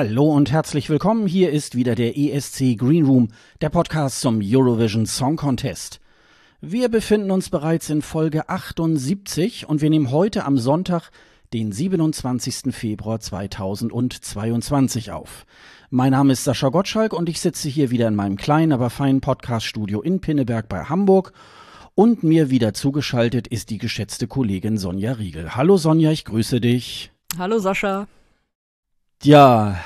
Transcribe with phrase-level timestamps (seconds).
[0.00, 1.26] Hallo und herzlich willkommen.
[1.26, 3.30] Hier ist wieder der ESC Green Room,
[3.60, 5.98] der Podcast zum Eurovision Song Contest.
[6.60, 11.10] Wir befinden uns bereits in Folge 78 und wir nehmen heute am Sonntag,
[11.52, 12.72] den 27.
[12.72, 15.44] Februar 2022 auf.
[15.90, 19.20] Mein Name ist Sascha Gottschalk und ich sitze hier wieder in meinem kleinen, aber feinen
[19.20, 21.32] Podcaststudio in Pinneberg bei Hamburg.
[21.96, 25.56] Und mir wieder zugeschaltet ist die geschätzte Kollegin Sonja Riegel.
[25.56, 27.10] Hallo Sonja, ich grüße dich.
[27.36, 28.06] Hallo Sascha.
[29.24, 29.80] Ja,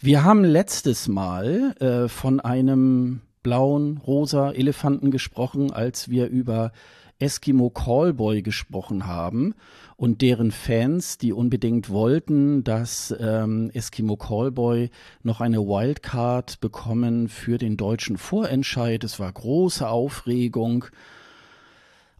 [0.00, 6.72] wir haben letztes Mal äh, von einem blauen, rosa Elefanten gesprochen, als wir über
[7.20, 9.54] Eskimo Callboy gesprochen haben
[9.96, 14.90] und deren Fans, die unbedingt wollten, dass ähm, Eskimo Callboy
[15.22, 19.04] noch eine Wildcard bekommen für den deutschen Vorentscheid.
[19.04, 20.86] Es war große Aufregung.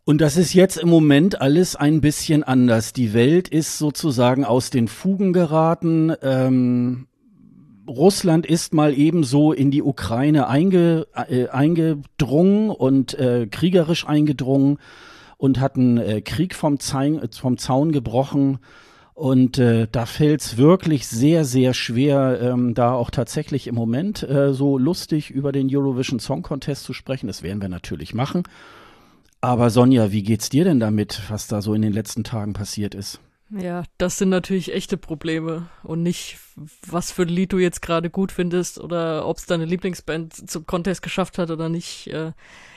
[0.05, 2.92] Und das ist jetzt im Moment alles ein bisschen anders.
[2.92, 6.12] Die Welt ist sozusagen aus den Fugen geraten.
[6.22, 7.06] Ähm,
[7.89, 14.78] Russland ist mal ebenso in die Ukraine einge, äh, eingedrungen und äh, kriegerisch eingedrungen
[15.36, 18.58] und hat einen äh, Krieg vom, Zaun, vom Zaun gebrochen.
[19.14, 24.23] Und äh, da fällt es wirklich sehr, sehr schwer, ähm, da auch tatsächlich im Moment
[24.25, 27.28] äh, so lustig über den Eurovision Song Contest zu sprechen.
[27.28, 28.42] Das werden wir natürlich machen.
[29.42, 32.94] Aber Sonja, wie geht's dir denn damit, was da so in den letzten Tagen passiert
[32.94, 33.20] ist?
[33.50, 36.38] Ja, das sind natürlich echte Probleme und nicht,
[36.86, 40.64] was für ein Lied du jetzt gerade gut findest oder ob es deine Lieblingsband zum
[40.64, 42.06] Contest geschafft hat oder nicht.
[42.06, 42.32] Äh,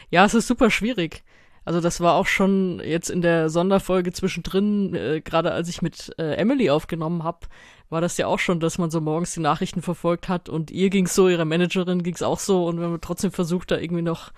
[0.10, 1.24] ja, es ist super schwierig.
[1.66, 6.14] Also das war auch schon jetzt in der Sonderfolge zwischendrin, äh, gerade als ich mit
[6.18, 7.48] äh, Emily aufgenommen habe,
[7.90, 10.90] war das ja auch schon, dass man so morgens die Nachrichten verfolgt hat und ihr
[10.90, 14.32] ging's so, ihrer Managerin ging's auch so und wenn man trotzdem versucht, da irgendwie noch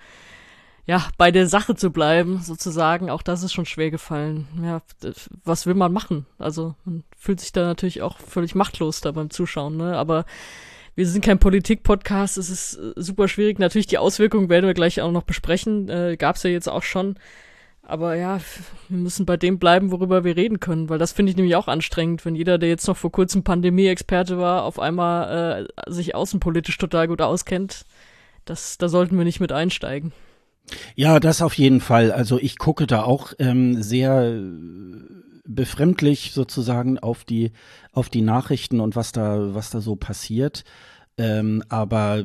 [0.88, 4.48] ja, bei der Sache zu bleiben, sozusagen, auch das ist schon schwer gefallen.
[4.62, 4.80] Ja,
[5.44, 6.24] was will man machen?
[6.38, 9.98] Also, man fühlt sich da natürlich auch völlig machtlos da beim Zuschauen, ne?
[9.98, 10.24] Aber
[10.94, 13.58] wir sind kein Politik-Podcast, es ist äh, super schwierig.
[13.58, 15.90] Natürlich, die Auswirkungen werden wir gleich auch noch besprechen.
[15.90, 17.16] Äh, Gab ja jetzt auch schon.
[17.82, 18.40] Aber ja,
[18.88, 21.68] wir müssen bei dem bleiben, worüber wir reden können, weil das finde ich nämlich auch
[21.68, 26.78] anstrengend, wenn jeder, der jetzt noch vor kurzem Pandemie-Experte war, auf einmal äh, sich außenpolitisch
[26.78, 27.84] total gut auskennt.
[28.46, 30.12] Das, da sollten wir nicht mit einsteigen.
[30.94, 32.12] Ja, das auf jeden Fall.
[32.12, 34.40] Also ich gucke da auch ähm, sehr
[35.44, 37.52] befremdlich sozusagen auf die
[37.92, 40.64] auf die Nachrichten und was da was da so passiert.
[41.16, 42.24] Ähm, aber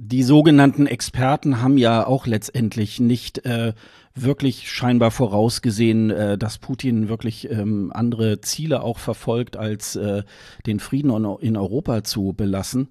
[0.00, 3.74] die sogenannten Experten haben ja auch letztendlich nicht äh,
[4.22, 10.22] wirklich scheinbar vorausgesehen, äh, dass Putin wirklich ähm, andere Ziele auch verfolgt, als äh,
[10.66, 12.88] den Frieden in Europa zu belassen.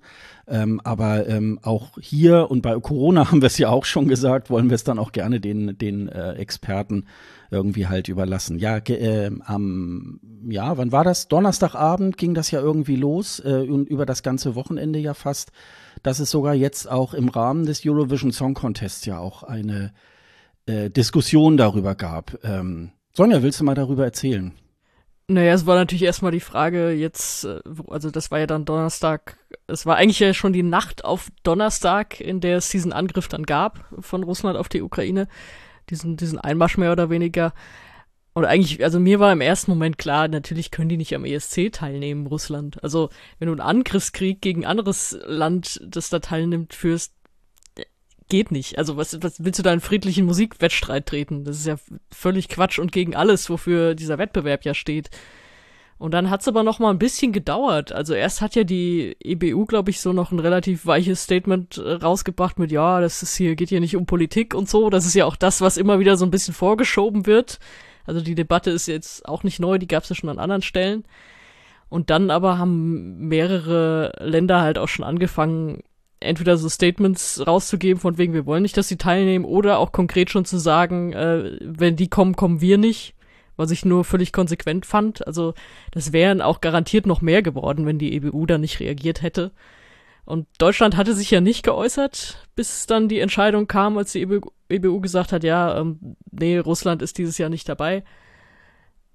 [0.47, 4.49] Ähm, aber ähm, auch hier und bei Corona haben wir es ja auch schon gesagt,
[4.49, 7.05] wollen wir es dann auch gerne den, den äh, Experten
[7.51, 8.59] irgendwie halt überlassen.
[8.59, 11.27] Ja, äh, am, ja, wann war das?
[11.27, 15.51] Donnerstagabend ging das ja irgendwie los äh, und über das ganze Wochenende ja fast,
[16.03, 19.91] dass es sogar jetzt auch im Rahmen des Eurovision Song Contests ja auch eine
[20.67, 22.37] äh, Diskussion darüber gab.
[22.43, 24.53] Ähm, Sonja, willst du mal darüber erzählen?
[25.29, 29.37] Naja, es war natürlich erstmal die Frage jetzt, äh, also das war ja dann Donnerstag,
[29.67, 33.43] es war eigentlich ja schon die Nacht auf Donnerstag, in der es diesen Angriff dann
[33.43, 35.27] gab von Russland auf die Ukraine,
[35.89, 37.53] diesen, diesen Einmarsch mehr oder weniger.
[38.37, 41.71] Und eigentlich, also mir war im ersten Moment klar, natürlich können die nicht am ESC
[41.73, 42.81] teilnehmen, Russland.
[42.83, 47.13] Also wenn du einen Angriffskrieg gegen ein anderes Land, das da teilnimmt, führst,
[48.29, 48.77] geht nicht.
[48.77, 51.43] Also was, was willst du da einen friedlichen Musikwettstreit treten?
[51.43, 51.77] Das ist ja
[52.11, 55.09] völlig Quatsch und gegen alles, wofür dieser Wettbewerb ja steht.
[55.99, 57.91] Und dann hat's aber noch mal ein bisschen gedauert.
[57.91, 61.93] Also erst hat ja die EBU, glaube ich, so noch ein relativ weiches Statement äh,
[61.93, 64.91] rausgebracht mit, ja, das ist hier, geht hier nicht um Politik und so.
[64.91, 67.59] Das ist ja auch das, was immer wieder so ein bisschen vorgeschoben wird.
[68.05, 71.03] Also die Debatte ist jetzt auch nicht neu, die gab's ja schon an anderen Stellen.
[71.89, 75.81] Und dann aber haben mehrere Länder halt auch schon angefangen,
[76.19, 80.29] entweder so Statements rauszugeben, von wegen, wir wollen nicht, dass sie teilnehmen, oder auch konkret
[80.29, 83.15] schon zu sagen, äh, wenn die kommen, kommen wir nicht,
[83.55, 85.25] was ich nur völlig konsequent fand.
[85.27, 85.53] Also
[85.91, 89.51] das wären auch garantiert noch mehr geworden, wenn die EBU da nicht reagiert hätte.
[90.25, 94.51] Und Deutschland hatte sich ja nicht geäußert, bis dann die Entscheidung kam, als die EBU,
[94.69, 98.03] EBU gesagt hat, ja, ähm, nee, Russland ist dieses Jahr nicht dabei.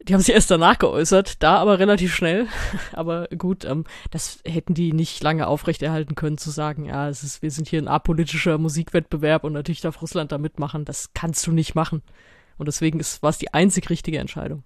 [0.08, 2.46] Die haben sich erst danach geäußert, da aber relativ schnell.
[2.92, 7.42] aber gut, ähm, das hätten die nicht lange aufrechterhalten können, zu sagen, ja, es ist,
[7.42, 10.84] wir sind hier ein apolitischer Musikwettbewerb und natürlich darf Russland da mitmachen.
[10.84, 12.02] Das kannst du nicht machen.
[12.58, 14.64] Und deswegen war es die einzig richtige Entscheidung.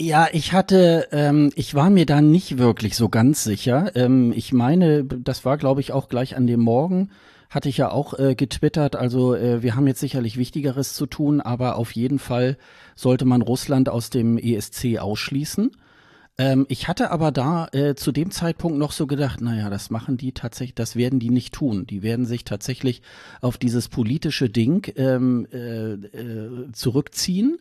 [0.00, 3.94] Ja, ich hatte, ähm, ich war mir da nicht wirklich so ganz sicher.
[3.94, 7.10] Ähm, ich meine, das war, glaube ich, auch gleich an dem Morgen,
[7.54, 8.96] hatte ich ja auch äh, getwittert.
[8.96, 12.56] Also äh, wir haben jetzt sicherlich Wichtigeres zu tun, aber auf jeden Fall
[12.96, 15.70] sollte man Russland aus dem ESC ausschließen.
[16.36, 20.16] Ähm, ich hatte aber da äh, zu dem Zeitpunkt noch so gedacht, naja, das machen
[20.16, 21.86] die tatsächlich, das werden die nicht tun.
[21.86, 23.02] Die werden sich tatsächlich
[23.40, 27.58] auf dieses politische Ding ähm, äh, äh, zurückziehen.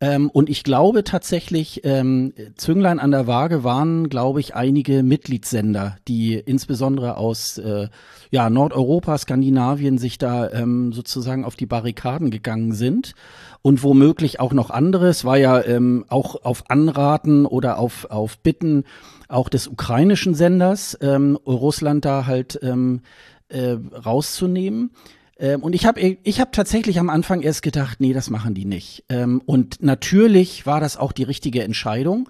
[0.00, 5.96] Ähm, und ich glaube tatsächlich, ähm, Zünglein an der Waage waren, glaube ich, einige Mitgliedssender,
[6.08, 7.88] die insbesondere aus äh,
[8.30, 13.14] ja, Nordeuropa, Skandinavien sich da ähm, sozusagen auf die Barrikaden gegangen sind
[13.62, 15.08] und womöglich auch noch andere.
[15.08, 18.84] Es war ja ähm, auch auf Anraten oder auf, auf Bitten
[19.28, 23.00] auch des ukrainischen Senders, ähm, Russland da halt ähm,
[23.48, 24.90] äh, rauszunehmen.
[25.38, 28.64] Ähm, und ich habe ich hab tatsächlich am Anfang erst gedacht, nee, das machen die
[28.64, 29.04] nicht.
[29.08, 32.28] Ähm, und natürlich war das auch die richtige Entscheidung,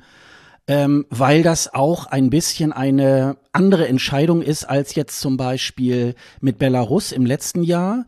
[0.66, 6.58] ähm, weil das auch ein bisschen eine andere Entscheidung ist als jetzt zum Beispiel mit
[6.58, 8.06] Belarus im letzten Jahr.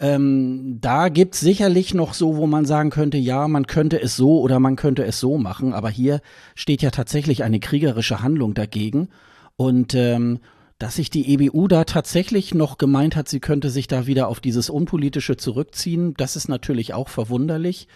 [0.00, 4.40] Ähm, da gibt's sicherlich noch so, wo man sagen könnte, ja, man könnte es so
[4.40, 6.20] oder man könnte es so machen, aber hier
[6.54, 9.08] steht ja tatsächlich eine kriegerische Handlung dagegen.
[9.56, 10.38] Und ähm,
[10.78, 14.40] dass sich die EBU da tatsächlich noch gemeint hat, sie könnte sich da wieder auf
[14.40, 17.88] dieses Unpolitische zurückziehen, das ist natürlich auch verwunderlich.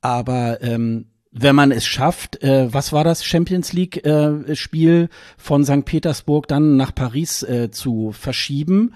[0.00, 5.64] Aber ähm, wenn man es schafft, äh, was war das Champions League äh, Spiel von
[5.64, 5.84] St.
[5.84, 8.94] Petersburg dann nach Paris äh, zu verschieben,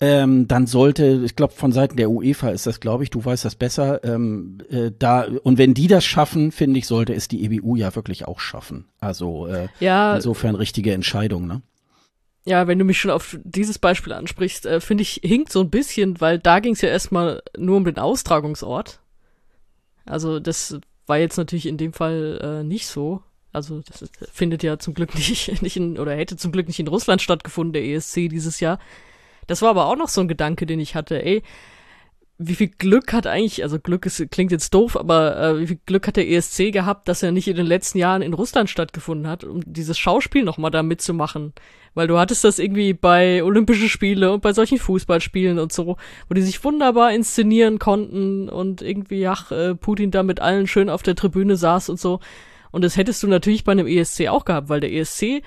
[0.00, 3.44] ähm, dann sollte, ich glaube, von Seiten der UEFA ist das, glaube ich, du weißt
[3.44, 7.44] das besser, ähm, äh, da und wenn die das schaffen, finde ich, sollte es die
[7.44, 8.86] EBU ja wirklich auch schaffen.
[8.98, 11.62] Also äh, ja, insofern richtige Entscheidung, ne?
[12.44, 15.70] Ja, wenn du mich schon auf dieses Beispiel ansprichst, äh, finde ich, hinkt so ein
[15.70, 19.00] bisschen, weil da ging es ja erstmal nur um den Austragungsort.
[20.04, 23.22] Also das war jetzt natürlich in dem Fall äh, nicht so.
[23.52, 26.88] Also das findet ja zum Glück nicht, nicht in, oder hätte zum Glück nicht in
[26.88, 28.78] Russland stattgefunden, der ESC dieses Jahr.
[29.46, 31.22] Das war aber auch noch so ein Gedanke, den ich hatte.
[31.22, 31.42] Ey,
[32.38, 35.80] wie viel Glück hat eigentlich, also Glück ist, klingt jetzt doof, aber äh, wie viel
[35.86, 39.28] Glück hat der ESC gehabt, dass er nicht in den letzten Jahren in Russland stattgefunden
[39.28, 41.52] hat, um dieses Schauspiel nochmal da mitzumachen.
[41.94, 45.96] Weil du hattest das irgendwie bei Olympischen Spiele und bei solchen Fußballspielen und so,
[46.28, 50.88] wo die sich wunderbar inszenieren konnten und irgendwie, ach, äh, Putin da mit allen schön
[50.88, 52.20] auf der Tribüne saß und so.
[52.70, 55.42] Und das hättest du natürlich bei einem ESC auch gehabt, weil der ESC,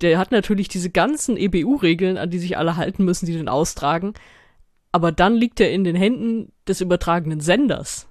[0.00, 4.14] der hat natürlich diese ganzen EBU-Regeln, an die sich alle halten müssen, die den austragen
[4.92, 8.08] aber dann liegt er in den Händen des übertragenen Senders.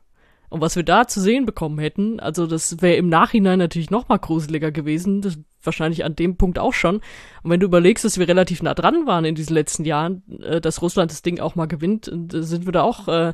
[0.49, 4.09] Und was wir da zu sehen bekommen hätten, also das wäre im Nachhinein natürlich noch
[4.09, 6.97] mal gruseliger gewesen, das wahrscheinlich an dem Punkt auch schon.
[7.43, 10.61] Und wenn du überlegst, dass wir relativ nah dran waren in diesen letzten Jahren, äh,
[10.61, 13.33] dass Russland das Ding auch mal gewinnt, äh, sind wir da auch äh,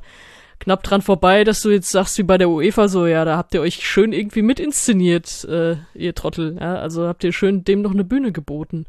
[0.60, 3.54] knapp dran vorbei, dass du jetzt sagst wie bei der UEFA so, ja, da habt
[3.54, 7.82] ihr euch schön irgendwie mit inszeniert, äh, ihr Trottel, ja, also habt ihr schön dem
[7.82, 8.86] noch eine Bühne geboten.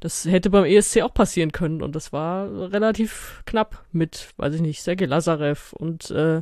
[0.00, 4.62] Das hätte beim ESC auch passieren können und das war relativ knapp mit, weiß ich
[4.62, 6.40] nicht, Sergei Lazarev und äh,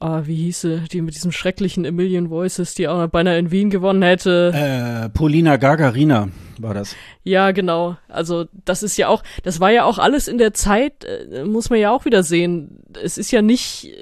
[0.00, 3.70] ah, wie hieße die mit diesem schrecklichen A Million Voices, die auch beinahe in Wien
[3.70, 4.52] gewonnen hätte.
[4.54, 6.94] Äh, Polina Gagarina war das.
[7.22, 7.96] Ja, genau.
[8.08, 11.70] Also das ist ja auch, das war ja auch alles in der Zeit, äh, muss
[11.70, 12.82] man ja auch wieder sehen.
[13.02, 13.92] Es ist ja nicht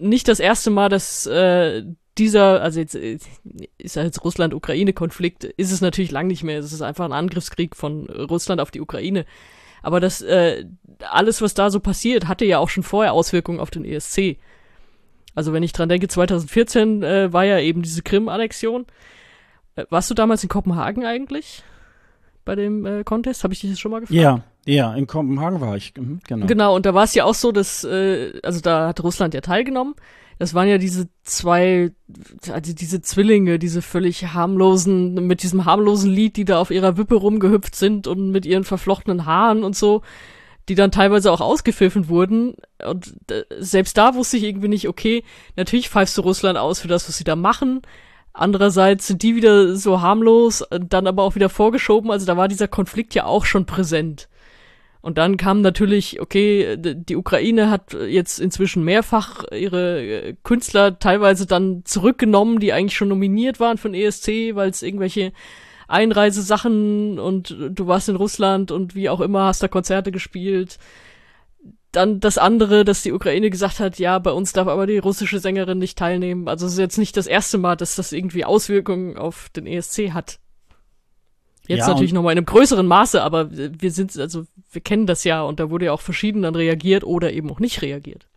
[0.00, 1.84] nicht das erste Mal, dass äh,
[2.18, 3.18] dieser, also jetzt äh,
[3.78, 6.58] ist ja jetzt Russland-Ukraine-Konflikt, ist es natürlich lang nicht mehr.
[6.58, 9.24] Es ist einfach ein Angriffskrieg von Russland auf die Ukraine.
[9.82, 10.66] Aber das, äh,
[11.08, 14.38] alles, was da so passiert, hatte ja auch schon vorher Auswirkungen auf den ESC.
[15.34, 18.86] Also wenn ich dran denke, 2014 äh, war ja eben diese Krim-Annexion.
[19.76, 21.62] Äh, warst du damals in Kopenhagen eigentlich?
[22.44, 23.44] Bei dem äh, Contest?
[23.44, 24.18] Habe ich dich das schon mal gefragt?
[24.18, 26.46] Ja, ja, in Kopenhagen war ich, mhm, genau.
[26.46, 29.40] Genau, und da war es ja auch so, dass, äh, also da hat Russland ja
[29.40, 29.94] teilgenommen
[30.40, 31.92] das waren ja diese zwei,
[32.50, 37.16] also diese Zwillinge, diese völlig harmlosen, mit diesem harmlosen Lied, die da auf ihrer Wippe
[37.16, 40.00] rumgehüpft sind und mit ihren verflochtenen Haaren und so,
[40.70, 42.54] die dann teilweise auch ausgepfiffen wurden.
[42.86, 45.24] Und äh, selbst da wusste ich irgendwie nicht, okay,
[45.56, 47.82] natürlich pfeifst du Russland aus für das, was sie da machen.
[48.32, 52.12] Andererseits sind die wieder so harmlos, dann aber auch wieder vorgeschoben.
[52.12, 54.28] Also da war dieser Konflikt ja auch schon präsent.
[55.00, 61.46] Und dann kam natürlich, okay, die Ukraine hat jetzt inzwischen mehrfach ihre äh, Künstler teilweise
[61.46, 65.32] dann zurückgenommen, die eigentlich schon nominiert waren von ESC, weil es irgendwelche
[65.90, 70.78] Einreisesachen und du warst in Russland und wie auch immer hast da Konzerte gespielt.
[71.92, 75.40] Dann das andere, dass die Ukraine gesagt hat, ja, bei uns darf aber die russische
[75.40, 76.46] Sängerin nicht teilnehmen.
[76.46, 80.12] Also es ist jetzt nicht das erste Mal, dass das irgendwie Auswirkungen auf den ESC
[80.12, 80.38] hat.
[81.66, 85.24] Jetzt ja, natürlich nochmal in einem größeren Maße, aber wir sind, also wir kennen das
[85.24, 88.29] ja und da wurde ja auch verschieden dann reagiert oder eben auch nicht reagiert.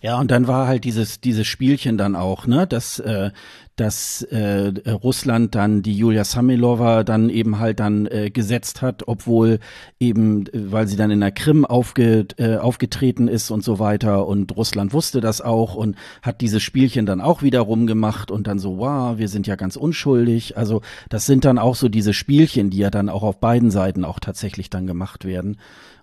[0.00, 3.30] Ja, und dann war halt dieses, dieses Spielchen dann auch, ne, dass äh,
[3.78, 9.60] dass äh, Russland dann die Julia Samilova dann eben halt dann äh, gesetzt hat, obwohl
[10.00, 14.54] eben, weil sie dann in der Krim aufge, äh, aufgetreten ist und so weiter und
[14.56, 18.78] Russland wusste das auch und hat dieses Spielchen dann auch wieder rumgemacht und dann so,
[18.78, 20.56] wow, wir sind ja ganz unschuldig.
[20.56, 24.04] Also das sind dann auch so diese Spielchen, die ja dann auch auf beiden Seiten
[24.04, 25.56] auch tatsächlich dann gemacht werden.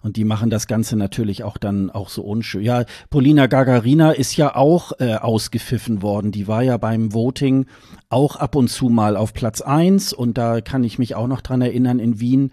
[0.06, 2.62] Und die machen das Ganze natürlich auch dann auch so unschön.
[2.62, 6.32] Ja, Polina Gagarina ist ja auch äh, ausgepfiffen worden.
[6.32, 7.66] Die war ja beim Voting
[8.10, 10.14] auch ab und zu mal auf Platz eins.
[10.14, 12.52] Und da kann ich mich auch noch dran erinnern in Wien,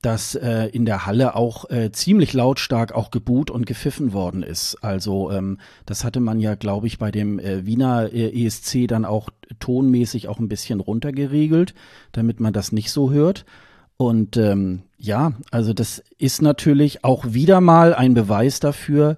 [0.00, 4.78] dass äh, in der Halle auch äh, ziemlich lautstark auch geboot und gepfiffen worden ist.
[4.80, 9.04] Also ähm, das hatte man ja, glaube ich, bei dem äh, Wiener äh, ESC dann
[9.04, 9.28] auch
[9.60, 11.74] tonmäßig auch ein bisschen runtergeregelt,
[12.12, 13.44] damit man das nicht so hört.
[13.98, 19.16] Und ähm, ja, also das ist natürlich auch wieder mal ein Beweis dafür,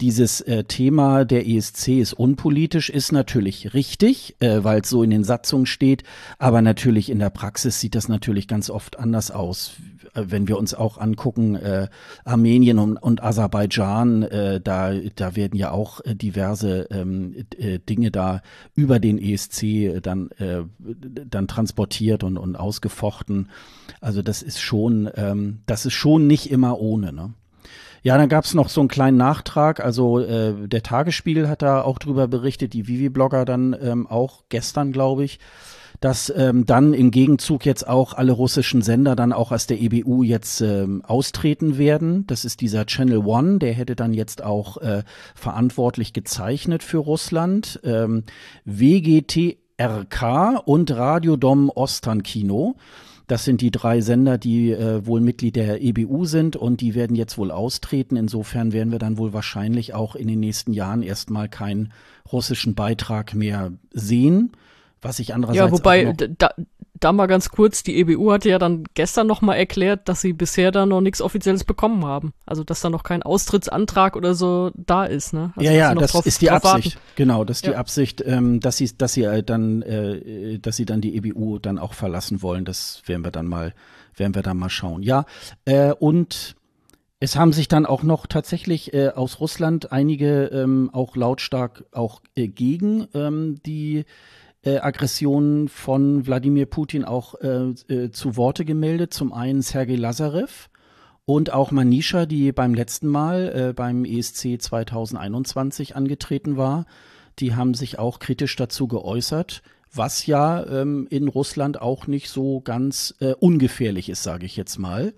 [0.00, 5.10] dieses äh, Thema der ESC ist unpolitisch, ist natürlich richtig, äh, weil es so in
[5.10, 6.02] den Satzungen steht,
[6.38, 9.76] aber natürlich in der Praxis sieht das natürlich ganz oft anders aus.
[10.14, 11.88] Äh, wenn wir uns auch angucken, äh,
[12.24, 18.10] Armenien und, und Aserbaidschan, äh, da, da werden ja auch äh, diverse ähm, äh, Dinge
[18.10, 18.42] da
[18.74, 23.48] über den ESC dann, äh, dann transportiert und, und ausgefochten.
[24.00, 27.12] Also das ist schon, ähm, das ist schon nicht immer ohne.
[27.12, 27.34] Ne?
[28.04, 29.80] Ja, dann gab's noch so einen kleinen Nachtrag.
[29.82, 34.92] Also äh, der Tagesspiegel hat da auch drüber berichtet, die Vivi-Blogger dann ähm, auch gestern,
[34.92, 35.38] glaube ich,
[36.00, 40.22] dass ähm, dann im Gegenzug jetzt auch alle russischen Sender dann auch aus der EBU
[40.22, 42.26] jetzt ähm, austreten werden.
[42.26, 45.02] Das ist dieser Channel One, der hätte dann jetzt auch äh,
[45.34, 47.80] verantwortlich gezeichnet für Russland.
[47.84, 48.24] Ähm,
[48.66, 52.76] WGTRK und Radio Dom Ostan Kino.
[53.26, 57.16] Das sind die drei Sender, die äh, wohl Mitglied der EBU sind und die werden
[57.16, 58.16] jetzt wohl austreten.
[58.16, 61.92] Insofern werden wir dann wohl wahrscheinlich auch in den nächsten Jahren erstmal keinen
[62.30, 64.52] russischen Beitrag mehr sehen.
[65.00, 65.66] Was ich andererseits.
[65.66, 66.50] Ja, wobei, da,
[67.00, 70.70] da mal ganz kurz, die EBU hatte ja dann gestern nochmal erklärt, dass sie bisher
[70.70, 72.32] da noch nichts Offizielles bekommen haben.
[72.46, 75.52] Also, dass da noch kein Austrittsantrag oder so da ist, ne?
[75.56, 76.96] Also, ja, ja, das drauf, ist die Absicht.
[76.96, 77.08] Warten.
[77.16, 77.72] Genau, das ist ja.
[77.72, 81.58] die Absicht, ähm, dass sie, dass sie äh, dann, äh, dass sie dann die EBU
[81.58, 82.64] dann auch verlassen wollen.
[82.64, 83.74] Das werden wir dann mal,
[84.16, 85.02] werden wir dann mal schauen.
[85.02, 85.26] Ja,
[85.64, 86.54] äh, und
[87.18, 92.20] es haben sich dann auch noch tatsächlich äh, aus Russland einige ähm, auch lautstark auch
[92.34, 94.04] äh, gegen ähm, die
[94.64, 99.12] äh, Aggressionen von Wladimir Putin auch äh, äh, zu Worte gemeldet.
[99.12, 100.68] Zum einen Sergei Lazarev
[101.26, 106.86] und auch Manisha, die beim letzten Mal äh, beim ESC 2021 angetreten war.
[107.38, 112.60] Die haben sich auch kritisch dazu geäußert, was ja ähm, in Russland auch nicht so
[112.60, 115.14] ganz äh, ungefährlich ist, sage ich jetzt mal.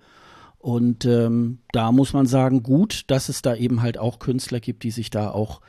[0.58, 4.82] Und ähm, da muss man sagen, gut, dass es da eben halt auch Künstler gibt,
[4.82, 5.60] die sich da auch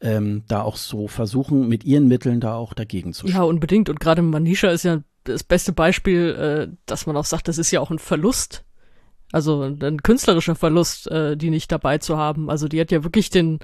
[0.00, 3.88] ähm, da auch so versuchen, mit ihren Mitteln da auch dagegen zu Ja, unbedingt.
[3.88, 7.70] Und gerade Manisha ist ja das beste Beispiel, äh, dass man auch sagt, das ist
[7.70, 8.64] ja auch ein Verlust.
[9.32, 12.48] Also ein künstlerischer Verlust, äh, die nicht dabei zu haben.
[12.48, 13.58] Also die hat ja wirklich den,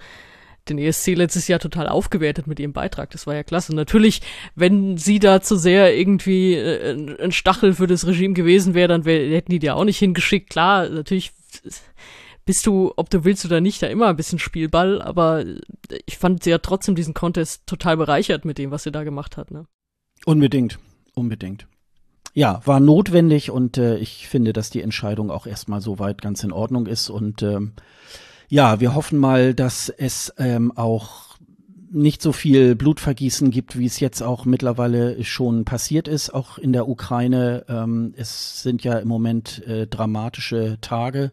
[0.68, 3.10] den ESC letztes Jahr total aufgewertet mit ihrem Beitrag.
[3.10, 3.74] Das war ja klasse.
[3.74, 4.20] Natürlich,
[4.54, 9.04] wenn sie da zu sehr irgendwie äh, ein Stachel für das Regime gewesen wäre, dann
[9.04, 10.50] wär, hätten die die auch nicht hingeschickt.
[10.50, 11.32] Klar, natürlich
[12.44, 15.44] bist du, ob du willst oder nicht, da immer ein bisschen Spielball, aber
[16.06, 19.36] ich fand, sie hat trotzdem diesen Contest total bereichert mit dem, was sie da gemacht
[19.36, 19.50] hat.
[19.50, 19.66] Ne?
[20.26, 20.78] Unbedingt,
[21.14, 21.66] unbedingt.
[22.34, 26.52] Ja, war notwendig und äh, ich finde, dass die Entscheidung auch erstmal soweit ganz in
[26.52, 27.72] Ordnung ist und ähm,
[28.48, 31.38] ja, wir hoffen mal, dass es ähm, auch
[31.90, 36.72] nicht so viel Blutvergießen gibt, wie es jetzt auch mittlerweile schon passiert ist, auch in
[36.72, 37.64] der Ukraine.
[37.68, 41.30] Ähm, es sind ja im Moment äh, dramatische Tage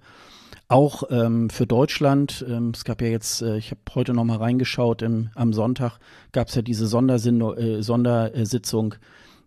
[0.72, 2.46] auch ähm, für Deutschland.
[2.48, 6.00] Ähm, es gab ja jetzt, äh, ich habe heute noch mal reingeschaut, im, am Sonntag
[6.32, 8.96] gab es ja diese äh, Sondersitzung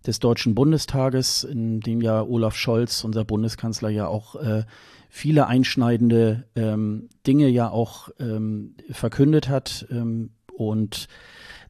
[0.07, 4.65] des Deutschen Bundestages, in dem ja Olaf Scholz, unser Bundeskanzler, ja auch äh,
[5.09, 9.87] viele einschneidende ähm, Dinge ja auch ähm, verkündet hat.
[9.91, 11.09] Ähm, und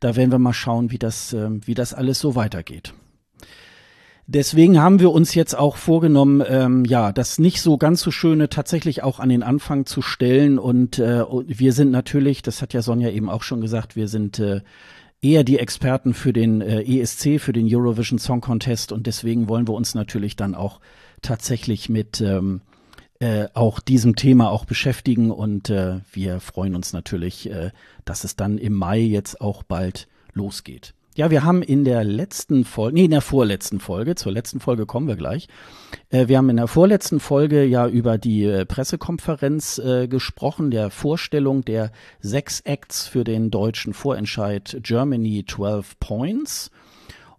[0.00, 2.92] da werden wir mal schauen, wie das, ähm, wie das alles so weitergeht.
[4.26, 8.48] Deswegen haben wir uns jetzt auch vorgenommen, ähm, ja, das nicht so ganz so schöne
[8.48, 10.58] tatsächlich auch an den Anfang zu stellen.
[10.58, 14.38] Und äh, wir sind natürlich, das hat ja Sonja eben auch schon gesagt, wir sind
[14.38, 14.62] äh,
[15.20, 18.92] eher die Experten für den äh, ESC, für den Eurovision Song Contest.
[18.92, 20.80] Und deswegen wollen wir uns natürlich dann auch
[21.20, 22.62] tatsächlich mit ähm,
[23.20, 25.30] äh, auch diesem Thema auch beschäftigen.
[25.32, 27.72] Und äh, wir freuen uns natürlich, äh,
[28.06, 30.94] dass es dann im Mai jetzt auch bald losgeht.
[31.16, 34.84] Ja, wir haben in der letzten Folge, nee, in der vorletzten Folge, zur letzten Folge
[34.84, 35.46] kommen wir gleich.
[36.10, 40.90] Äh, wir haben in der vorletzten Folge ja über die äh, Pressekonferenz äh, gesprochen, der
[40.90, 46.72] Vorstellung der sechs Acts für den deutschen Vorentscheid Germany 12 Points.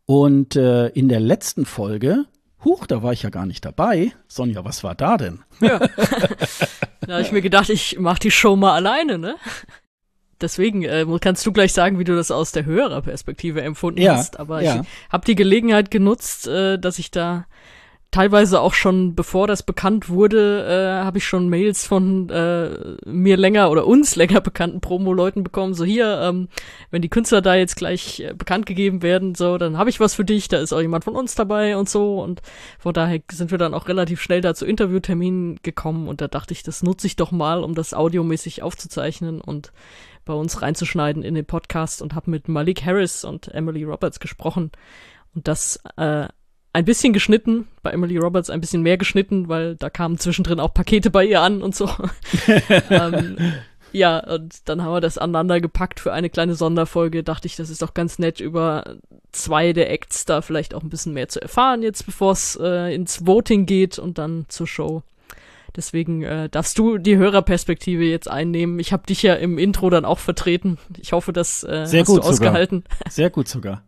[0.05, 2.25] Und in der letzten Folge,
[2.63, 4.11] huch, da war ich ja gar nicht dabei.
[4.27, 5.39] Sonja, was war da denn?
[5.61, 5.79] Ja.
[7.01, 9.35] da habe ich mir gedacht, ich mach die Show mal alleine, ne?
[10.41, 14.39] Deswegen äh, kannst du gleich sagen, wie du das aus der Hörerperspektive empfunden ja, hast.
[14.39, 14.81] Aber ja.
[14.81, 17.45] ich habe die Gelegenheit genutzt, äh, dass ich da
[18.15, 22.69] teilweise auch schon, bevor das bekannt wurde, äh, habe ich schon Mails von äh,
[23.05, 25.73] mir länger oder uns länger bekannten Promo-Leuten bekommen.
[25.73, 26.47] So hier, ähm,
[26.91, 30.15] wenn die Künstler da jetzt gleich äh, bekannt gegeben werden, so, dann habe ich was
[30.15, 30.47] für dich.
[30.47, 32.21] Da ist auch jemand von uns dabei und so.
[32.21, 32.41] Und
[32.79, 36.07] von daher sind wir dann auch relativ schnell da zu Interviewterminen gekommen.
[36.07, 39.73] Und da dachte ich, das nutze ich doch mal, um das audiomäßig aufzuzeichnen und
[40.25, 44.71] bei uns reinzuschneiden in den Podcast und habe mit Malik Harris und Emily Roberts gesprochen.
[45.33, 46.27] Und das äh,
[46.73, 50.73] ein bisschen geschnitten, bei Emily Roberts ein bisschen mehr geschnitten, weil da kamen zwischendrin auch
[50.73, 51.89] Pakete bei ihr an und so.
[52.89, 53.37] ähm,
[53.93, 57.23] ja, und dann haben wir das aneinander gepackt für eine kleine Sonderfolge.
[57.23, 58.97] Dachte ich, das ist doch ganz nett, über
[59.31, 62.93] zwei der Acts da vielleicht auch ein bisschen mehr zu erfahren, jetzt bevor es äh,
[62.93, 65.03] ins Voting geht und dann zur Show.
[65.75, 68.79] Deswegen äh, darfst du die Hörerperspektive jetzt einnehmen.
[68.79, 70.77] Ich habe dich ja im Intro dann auch vertreten.
[70.97, 72.83] Ich hoffe, das äh, Sehr hast gut du ausgehalten.
[72.83, 73.11] Sogar.
[73.11, 73.83] Sehr gut sogar.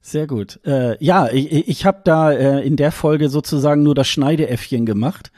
[0.00, 0.60] Sehr gut.
[0.66, 5.32] Äh, ja, ich, ich habe da äh, in der Folge sozusagen nur das Schneideäffchen gemacht.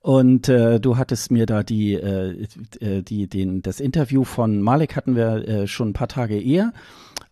[0.00, 2.46] Und äh, du hattest mir da die, äh,
[2.80, 6.72] äh die, den, das Interview von Malek hatten wir äh, schon ein paar Tage eher.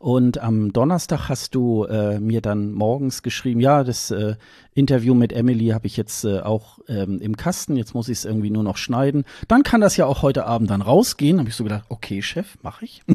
[0.03, 4.35] Und am Donnerstag hast du äh, mir dann morgens geschrieben, ja, das äh,
[4.75, 8.25] Interview mit Emily habe ich jetzt äh, auch ähm, im Kasten, jetzt muss ich es
[8.25, 9.25] irgendwie nur noch schneiden.
[9.47, 11.39] Dann kann das ja auch heute Abend dann rausgehen.
[11.39, 13.03] Habe ich so gedacht, okay, Chef, mache ich.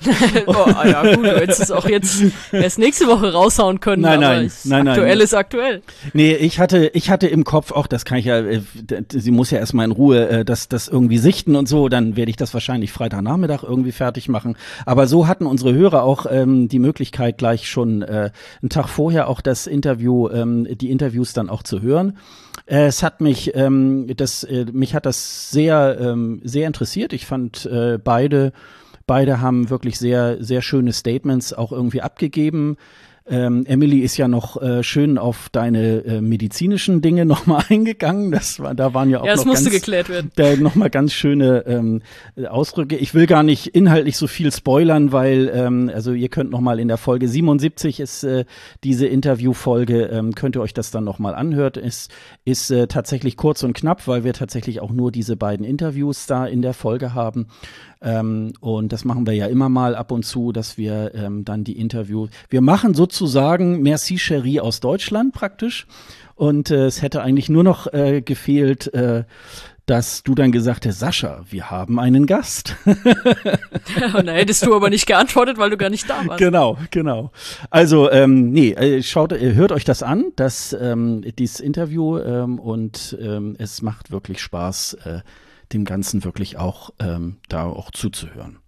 [0.46, 4.02] oh, ah ja, gut, du hättest es auch jetzt erst nächste Woche raushauen können.
[4.02, 5.20] Nein, nein, nein, aktuell nein.
[5.20, 5.82] ist aktuell.
[6.14, 8.62] Nee, ich hatte, ich hatte im Kopf auch, das kann ich ja, äh,
[9.10, 12.30] sie muss ja erstmal in Ruhe äh, das, das irgendwie sichten und so, dann werde
[12.30, 14.56] ich das wahrscheinlich Freitagnachmittag irgendwie fertig machen.
[14.86, 18.30] Aber so hatten unsere Hörer auch ähm, die Möglichkeit, gleich schon äh,
[18.62, 22.18] einen Tag vorher auch das Interview ähm, die Interviews dann auch zu hören.
[22.66, 27.12] Äh, es hat mich, ähm, das, äh, mich hat das sehr, ähm, sehr interessiert.
[27.12, 28.52] Ich fand äh, beide,
[29.06, 32.76] beide haben wirklich sehr, sehr schöne Statements auch irgendwie abgegeben.
[33.28, 38.30] Ähm, Emily ist ja noch äh, schön auf deine äh, medizinischen Dinge nochmal eingegangen.
[38.32, 40.30] Das war, da waren ja auch ja, noch ganz, geklärt werden.
[40.36, 42.02] Da noch mal ganz schöne ähm,
[42.48, 42.96] Ausdrücke.
[42.96, 46.80] Ich will gar nicht inhaltlich so viel spoilern, weil ähm, also ihr könnt noch mal
[46.80, 48.44] in der Folge 77 ist äh,
[48.84, 51.76] diese Interviewfolge, ähm, könnt ihr euch das dann noch mal anhört.
[51.76, 52.10] Ist
[52.44, 56.46] ist äh, tatsächlich kurz und knapp, weil wir tatsächlich auch nur diese beiden Interviews da
[56.46, 57.48] in der Folge haben.
[58.02, 61.64] Ähm, und das machen wir ja immer mal ab und zu, dass wir ähm, dann
[61.64, 62.30] die Interviews.
[62.48, 65.86] Wir machen sozusagen Merci Cherie aus Deutschland praktisch.
[66.34, 69.24] Und äh, es hätte eigentlich nur noch äh, gefehlt, äh,
[69.90, 72.76] dass du dann gesagt hast, Sascha, wir haben einen Gast.
[72.86, 76.38] ja, und da hättest du aber nicht geantwortet, weil du gar nicht da warst.
[76.38, 77.32] Genau, genau.
[77.70, 82.60] Also, ähm, nee, äh, schaut, äh, hört euch das an, das, ähm, dieses Interview ähm,
[82.60, 85.20] und ähm, es macht wirklich Spaß, äh,
[85.72, 88.58] dem Ganzen wirklich auch ähm, da auch zuzuhören.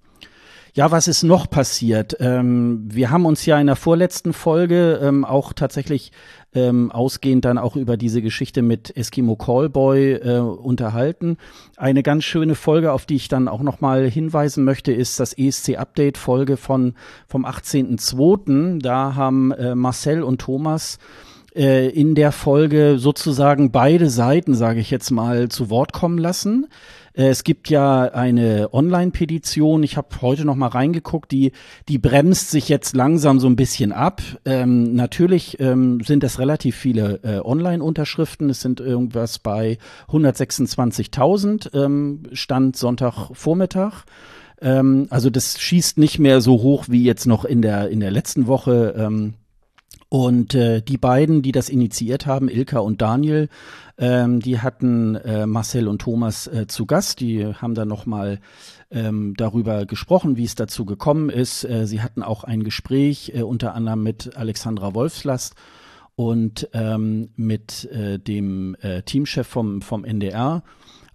[0.74, 2.16] Ja, was ist noch passiert?
[2.18, 6.12] Ähm, wir haben uns ja in der vorletzten Folge ähm, auch tatsächlich
[6.54, 11.36] ähm, ausgehend dann auch über diese Geschichte mit Eskimo Callboy äh, unterhalten.
[11.76, 16.56] Eine ganz schöne Folge, auf die ich dann auch nochmal hinweisen möchte, ist das ESC-Update-Folge
[16.56, 16.94] von
[17.26, 18.80] vom 18.02.
[18.80, 20.98] Da haben äh, Marcel und Thomas
[21.54, 26.68] äh, in der Folge sozusagen beide Seiten, sage ich jetzt mal, zu Wort kommen lassen.
[27.14, 29.82] Äh, es gibt ja eine Online-Petition.
[29.82, 31.30] Ich habe heute noch mal reingeguckt.
[31.32, 31.52] Die
[31.88, 34.22] die bremst sich jetzt langsam so ein bisschen ab.
[34.44, 38.50] Ähm, natürlich ähm, sind es relativ viele äh, Online-Unterschriften.
[38.50, 44.04] Es sind irgendwas bei 126.000 ähm, Stand Sonntagvormittag.
[44.60, 48.10] Ähm, also das schießt nicht mehr so hoch wie jetzt noch in der in der
[48.10, 48.94] letzten Woche.
[48.96, 49.34] Ähm,
[50.12, 53.48] und äh, die beiden, die das initiiert haben, Ilka und Daniel,
[53.96, 57.20] ähm, die hatten äh, Marcel und Thomas äh, zu Gast.
[57.20, 58.38] Die haben dann nochmal
[58.90, 61.64] ähm, darüber gesprochen, wie es dazu gekommen ist.
[61.64, 65.54] Äh, sie hatten auch ein Gespräch, äh, unter anderem mit Alexandra Wolfslast
[66.14, 70.62] und ähm, mit äh, dem äh, Teamchef vom, vom NDR.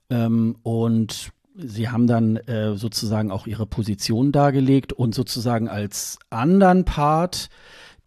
[0.09, 6.85] Ähm, und Sie haben dann äh, sozusagen auch ihre Position dargelegt und sozusagen als anderen
[6.85, 7.49] Part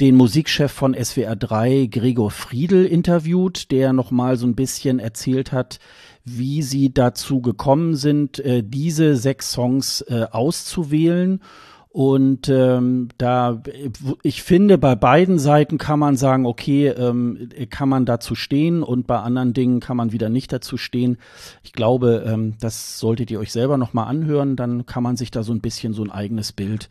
[0.01, 5.79] den Musikchef von SWR 3, Gregor Friedel, interviewt, der nochmal so ein bisschen erzählt hat,
[6.25, 11.41] wie sie dazu gekommen sind, äh, diese sechs Songs äh, auszuwählen.
[11.93, 13.63] Und ähm, da,
[14.23, 19.09] ich finde, bei beiden Seiten kann man sagen, okay, ähm, kann man dazu stehen und
[19.09, 21.19] bei anderen Dingen kann man wieder nicht dazu stehen.
[21.65, 25.43] Ich glaube, ähm, das solltet ihr euch selber nochmal anhören, dann kann man sich da
[25.43, 26.89] so ein bisschen so ein eigenes Bild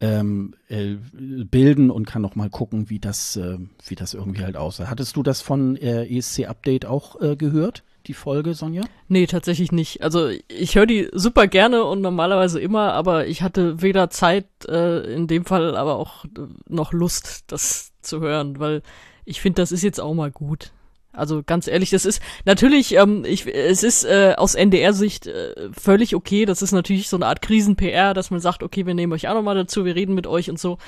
[0.00, 4.56] ähm, äh, bilden und kann noch mal gucken, wie das, äh, wie das irgendwie halt
[4.56, 4.88] aussah.
[4.88, 7.82] Hattest du das von äh, ESC Update auch äh, gehört?
[8.06, 8.84] Die Folge, Sonja?
[9.08, 10.02] Nee, tatsächlich nicht.
[10.02, 15.00] Also ich höre die super gerne und normalerweise immer, aber ich hatte weder Zeit, äh,
[15.12, 16.24] in dem Fall aber auch
[16.68, 18.82] noch Lust, das zu hören, weil
[19.24, 20.72] ich finde, das ist jetzt auch mal gut.
[21.12, 26.14] Also ganz ehrlich, das ist natürlich, ähm, ich, es ist äh, aus NDR-Sicht äh, völlig
[26.14, 26.44] okay.
[26.44, 29.34] Das ist natürlich so eine Art Krisen-PR, dass man sagt, okay, wir nehmen euch auch
[29.34, 30.78] nochmal dazu, wir reden mit euch und so.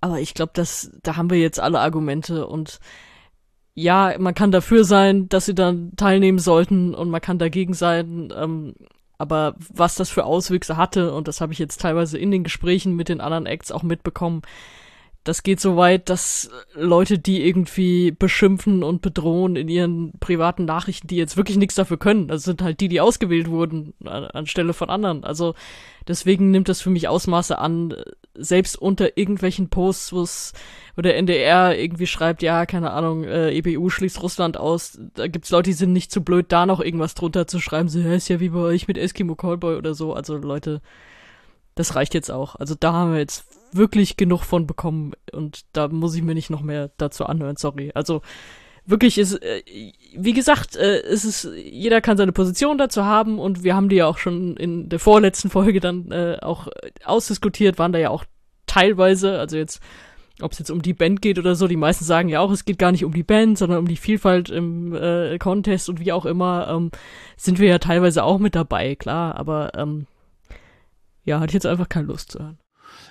[0.00, 2.80] Aber ich glaube, dass da haben wir jetzt alle Argumente und
[3.74, 8.32] ja, man kann dafür sein, dass sie dann teilnehmen sollten und man kann dagegen sein.
[8.36, 8.74] Ähm,
[9.18, 12.96] aber was das für Auswüchse hatte, und das habe ich jetzt teilweise in den Gesprächen
[12.96, 14.42] mit den anderen Acts auch mitbekommen,
[15.24, 21.08] das geht so weit, dass Leute, die irgendwie beschimpfen und bedrohen in ihren privaten Nachrichten,
[21.08, 24.88] die jetzt wirklich nichts dafür können, das sind halt die, die ausgewählt wurden anstelle von
[24.88, 25.22] anderen.
[25.24, 25.54] Also
[26.08, 27.94] deswegen nimmt das für mich Ausmaße an,
[28.34, 30.54] selbst unter irgendwelchen Posts,
[30.96, 35.50] wo der NDR irgendwie schreibt, ja, keine Ahnung, äh, EBU schließt Russland aus, da gibt's
[35.50, 38.28] Leute, die sind nicht zu blöd, da noch irgendwas drunter zu schreiben, so, ja, ist
[38.28, 40.14] ja wie bei euch mit Eskimo Callboy oder so.
[40.14, 40.80] Also Leute,
[41.74, 42.56] das reicht jetzt auch.
[42.56, 46.50] Also da haben wir jetzt wirklich genug von bekommen und da muss ich mir nicht
[46.50, 47.90] noch mehr dazu anhören, sorry.
[47.94, 48.22] Also
[48.86, 49.62] wirklich ist, äh,
[50.14, 53.96] wie gesagt, äh, ist es, jeder kann seine Position dazu haben und wir haben die
[53.96, 56.68] ja auch schon in der vorletzten Folge dann äh, auch
[57.04, 58.24] ausdiskutiert, waren da ja auch
[58.66, 59.80] teilweise, also jetzt,
[60.40, 62.64] ob es jetzt um die Band geht oder so, die meisten sagen ja auch, es
[62.64, 66.12] geht gar nicht um die Band, sondern um die Vielfalt im äh, Contest und wie
[66.12, 66.90] auch immer, ähm,
[67.36, 70.06] sind wir ja teilweise auch mit dabei, klar, aber ähm,
[71.24, 72.58] ja, hatte ich jetzt einfach keine Lust zu hören.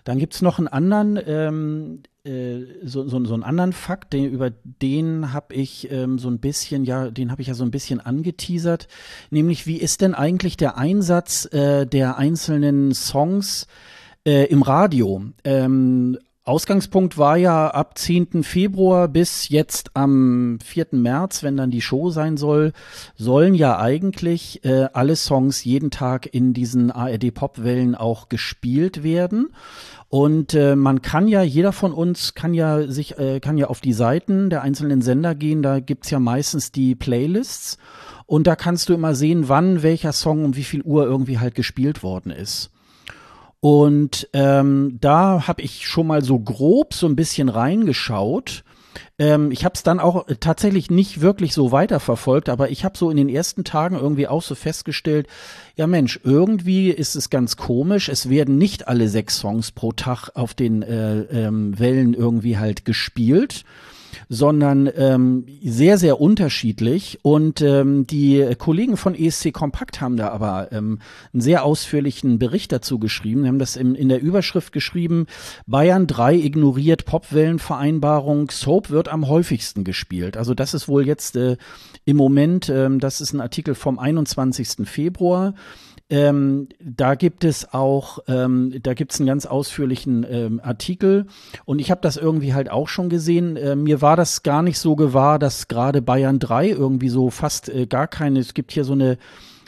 [0.03, 4.29] Dann gibt es noch einen anderen, ähm, äh, so, so, so einen anderen Fakt, den,
[4.31, 7.71] über den habe ich ähm, so ein bisschen, ja, den habe ich ja so ein
[7.71, 8.87] bisschen angeteasert,
[9.29, 13.67] nämlich wie ist denn eigentlich der Einsatz äh, der einzelnen Songs
[14.25, 15.23] äh, im Radio?
[15.43, 16.17] Ähm,
[16.49, 18.41] Ausgangspunkt war ja ab 10.
[18.41, 20.87] Februar bis jetzt am 4.
[20.93, 22.73] März, wenn dann die Show sein soll,
[23.15, 29.49] sollen ja eigentlich äh, alle Songs jeden Tag in diesen ARD Popwellen auch gespielt werden.
[30.07, 33.79] Und äh, man kann ja, jeder von uns kann ja sich, äh, kann ja auf
[33.79, 37.77] die Seiten der einzelnen Sender gehen, da gibt's ja meistens die Playlists
[38.25, 41.53] und da kannst du immer sehen, wann welcher Song um wie viel Uhr irgendwie halt
[41.53, 42.71] gespielt worden ist.
[43.61, 48.63] Und ähm, da habe ich schon mal so grob so ein bisschen reingeschaut.
[49.17, 53.09] Ähm, ich habe es dann auch tatsächlich nicht wirklich so weiterverfolgt, aber ich habe so
[53.09, 55.27] in den ersten Tagen irgendwie auch so festgestellt,
[55.75, 58.07] ja Mensch, irgendwie ist es ganz komisch.
[58.07, 62.85] Es werden nicht alle sechs Songs pro Tag auf den äh, ähm, Wellen irgendwie halt
[62.85, 63.65] gespielt
[64.27, 67.19] sondern ähm, sehr, sehr unterschiedlich.
[67.21, 70.99] Und ähm, die Kollegen von ESC Kompakt haben da aber ähm,
[71.33, 73.43] einen sehr ausführlichen Bericht dazu geschrieben.
[73.43, 75.27] Wir haben das in, in der Überschrift geschrieben,
[75.65, 80.37] Bayern 3 ignoriert Popwellenvereinbarung, Soap wird am häufigsten gespielt.
[80.37, 81.57] Also das ist wohl jetzt äh,
[82.05, 84.87] im Moment, ähm, das ist ein Artikel vom 21.
[84.87, 85.53] Februar.
[86.11, 91.27] Ähm, da gibt es auch, ähm, da gibt es einen ganz ausführlichen ähm, Artikel
[91.65, 93.55] und ich habe das irgendwie halt auch schon gesehen.
[93.57, 97.69] Äh, mir war das gar nicht so gewahr, dass gerade Bayern 3 irgendwie so fast
[97.69, 99.19] äh, gar keine, es gibt hier so eine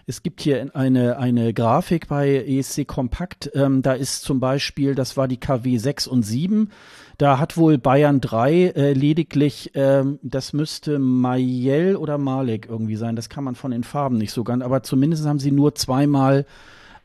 [0.08, 3.52] es gibt hier eine, eine Grafik bei ESC Kompakt.
[3.54, 6.70] Ähm, da ist zum Beispiel, das war die KW 6 und 7.
[7.18, 13.16] Da hat wohl Bayern 3 äh, lediglich, ähm, das müsste Mayel oder Malek irgendwie sein.
[13.16, 14.64] Das kann man von den Farben nicht so ganz.
[14.64, 16.46] Aber zumindest haben sie nur zweimal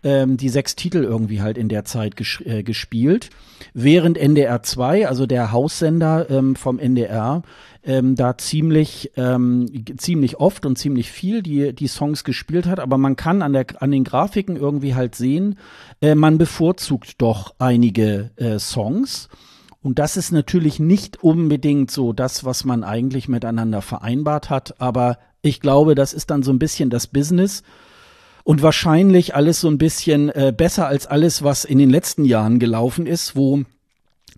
[0.07, 3.31] ähm, die sechs Titel irgendwie halt in der Zeit ges äh, gespielt.
[3.75, 7.43] Während NDR 2, also der Haussender ähm, vom NDR,
[7.83, 12.99] ähm, da ziemlich, ähm, ziemlich oft und ziemlich viel die, die Songs gespielt hat, aber
[12.99, 15.59] man kann an, der, an den Grafiken irgendwie halt sehen,
[16.01, 19.29] äh, man bevorzugt doch einige äh, Songs.
[19.83, 25.19] Und das ist natürlich nicht unbedingt so das, was man eigentlich miteinander vereinbart hat, aber
[25.43, 27.65] ich glaube, das ist dann so ein bisschen das Business
[28.47, 32.61] und wahrscheinlich alles so ein bisschen äh, besser als alles, was in den letzten Jahren
[32.61, 33.65] gelaufen ist, wo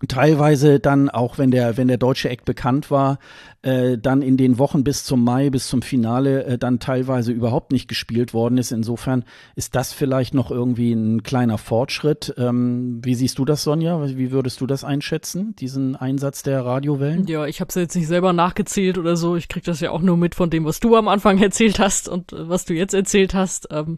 [0.07, 3.19] teilweise dann auch wenn der wenn der deutsche Act bekannt war
[3.61, 7.71] äh, dann in den Wochen bis zum Mai bis zum Finale äh, dann teilweise überhaupt
[7.71, 8.71] nicht gespielt worden ist.
[8.71, 12.33] Insofern ist das vielleicht noch irgendwie ein kleiner Fortschritt.
[12.37, 14.01] Ähm, wie siehst du das Sonja?
[14.07, 17.27] Wie würdest du das einschätzen diesen Einsatz der Radiowellen?
[17.27, 19.35] Ja ich habe es jetzt nicht selber nachgezählt oder so.
[19.35, 22.07] Ich krieg das ja auch nur mit von dem was du am Anfang erzählt hast
[22.07, 23.67] und äh, was du jetzt erzählt hast.
[23.71, 23.97] Ähm,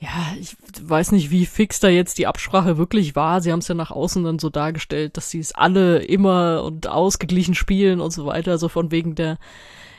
[0.00, 3.42] ja, ich weiß nicht, wie fix da jetzt die Absprache wirklich war.
[3.42, 6.88] Sie haben es ja nach außen dann so dargestellt, dass sie es alle immer und
[6.88, 8.56] ausgeglichen spielen und so weiter.
[8.56, 9.38] So von wegen der,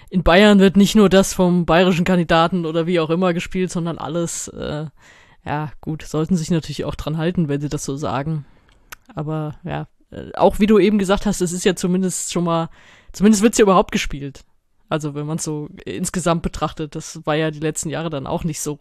[0.09, 3.99] in Bayern wird nicht nur das vom bayerischen Kandidaten oder wie auch immer gespielt, sondern
[3.99, 4.47] alles.
[4.47, 4.87] Äh,
[5.45, 8.45] ja, gut, sollten sich natürlich auch dran halten, wenn sie das so sagen.
[9.13, 12.69] Aber ja, äh, auch wie du eben gesagt hast, es ist ja zumindest schon mal,
[13.11, 14.45] zumindest wird's ja überhaupt gespielt.
[14.89, 18.43] Also wenn man es so insgesamt betrachtet, das war ja die letzten Jahre dann auch
[18.43, 18.79] nicht so.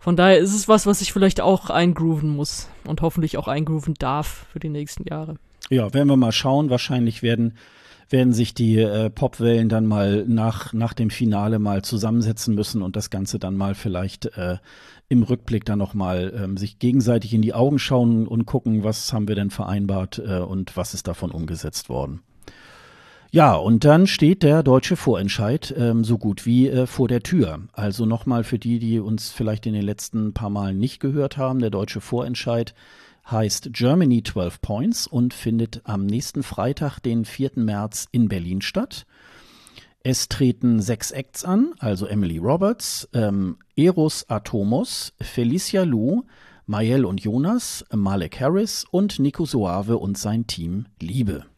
[0.00, 3.94] Von daher ist es was, was ich vielleicht auch eingrooven muss und hoffentlich auch eingrooven
[3.94, 5.36] darf für die nächsten Jahre.
[5.68, 6.70] Ja, werden wir mal schauen.
[6.70, 7.54] Wahrscheinlich werden
[8.10, 12.96] werden sich die äh, Popwellen dann mal nach, nach dem Finale mal zusammensetzen müssen und
[12.96, 14.58] das Ganze dann mal vielleicht äh,
[15.08, 19.28] im Rückblick dann nochmal ähm, sich gegenseitig in die Augen schauen und gucken, was haben
[19.28, 22.22] wir denn vereinbart äh, und was ist davon umgesetzt worden.
[23.32, 27.60] Ja, und dann steht der deutsche Vorentscheid ähm, so gut wie äh, vor der Tür.
[27.72, 31.60] Also nochmal für die, die uns vielleicht in den letzten paar Malen nicht gehört haben,
[31.60, 32.74] der deutsche Vorentscheid
[33.30, 37.52] heißt Germany 12 Points und findet am nächsten Freitag, den 4.
[37.54, 39.06] März in Berlin statt.
[40.02, 46.22] Es treten sechs Acts an, also Emily Roberts, ähm, Eros Atomos, Felicia Lu,
[46.66, 51.49] Mayel und Jonas, Malek Harris und Nico Soave und sein Team Liebe.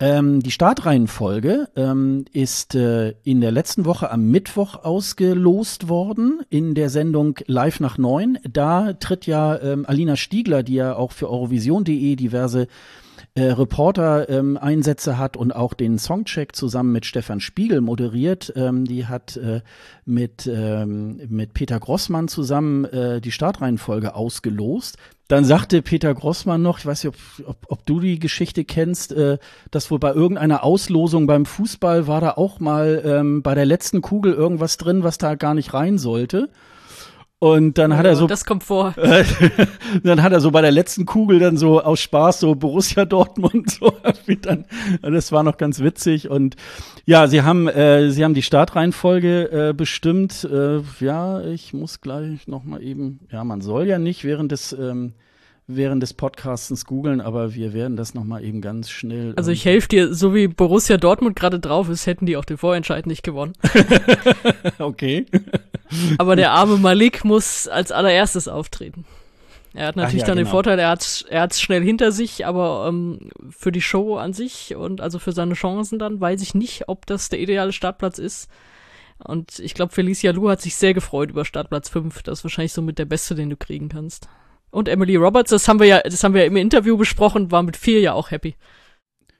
[0.00, 6.74] Ähm, die Startreihenfolge ähm, ist äh, in der letzten Woche am Mittwoch ausgelost worden in
[6.74, 8.38] der Sendung Live nach neun.
[8.42, 12.66] Da tritt ja ähm, Alina Stiegler, die ja auch für Eurovision.de diverse
[13.36, 18.52] äh, Reporter-Einsätze ähm, hat und auch den Songcheck zusammen mit Stefan Spiegel moderiert.
[18.54, 19.60] Ähm, die hat äh,
[20.04, 24.98] mit, ähm, mit Peter Grossmann zusammen äh, die Startreihenfolge ausgelost.
[25.26, 29.12] Dann sagte Peter Grossmann noch, ich weiß nicht, ob, ob, ob du die Geschichte kennst,
[29.12, 29.38] äh,
[29.72, 34.00] dass wohl bei irgendeiner Auslosung beim Fußball war da auch mal ähm, bei der letzten
[34.00, 36.50] Kugel irgendwas drin, was da gar nicht rein sollte.
[37.44, 38.26] Und dann oh, hat er so.
[38.26, 38.94] Das kommt vor.
[40.02, 43.70] dann hat er so bei der letzten Kugel dann so aus Spaß so Borussia Dortmund
[43.80, 43.92] so.
[44.40, 44.64] dann,
[45.02, 46.30] das war noch ganz witzig.
[46.30, 46.56] Und
[47.04, 50.48] ja, sie haben, äh, sie haben die Startreihenfolge äh, bestimmt.
[50.50, 53.20] Äh, ja, ich muss gleich noch mal eben.
[53.30, 55.12] Ja, man soll ja nicht während des ähm,
[55.66, 59.32] während des Podcastens googeln, aber wir werden das noch mal eben ganz schnell.
[59.36, 62.58] Also ich helfe dir, so wie Borussia Dortmund gerade drauf ist, hätten die auch den
[62.58, 63.54] Vorentscheid nicht gewonnen.
[64.78, 65.26] okay.
[66.18, 69.04] aber der arme Malik muss als allererstes auftreten.
[69.72, 70.48] Er hat natürlich ja, dann genau.
[70.48, 74.32] den Vorteil, er hat er hat's schnell hinter sich, aber ähm, für die Show an
[74.32, 78.18] sich und also für seine Chancen dann weiß ich nicht, ob das der ideale Startplatz
[78.18, 78.48] ist.
[79.18, 82.22] Und ich glaube, Felicia Lu hat sich sehr gefreut über Startplatz 5.
[82.22, 84.28] Das ist wahrscheinlich so mit der beste, den du kriegen kannst.
[84.74, 87.62] Und Emily Roberts, das haben wir ja, das haben wir ja im Interview besprochen, war
[87.62, 88.56] mit vier ja auch happy.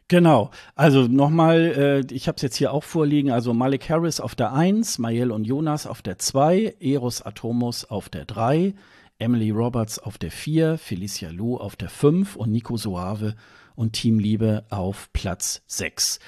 [0.06, 4.34] Genau, also nochmal, äh, ich habe es jetzt hier auch vorliegen, also Malik Harris auf
[4.34, 8.74] der 1, Mayel und Jonas auf der 2, Eros Atomos auf der 3,
[9.18, 13.34] Emily Roberts auf der 4, Felicia Lu auf der 5 und Nico Soave
[13.74, 16.20] und Team Liebe auf Platz 6.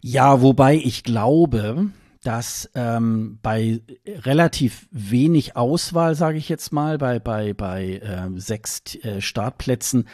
[0.00, 1.90] Ja, wobei ich glaube,
[2.22, 8.82] dass ähm, bei relativ wenig Auswahl, sage ich jetzt mal, bei, bei, bei äh, sechs
[9.02, 10.06] äh, Startplätzen,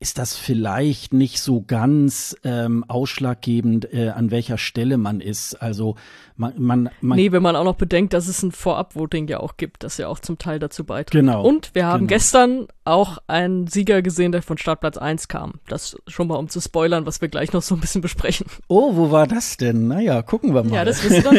[0.00, 5.56] ist das vielleicht nicht so ganz ähm, ausschlaggebend, äh, an welcher Stelle man ist.
[5.56, 5.96] Also
[6.38, 9.56] man, man, man Nee, wenn man auch noch bedenkt, dass es ein Vorab-Voting ja auch
[9.56, 11.10] gibt, das ja auch zum Teil dazu beiträgt.
[11.10, 11.42] Genau.
[11.42, 12.08] Und wir haben genau.
[12.08, 15.54] gestern auch einen Sieger gesehen, der von Startplatz 1 kam.
[15.66, 18.46] Das schon mal um zu spoilern, was wir gleich noch so ein bisschen besprechen.
[18.68, 19.88] Oh, wo war das denn?
[19.88, 20.76] Naja, gucken wir mal.
[20.76, 21.36] Ja, das wirst du dann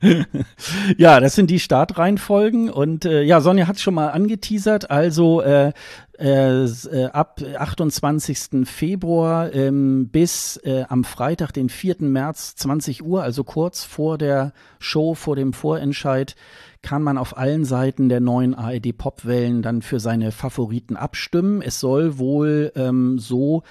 [0.00, 0.26] sehen.
[0.98, 4.90] ja, das sind die Startreihenfolgen und äh, ja, Sonja hat es schon mal angeteasert.
[4.90, 5.72] Also äh,
[6.18, 8.64] äh, äh ab 28.
[8.64, 11.96] Februar ähm, bis äh, am Freitag, den 4.
[12.00, 16.36] März, 20 Uhr, also kurz vor der Show, vor dem Vorentscheid,
[16.80, 21.60] kann man auf allen Seiten der neuen ARD Popwellen dann für seine Favoriten abstimmen.
[21.60, 23.62] Es soll wohl ähm, so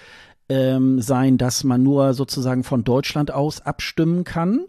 [0.49, 4.65] ähm, sein, dass man nur sozusagen von Deutschland aus abstimmen kann.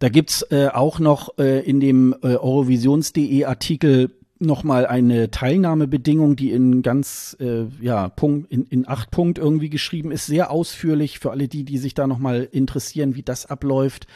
[0.00, 6.50] Da gibt's äh, auch noch äh, in dem äh, Eurovisions.de Artikel nochmal eine Teilnahmebedingung, die
[6.50, 11.30] in ganz, äh, ja, Punkt, in, in acht Punkt irgendwie geschrieben ist, sehr ausführlich für
[11.30, 14.06] alle die, die sich da nochmal interessieren, wie das abläuft.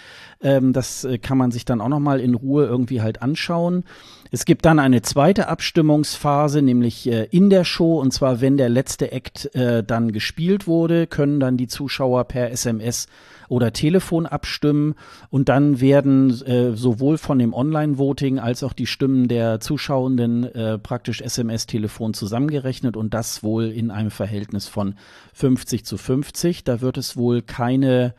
[0.43, 3.85] Ähm, das äh, kann man sich dann auch nochmal in Ruhe irgendwie halt anschauen.
[4.33, 8.69] Es gibt dann eine zweite Abstimmungsphase, nämlich äh, in der Show, und zwar wenn der
[8.69, 13.09] letzte Act äh, dann gespielt wurde, können dann die Zuschauer per SMS
[13.49, 14.95] oder Telefon abstimmen.
[15.31, 20.79] Und dann werden äh, sowohl von dem Online-Voting als auch die Stimmen der Zuschauenden äh,
[20.79, 22.97] praktisch SMS-Telefon zusammengerechnet.
[22.97, 24.95] Und das wohl in einem Verhältnis von
[25.35, 26.62] 50 zu 50.
[26.62, 28.14] Da wird es wohl keine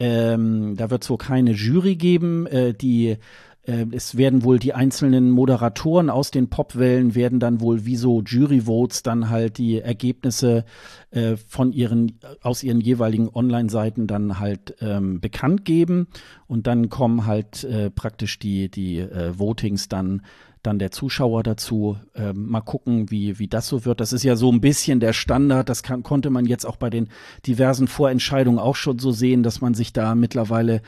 [0.00, 3.18] ähm, da wird es wohl keine Jury geben, äh, die
[3.66, 9.02] es werden wohl die einzelnen Moderatoren aus den Popwellen werden dann wohl wie so Juryvotes
[9.02, 10.64] dann halt die Ergebnisse
[11.10, 16.08] äh, von ihren aus ihren jeweiligen Online-Seiten dann halt ähm, bekannt geben
[16.46, 20.20] und dann kommen halt äh, praktisch die die äh, Votings dann
[20.64, 21.98] dann der Zuschauer dazu.
[22.14, 24.00] Ähm, mal gucken, wie, wie das so wird.
[24.00, 25.68] Das ist ja so ein bisschen der Standard.
[25.68, 27.08] Das kann, konnte man jetzt auch bei den
[27.46, 30.80] diversen Vorentscheidungen auch schon so sehen, dass man sich da mittlerweile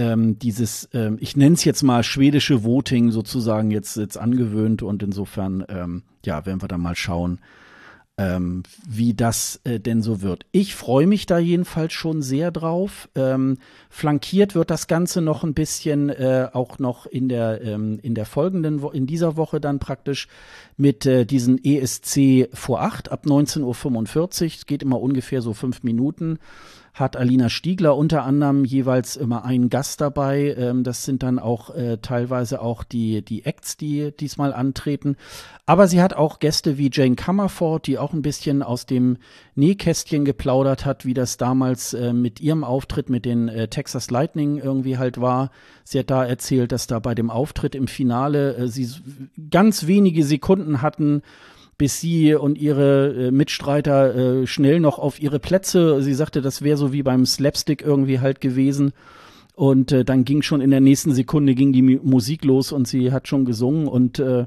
[0.00, 5.02] ähm, dieses, ähm, ich nenne es jetzt mal schwedische Voting sozusagen jetzt, jetzt angewöhnt und
[5.02, 7.38] insofern, ähm, ja, werden wir da mal schauen,
[8.16, 10.46] ähm, wie das äh, denn so wird.
[10.52, 13.10] Ich freue mich da jedenfalls schon sehr drauf.
[13.14, 13.58] Ähm,
[13.90, 18.24] flankiert wird das Ganze noch ein bisschen äh, auch noch in der ähm, in der
[18.24, 20.28] folgenden Wo in dieser Woche dann praktisch
[20.78, 24.28] mit äh, diesen ESC vor acht ab 19.45 Uhr.
[24.46, 26.38] Es geht immer ungefähr so fünf Minuten
[26.92, 30.54] hat Alina Stiegler unter anderem jeweils immer einen Gast dabei.
[30.58, 35.16] Ähm, das sind dann auch äh, teilweise auch die, die Acts, die diesmal antreten.
[35.66, 39.18] Aber sie hat auch Gäste wie Jane Comerford, die auch ein bisschen aus dem
[39.54, 44.58] Nähkästchen geplaudert hat, wie das damals äh, mit ihrem Auftritt mit den äh, Texas Lightning
[44.58, 45.50] irgendwie halt war.
[45.84, 48.88] Sie hat da erzählt, dass da bei dem Auftritt im Finale äh, sie
[49.50, 51.22] ganz wenige Sekunden hatten,
[51.80, 56.02] bis sie und ihre äh, Mitstreiter äh, schnell noch auf ihre Plätze.
[56.02, 58.92] Sie sagte, das wäre so wie beim Slapstick irgendwie halt gewesen.
[59.54, 63.12] Und äh, dann ging schon in der nächsten Sekunde ging die Musik los und sie
[63.12, 63.88] hat schon gesungen.
[63.88, 64.44] Und äh,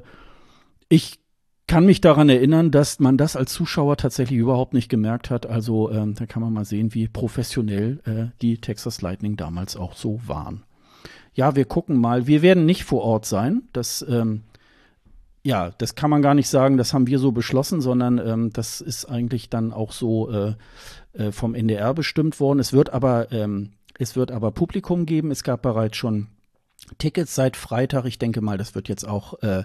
[0.88, 1.18] ich
[1.66, 5.44] kann mich daran erinnern, dass man das als Zuschauer tatsächlich überhaupt nicht gemerkt hat.
[5.44, 9.94] Also ähm, da kann man mal sehen, wie professionell äh, die Texas Lightning damals auch
[9.94, 10.62] so waren.
[11.32, 12.28] Ja, wir gucken mal.
[12.28, 13.62] Wir werden nicht vor Ort sein.
[13.72, 14.42] Das ähm,
[15.44, 18.80] ja, das kann man gar nicht sagen, das haben wir so beschlossen, sondern ähm, das
[18.80, 20.54] ist eigentlich dann auch so äh,
[21.12, 22.58] äh, vom NDR bestimmt worden.
[22.58, 25.30] Es wird aber, ähm, es wird aber Publikum geben.
[25.30, 26.28] Es gab bereits schon
[26.96, 28.06] Tickets seit Freitag.
[28.06, 29.64] Ich denke mal, das wird jetzt auch, äh,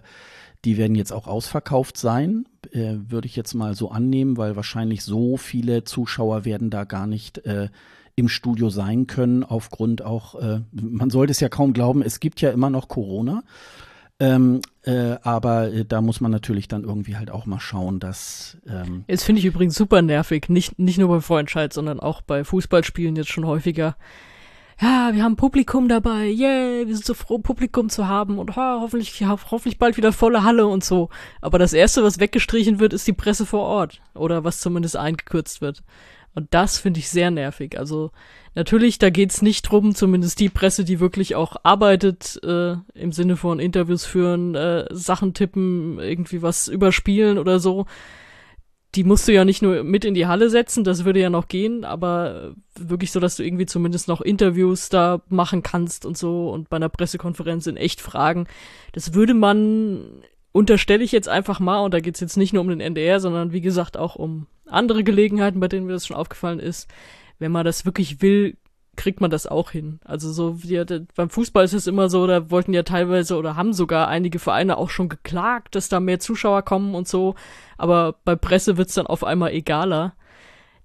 [0.66, 5.04] die werden jetzt auch ausverkauft sein, äh, würde ich jetzt mal so annehmen, weil wahrscheinlich
[5.04, 7.70] so viele Zuschauer werden da gar nicht äh,
[8.18, 12.42] im Studio sein können, aufgrund auch, äh, man sollte es ja kaum glauben, es gibt
[12.42, 13.44] ja immer noch Corona.
[14.22, 18.58] Ähm, äh, aber äh, da muss man natürlich dann irgendwie halt auch mal schauen, dass.
[18.68, 22.44] Ähm jetzt finde ich übrigens super nervig, nicht, nicht nur bei Vorentscheid, sondern auch bei
[22.44, 23.96] Fußballspielen jetzt schon häufiger.
[24.82, 28.80] Ja, wir haben Publikum dabei, yay, wir sind so froh, Publikum zu haben und ho
[28.82, 31.10] hoffentlich, ja, hoffentlich bald wieder volle Halle und so.
[31.42, 34.02] Aber das erste, was weggestrichen wird, ist die Presse vor Ort.
[34.16, 35.84] Oder was zumindest eingekürzt wird.
[36.36, 37.78] Und das finde ich sehr nervig.
[37.78, 38.12] Also
[38.56, 43.36] natürlich, da geht's nicht drum, zumindest die Presse, die wirklich auch arbeitet, äh, im Sinne
[43.36, 47.86] von Interviews führen, äh, Sachen tippen, irgendwie was überspielen oder so.
[48.96, 51.48] Die musst du ja nicht nur mit in die Halle setzen, das würde ja noch
[51.48, 56.50] gehen, aber wirklich so, dass du irgendwie zumindest noch Interviews da machen kannst und so
[56.50, 58.48] und bei einer Pressekonferenz in echt fragen.
[58.94, 62.70] Das würde man unterstelle ich jetzt einfach mal, und da geht's jetzt nicht nur um
[62.70, 66.60] den NDR, sondern wie gesagt auch um andere Gelegenheiten, bei denen mir das schon aufgefallen
[66.60, 66.90] ist.
[67.40, 68.58] Wenn man das wirklich will,
[69.00, 70.00] kriegt man das auch hin.
[70.04, 70.84] Also so wie
[71.16, 74.78] beim Fußball ist es immer so, da wollten ja teilweise oder haben sogar einige Vereine
[74.78, 77.36] auch schon geklagt, dass da mehr Zuschauer kommen und so.
[77.78, 80.16] Aber bei Presse wird's dann auf einmal egaler.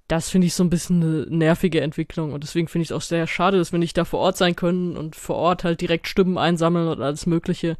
[0.07, 3.03] Das finde ich so ein bisschen eine nervige Entwicklung und deswegen finde ich es auch
[3.03, 6.07] sehr schade, dass wir nicht da vor Ort sein können und vor Ort halt direkt
[6.07, 7.77] Stimmen einsammeln und alles Mögliche.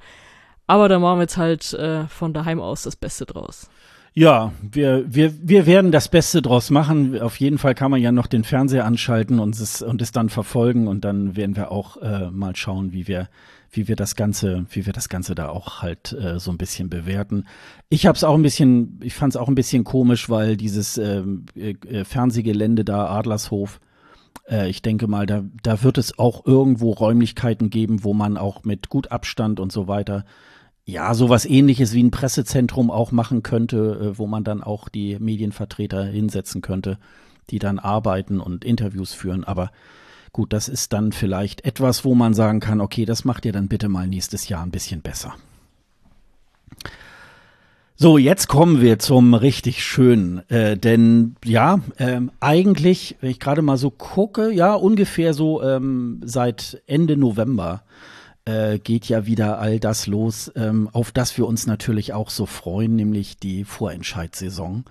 [0.67, 3.69] Aber da machen wir jetzt halt äh, von daheim aus das Beste draus.
[4.17, 7.21] Ja, wir, wir, wir werden das Beste draus machen.
[7.21, 10.29] Auf jeden Fall kann man ja noch den Fernseher anschalten und es, und es dann
[10.29, 13.29] verfolgen und dann werden wir auch äh, mal schauen, wie wir,
[13.73, 16.89] wie wir das Ganze, wie wir das Ganze da auch halt äh, so ein bisschen
[16.89, 17.47] bewerten.
[17.89, 20.97] Ich habe es auch ein bisschen, ich fand es auch ein bisschen komisch, weil dieses
[20.97, 23.81] ähm, äh, Fernsehgelände da, Adlershof,
[24.49, 28.63] äh, ich denke mal, da, da wird es auch irgendwo Räumlichkeiten geben, wo man auch
[28.63, 30.25] mit gut Abstand und so weiter
[30.87, 35.19] ja, sowas ähnliches wie ein Pressezentrum auch machen könnte, äh, wo man dann auch die
[35.19, 36.99] Medienvertreter hinsetzen könnte,
[37.51, 39.45] die dann arbeiten und Interviews führen.
[39.45, 39.71] Aber
[40.33, 43.69] gut, das ist dann vielleicht etwas, wo man sagen kann, okay, das macht ihr dann
[43.69, 45.35] bitte mal nächstes Jahr ein bisschen besser.
[47.97, 53.63] So, jetzt kommen wir zum richtig schönen, äh, denn ja, ähm, eigentlich, wenn ich gerade
[53.63, 57.85] mal so gucke, ja, ungefähr so ähm, seit Ende November
[58.45, 62.47] äh, geht ja wieder all das los, ähm, auf das wir uns natürlich auch so
[62.47, 64.85] freuen, nämlich die Vorentscheidssaison.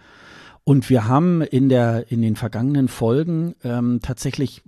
[0.66, 4.62] Und wir haben in der in den vergangenen Folgen ähm, tatsächlich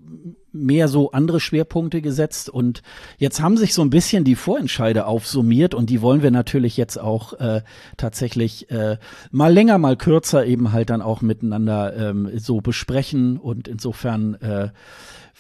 [0.51, 2.81] mehr so andere Schwerpunkte gesetzt und
[3.17, 6.99] jetzt haben sich so ein bisschen die Vorentscheide aufsummiert und die wollen wir natürlich jetzt
[6.99, 7.61] auch äh,
[7.95, 8.97] tatsächlich äh,
[9.31, 14.69] mal länger, mal kürzer eben halt dann auch miteinander ähm, so besprechen und insofern äh,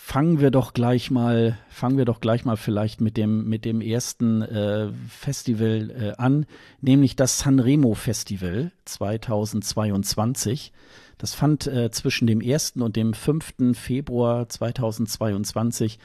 [0.05, 3.81] fangen wir doch gleich mal, fangen wir doch gleich mal vielleicht mit dem mit dem
[3.81, 6.45] ersten äh, Festival äh, an,
[6.79, 10.71] nämlich das Sanremo Festival 2022.
[11.17, 12.73] Das fand äh, zwischen dem 1.
[12.73, 13.73] und dem 5.
[13.73, 15.97] Februar 2022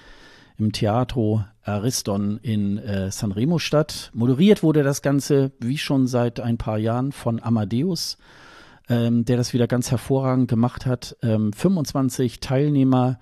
[0.57, 4.11] im Teatro Ariston in äh, Sanremo statt.
[4.15, 8.17] Moderiert wurde das Ganze, wie schon seit ein paar Jahren, von Amadeus,
[8.89, 11.19] ähm, der das wieder ganz hervorragend gemacht hat.
[11.23, 13.19] Ähm, 25 Teilnehmer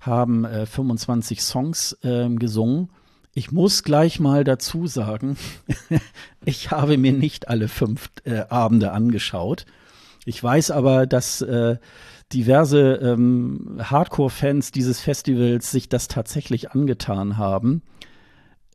[0.00, 2.90] haben äh, 25 Songs ähm, gesungen.
[3.32, 5.36] Ich muss gleich mal dazu sagen,
[6.44, 9.66] ich habe mir nicht alle fünf äh, Abende angeschaut.
[10.24, 11.76] Ich weiß aber, dass äh,
[12.32, 17.82] diverse ähm, Hardcore-Fans dieses Festivals sich das tatsächlich angetan haben.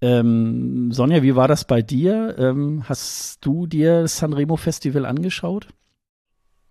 [0.02, 2.36] Ähm, Sonja, wie war das bei dir?
[2.38, 5.68] Ähm, hast du dir das Sanremo Festival angeschaut?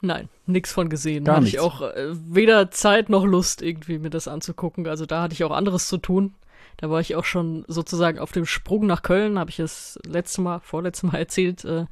[0.04, 1.24] Nein, nichts von gesehen.
[1.24, 4.86] Gar da hatte ich auch äh, weder Zeit noch Lust, irgendwie mir das anzugucken.
[4.86, 6.34] Also da hatte ich auch anderes zu tun.
[6.76, 10.42] Da war ich auch schon sozusagen auf dem Sprung nach Köln, habe ich es letzte
[10.42, 11.86] Mal, vorletztes Mal erzählt, äh,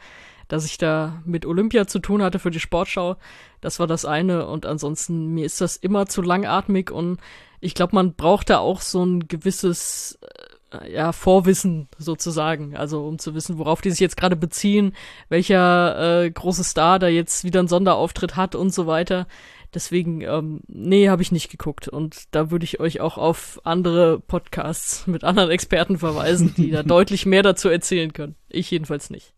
[0.49, 3.17] dass ich da mit Olympia zu tun hatte für die Sportschau.
[3.63, 4.47] Das war das eine.
[4.47, 7.19] Und ansonsten, mir ist das immer zu langatmig und
[7.61, 10.52] ich glaube, man braucht da auch so ein gewisses äh,
[10.91, 12.77] ja, Vorwissen sozusagen.
[12.77, 14.95] Also um zu wissen, worauf die sich jetzt gerade beziehen,
[15.29, 19.27] welcher äh, große Star da jetzt wieder einen Sonderauftritt hat und so weiter.
[19.75, 21.89] Deswegen, ähm, nee, habe ich nicht geguckt.
[21.89, 26.83] Und da würde ich euch auch auf andere Podcasts mit anderen Experten verweisen, die da
[26.85, 28.37] deutlich mehr dazu erzählen können.
[28.49, 29.35] Ich jedenfalls nicht.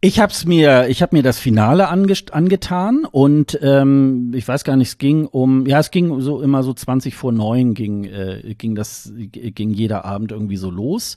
[0.00, 4.76] Ich hab's mir, ich habe mir das Finale ange angetan und ähm, ich weiß gar
[4.76, 8.54] nicht, es ging um, ja, es ging so immer so 20 vor neun ging, äh,
[8.56, 11.16] ging das, ging jeder Abend irgendwie so los.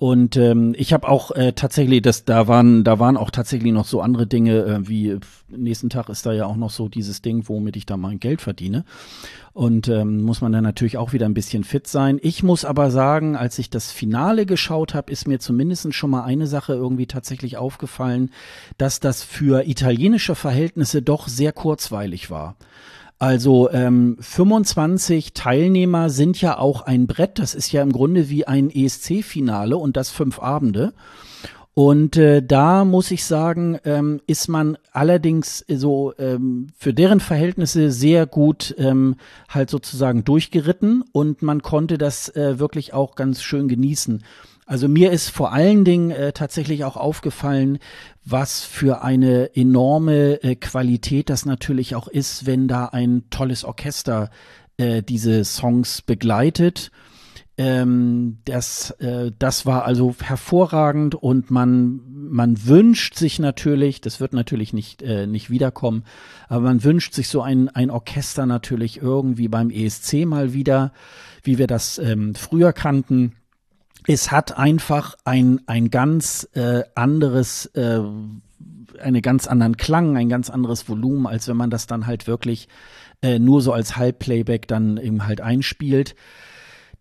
[0.00, 3.84] Und ähm, ich habe auch äh, tatsächlich, das, da waren, da waren auch tatsächlich noch
[3.84, 5.18] so andere Dinge, äh, wie
[5.48, 8.40] nächsten Tag ist da ja auch noch so dieses Ding, womit ich da mein Geld
[8.40, 8.84] verdiene.
[9.54, 12.20] Und ähm, muss man dann natürlich auch wieder ein bisschen fit sein.
[12.22, 16.22] Ich muss aber sagen, als ich das Finale geschaut habe, ist mir zumindest schon mal
[16.22, 18.30] eine Sache irgendwie tatsächlich aufgefallen,
[18.76, 22.54] dass das für italienische Verhältnisse doch sehr kurzweilig war.
[23.18, 27.38] Also ähm, 25 Teilnehmer sind ja auch ein Brett.
[27.38, 30.92] Das ist ja im Grunde wie ein ESC-Finale und das fünf Abende.
[31.74, 37.92] Und äh, da muss ich sagen, ähm, ist man allerdings so ähm, für deren Verhältnisse
[37.92, 39.14] sehr gut ähm,
[39.48, 44.24] halt sozusagen durchgeritten und man konnte das äh, wirklich auch ganz schön genießen.
[44.68, 47.78] Also mir ist vor allen Dingen äh, tatsächlich auch aufgefallen,
[48.26, 54.28] was für eine enorme äh, Qualität das natürlich auch ist, wenn da ein tolles Orchester
[54.76, 56.90] äh, diese Songs begleitet.
[57.56, 64.34] Ähm, das, äh, das war also hervorragend und man, man wünscht sich natürlich, das wird
[64.34, 66.04] natürlich nicht, äh, nicht wiederkommen,
[66.46, 70.92] aber man wünscht sich so ein, ein Orchester natürlich irgendwie beim ESC mal wieder,
[71.42, 73.32] wie wir das ähm, früher kannten
[74.08, 78.00] es hat einfach ein, ein ganz äh, anderes, äh,
[79.00, 82.68] einen ganz anderen Klang, ein ganz anderes Volumen, als wenn man das dann halt wirklich
[83.20, 86.14] äh, nur so als Halbplayback dann eben halt einspielt.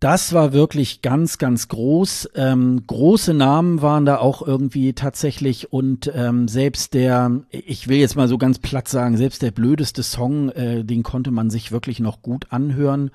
[0.01, 2.31] Das war wirklich ganz, ganz groß.
[2.35, 8.17] Ähm, große Namen waren da auch irgendwie tatsächlich und ähm, selbst der, ich will jetzt
[8.17, 12.01] mal so ganz platt sagen, selbst der blödeste Song, äh, den konnte man sich wirklich
[12.01, 13.11] noch gut anhören.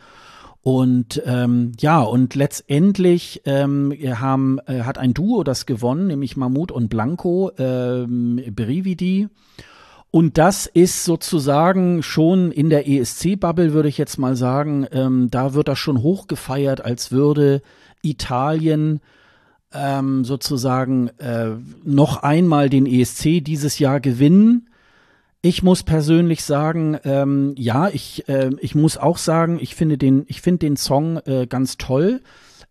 [0.63, 6.71] Und ähm, ja, und letztendlich ähm, haben, äh, hat ein Duo das gewonnen, nämlich Mahmoud
[6.71, 9.29] und Blanco, ähm, Brividi.
[10.13, 15.55] Und das ist sozusagen schon in der ESC-Bubble, würde ich jetzt mal sagen, ähm, da
[15.55, 17.63] wird das schon hochgefeiert, als würde
[18.03, 19.01] Italien
[19.73, 24.69] ähm, sozusagen äh, noch einmal den ESC dieses Jahr gewinnen.
[25.45, 30.25] Ich muss persönlich sagen, ähm, ja, ich, äh, ich muss auch sagen, ich finde den,
[30.29, 32.21] ich finde den Song äh, ganz toll.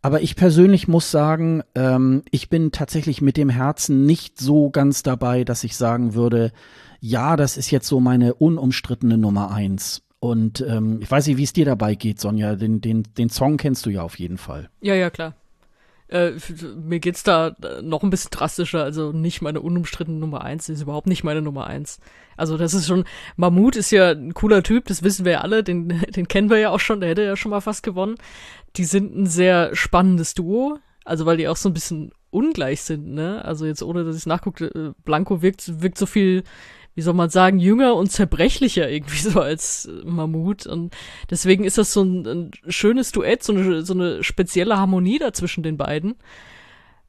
[0.02, 5.04] Aber ich persönlich muss sagen, ähm, ich bin tatsächlich mit dem Herzen nicht so ganz
[5.04, 6.52] dabei, dass ich sagen würde,
[7.02, 10.02] ja, das ist jetzt so meine unumstrittene Nummer eins.
[10.20, 12.56] Und ähm, ich weiß nicht, wie es dir dabei geht, Sonja.
[12.56, 14.70] Den, den, den Song kennst du ja auf jeden Fall.
[14.80, 15.36] Ja, ja, klar.
[16.12, 16.34] Äh,
[16.76, 21.08] mir geht's da noch ein bisschen drastischer, also nicht meine unumstrittene Nummer eins, ist überhaupt
[21.08, 22.00] nicht meine Nummer eins.
[22.36, 23.06] Also das ist schon,
[23.38, 26.58] Mammut ist ja ein cooler Typ, das wissen wir ja alle, den, den kennen wir
[26.58, 28.16] ja auch schon, der hätte ja schon mal fast gewonnen.
[28.76, 33.14] Die sind ein sehr spannendes Duo, also weil die auch so ein bisschen ungleich sind,
[33.14, 33.44] ne?
[33.46, 36.44] Also jetzt ohne, dass ich nachgucke, äh, Blanco wirkt, wirkt so viel
[37.02, 40.68] wie soll man sagen, jünger und zerbrechlicher irgendwie so als Mammut.
[40.68, 40.94] Und
[41.32, 45.34] deswegen ist das so ein, ein schönes Duett, so eine, so eine spezielle Harmonie da
[45.34, 46.14] zwischen den beiden.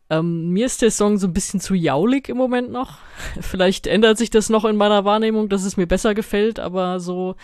[0.08, 3.00] Ähm, mir ist der Song so ein bisschen zu jaulig im Moment noch.
[3.42, 7.36] Vielleicht ändert sich das noch in meiner Wahrnehmung, dass es mir besser gefällt, aber so,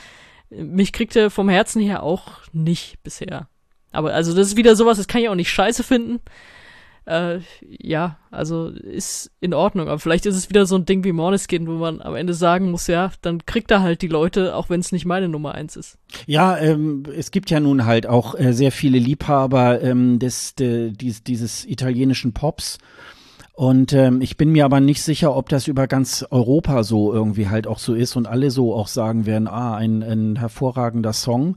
[0.49, 3.51] mich kriegt er vom Herzen her auch nicht bisher.
[3.93, 6.21] Aber also das ist wieder sowas, das kann ich auch nicht scheiße finden.
[7.09, 9.89] Äh, ja, also ist in Ordnung.
[9.89, 12.71] Aber vielleicht ist es wieder so ein Ding wie Morniskin, wo man am Ende sagen
[12.71, 15.77] muss, ja, dann kriegt er halt die Leute, auch wenn es nicht meine Nummer eins
[15.77, 15.97] ist.
[16.27, 20.91] Ja, ähm, es gibt ja nun halt auch äh, sehr viele Liebhaber ähm, des, de,
[20.91, 22.77] dies, dieses italienischen Pops.
[23.55, 27.49] Und ähm, ich bin mir aber nicht sicher, ob das über ganz Europa so irgendwie
[27.49, 31.57] halt auch so ist und alle so auch sagen werden, ah, ein, ein hervorragender Song.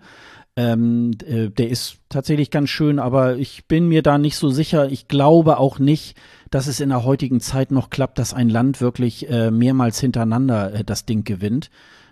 [0.57, 4.89] Ähm, äh, der ist tatsächlich ganz schön, aber ich bin mir da nicht so sicher.
[4.89, 6.17] Ich glaube auch nicht,
[6.49, 10.73] dass es in der heutigen Zeit noch klappt, dass ein Land wirklich äh, mehrmals hintereinander
[10.73, 11.69] äh, das Ding gewinnt.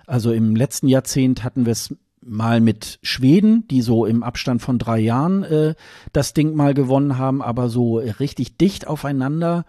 [0.07, 4.79] Also im letzten Jahrzehnt hatten wir es mal mit Schweden, die so im Abstand von
[4.79, 5.75] drei Jahren äh,
[6.13, 9.65] das Ding mal gewonnen haben, aber so richtig dicht aufeinander,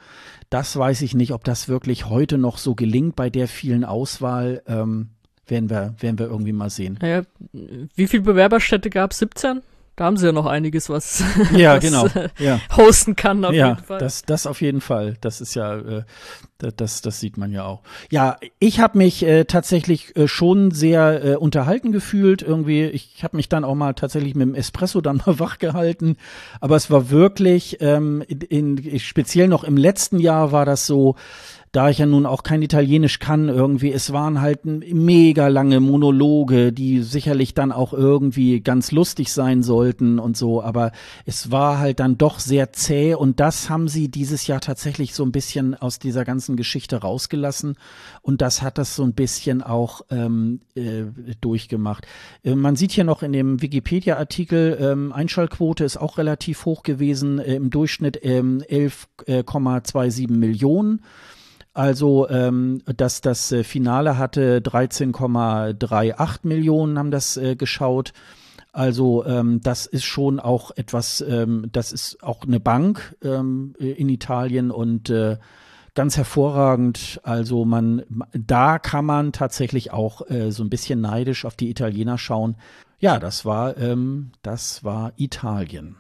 [0.49, 4.63] das weiß ich nicht, ob das wirklich heute noch so gelingt bei der vielen Auswahl.
[4.67, 5.11] Ähm,
[5.51, 6.99] werden wir, werden wir irgendwie mal sehen.
[7.01, 7.23] Naja,
[7.53, 9.19] wie viele Bewerberstädte gab es?
[9.19, 9.63] 17?
[9.97, 11.23] Da haben sie ja noch einiges, was,
[11.55, 12.07] ja, was genau.
[12.07, 12.59] äh, Ja.
[12.75, 13.99] hosten kann auf ja, jeden Fall.
[13.99, 15.19] Das, das auf jeden Fall.
[15.21, 16.03] Das ist ja, äh,
[16.57, 17.83] da- das, das sieht man ja auch.
[18.11, 22.41] Ja, ich habe mich äh, tatsächlich äh, schon sehr äh, unterhalten gefühlt.
[22.41, 26.17] Irgendwie, ich habe mich dann auch mal tatsächlich mit dem Espresso dann mal wach gehalten.
[26.61, 31.17] Aber es war wirklich, ähm, in, in, speziell noch im letzten Jahr war das so,
[31.73, 36.73] da ich ja nun auch kein Italienisch kann, irgendwie, es waren halt mega lange Monologe,
[36.73, 40.91] die sicherlich dann auch irgendwie ganz lustig sein sollten und so, aber
[41.27, 45.23] es war halt dann doch sehr zäh und das haben sie dieses Jahr tatsächlich so
[45.25, 47.77] ein bisschen aus dieser ganzen Geschichte rausgelassen
[48.21, 51.05] und das hat das so ein bisschen auch ähm, äh,
[51.41, 52.05] durchgemacht.
[52.43, 57.39] Äh, man sieht hier noch in dem Wikipedia-Artikel, ähm, Einschaltquote ist auch relativ hoch gewesen,
[57.39, 61.03] äh, im Durchschnitt ähm, 11,27 Millionen.
[61.81, 68.13] Also ähm, dass das äh, Finale hatte 13,38 Millionen haben das äh, geschaut.
[68.71, 74.11] Also ähm, das ist schon auch etwas, ähm, das ist auch eine Bank ähm, in
[74.11, 75.39] Italien und äh,
[75.95, 77.19] ganz hervorragend.
[77.23, 78.03] Also man,
[78.35, 82.57] da kann man tatsächlich auch äh, so ein bisschen neidisch auf die Italiener schauen.
[82.99, 85.97] Ja, das war, ähm, das war Italien.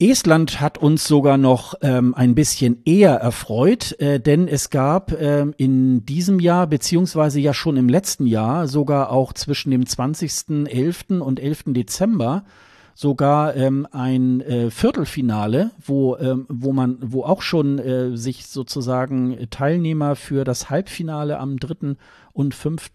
[0.00, 5.54] Estland hat uns sogar noch ähm, ein bisschen eher erfreut, äh, denn es gab ähm,
[5.56, 11.18] in diesem Jahr, beziehungsweise ja schon im letzten Jahr, sogar auch zwischen dem 20.11.
[11.18, 11.64] und 11.
[11.68, 12.44] Dezember,
[12.94, 19.48] sogar ähm, ein äh, Viertelfinale, wo, ähm, wo man, wo auch schon äh, sich sozusagen
[19.50, 21.96] Teilnehmer für das Halbfinale am 3.
[22.32, 22.90] und 5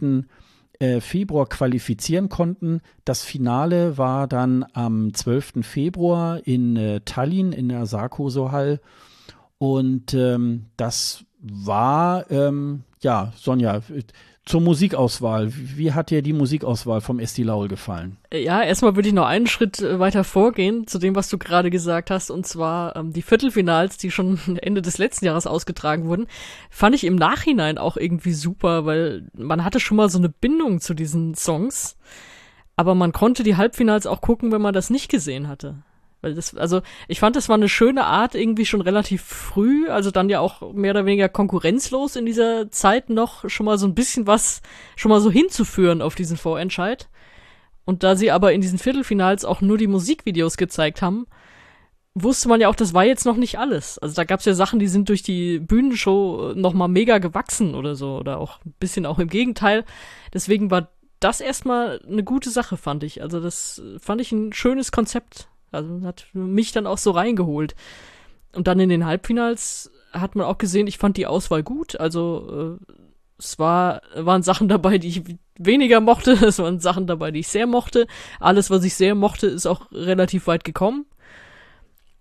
[0.84, 2.82] äh, Februar qualifizieren konnten.
[3.06, 5.66] Das Finale war dann am 12.
[5.66, 8.82] Februar in äh, Tallinn in der Sarkoso Hall.
[9.58, 13.80] Und ähm, das war, ähm, ja, Sonja,
[14.46, 15.52] zur Musikauswahl.
[15.54, 18.18] Wie, hat dir die Musikauswahl vom Esti Laul gefallen?
[18.34, 21.70] Ja, erstmal würde ich noch einen Schritt äh, weiter vorgehen zu dem, was du gerade
[21.70, 26.28] gesagt hast, und zwar ähm, die Viertelfinals, die schon Ende des letzten Jahres ausgetragen wurden,
[26.70, 30.82] fand ich im Nachhinein auch irgendwie super, weil man hatte schon mal so eine Bindung
[30.82, 31.98] zu diesen Songs,
[32.76, 35.84] aber man konnte die Halbfinals auch gucken, wenn man das nicht gesehen hatte.
[36.24, 40.10] Weil das, also ich fand, das war eine schöne Art, irgendwie schon relativ früh, also
[40.10, 43.94] dann ja auch mehr oder weniger konkurrenzlos in dieser Zeit noch schon mal so ein
[43.94, 44.62] bisschen was
[44.96, 47.10] schon mal so hinzuführen auf diesen Vorentscheid.
[47.84, 51.28] Und da sie aber in diesen Viertelfinals auch nur die Musikvideos gezeigt haben,
[52.16, 54.00] wusste man ja auch, das war jetzt noch nicht alles.
[54.00, 57.96] Also da gab's ja Sachen, die sind durch die Bühnenshow noch mal mega gewachsen oder
[57.96, 59.84] so oder auch ein bisschen auch im Gegenteil.
[60.34, 60.88] Deswegen war
[61.20, 63.22] das erstmal eine gute Sache, fand ich.
[63.22, 65.50] Also das fand ich ein schönes Konzept.
[65.74, 67.76] Also hat mich dann auch so reingeholt.
[68.56, 72.00] Und dann in den Halbfinals hat man auch gesehen, ich fand die Auswahl gut.
[72.00, 72.94] Also äh,
[73.40, 75.24] es war, waren Sachen dabei, die ich
[75.58, 78.08] weniger mochte, es waren Sachen dabei, die ich sehr mochte.
[78.40, 81.06] Alles, was ich sehr mochte, ist auch relativ weit gekommen.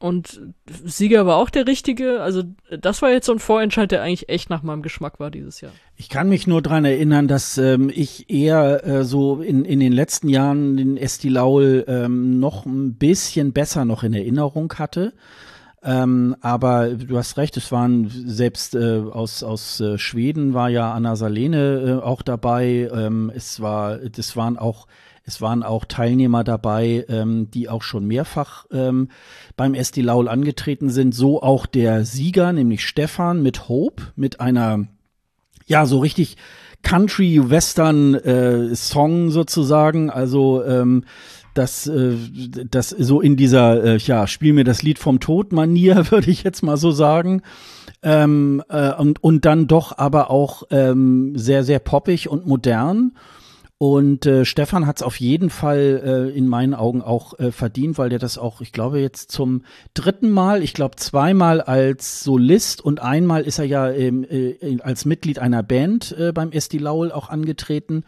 [0.03, 0.40] Und
[0.84, 2.22] Sieger war auch der richtige.
[2.22, 2.42] Also
[2.76, 5.70] das war jetzt so ein Vorentscheid, der eigentlich echt nach meinem Geschmack war dieses Jahr.
[5.96, 9.92] Ich kann mich nur dran erinnern, dass ähm, ich eher äh, so in, in den
[9.92, 15.12] letzten Jahren den Esti Laul ähm, noch ein bisschen besser noch in Erinnerung hatte.
[15.84, 20.92] Ähm, aber du hast recht, es waren selbst äh, aus, aus äh, Schweden war ja
[20.92, 22.90] Anna Salene äh, auch dabei.
[22.92, 24.88] Ähm, es war, das waren auch
[25.24, 29.08] es waren auch Teilnehmer dabei, ähm, die auch schon mehrfach ähm,
[29.56, 31.14] beim Esti Laul angetreten sind.
[31.14, 34.88] So auch der Sieger, nämlich Stefan mit Hope, mit einer,
[35.66, 36.36] ja, so richtig
[36.82, 40.10] Country-Western-Song sozusagen.
[40.10, 41.04] Also ähm,
[41.54, 42.16] das, äh,
[42.68, 46.62] das so in dieser, äh, ja, spiel mir das Lied vom Tod-Manier, würde ich jetzt
[46.62, 47.42] mal so sagen.
[48.02, 53.12] Ähm, äh, und, und dann doch aber auch ähm, sehr, sehr poppig und modern.
[53.83, 57.99] Und äh, Stefan hat es auf jeden Fall äh, in meinen Augen auch äh, verdient,
[57.99, 62.80] weil der das auch, ich glaube, jetzt zum dritten Mal, ich glaube zweimal als Solist
[62.80, 67.11] und einmal ist er ja ähm, äh, als Mitglied einer Band äh, beim Esti Laul
[67.11, 68.05] auch angetreten.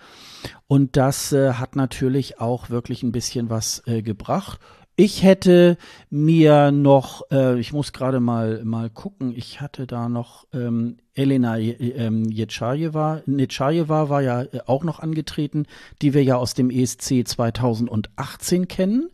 [0.68, 4.60] Und das äh, hat natürlich auch wirklich ein bisschen was äh, gebracht.
[4.96, 5.76] Ich hätte
[6.08, 11.58] mir noch, äh, ich muss gerade mal mal gucken, ich hatte da noch ähm, Elena
[11.58, 15.66] ähm, Netschajeva war ja äh, auch noch angetreten,
[16.00, 19.10] die wir ja aus dem ESC 2018 kennen.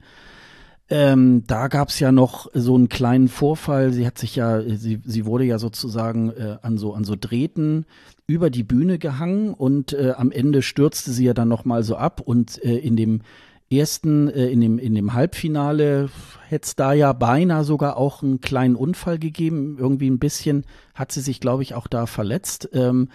[0.90, 3.92] Ähm, da gab's ja noch so einen kleinen Vorfall.
[3.92, 7.86] Sie hat sich ja, sie, sie wurde ja sozusagen äh, an so an so Drähten
[8.26, 11.96] über die Bühne gehangen und äh, am Ende stürzte sie ja dann noch mal so
[11.96, 13.22] ab und äh, in dem
[13.70, 16.10] ersten, äh, in, dem, in dem Halbfinale
[16.48, 19.76] hätte es da ja beinahe sogar auch einen kleinen Unfall gegeben.
[19.78, 20.64] Irgendwie ein bisschen
[20.94, 22.68] hat sie sich, glaube ich, auch da verletzt.
[22.72, 23.08] Ähm,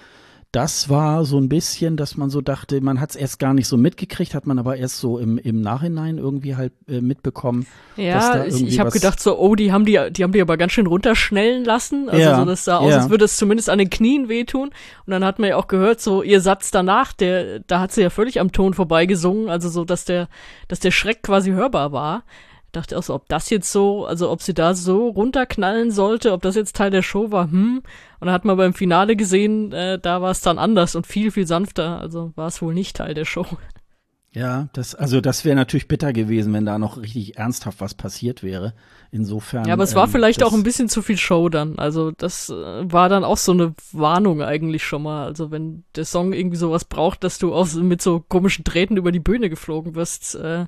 [0.56, 3.68] das war so ein bisschen, dass man so dachte, man hat es erst gar nicht
[3.68, 7.68] so mitgekriegt, hat man aber erst so im, im Nachhinein irgendwie halt äh, mitbekommen.
[7.98, 10.72] Ja, ich, ich habe gedacht so, oh, die haben die, die haben die aber ganz
[10.72, 12.08] schön runterschnellen lassen.
[12.08, 13.00] Also ja, so, das sah aus, ja.
[13.00, 14.70] als würde es zumindest an den Knien wehtun.
[14.70, 18.02] Und dann hat man ja auch gehört, so ihr Satz danach, der, da hat sie
[18.02, 20.30] ja völlig am Ton vorbeigesungen, also so, dass der,
[20.70, 22.24] dass der Schreck quasi hörbar war
[22.76, 26.42] dachte auch so, ob das jetzt so, also ob sie da so runterknallen sollte, ob
[26.42, 27.82] das jetzt Teil der Show war, hm.
[28.20, 31.32] Und dann hat man beim Finale gesehen, äh, da war es dann anders und viel,
[31.32, 32.00] viel sanfter.
[32.00, 33.46] Also war es wohl nicht Teil der Show.
[34.36, 38.44] Ja, das, also das wäre natürlich bitter gewesen, wenn da noch richtig ernsthaft was passiert
[38.44, 38.74] wäre.
[39.10, 39.66] Insofern.
[39.66, 41.80] Ja, aber es war ähm, vielleicht auch ein bisschen zu viel Show dann.
[41.80, 45.26] Also das äh, war dann auch so eine Warnung eigentlich schon mal.
[45.26, 49.14] Also wenn der Song irgendwie sowas braucht, dass du auch mit so komischen Drähten über
[49.14, 50.66] die Bühne geflogen wirst, äh,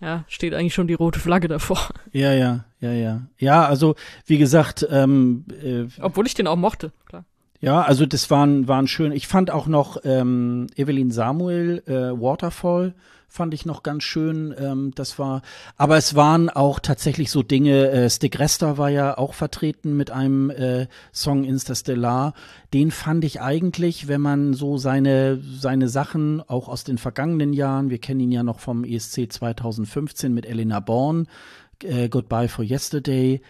[0.00, 1.88] ja, steht eigentlich schon die rote Flagge davor.
[2.12, 3.22] Ja, ja, ja, ja.
[3.38, 3.94] Ja, also
[4.26, 7.24] wie gesagt, ähm, äh, obwohl ich den auch mochte, klar.
[7.60, 9.12] Ja, also das waren waren schön.
[9.12, 12.94] Ich fand auch noch ähm, Evelyn Samuel äh, Waterfall
[13.36, 14.54] fand ich noch ganz schön.
[14.58, 15.42] Ähm, das war,
[15.76, 17.90] aber es waren auch tatsächlich so Dinge.
[17.90, 22.34] Äh, Stick Resta war ja auch vertreten mit einem äh, Song Interstellar.
[22.74, 27.90] Den fand ich eigentlich, wenn man so seine seine Sachen auch aus den vergangenen Jahren,
[27.90, 31.28] wir kennen ihn ja noch vom ESC 2015 mit Elena Born,
[31.82, 33.42] äh, Goodbye for Yesterday.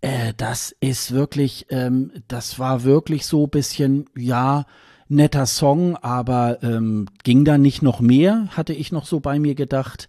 [0.00, 4.66] Äh, das ist wirklich, ähm, das war wirklich so bisschen, ja,
[5.10, 9.54] netter Song, aber ähm, ging da nicht noch mehr, hatte ich noch so bei mir
[9.54, 10.08] gedacht.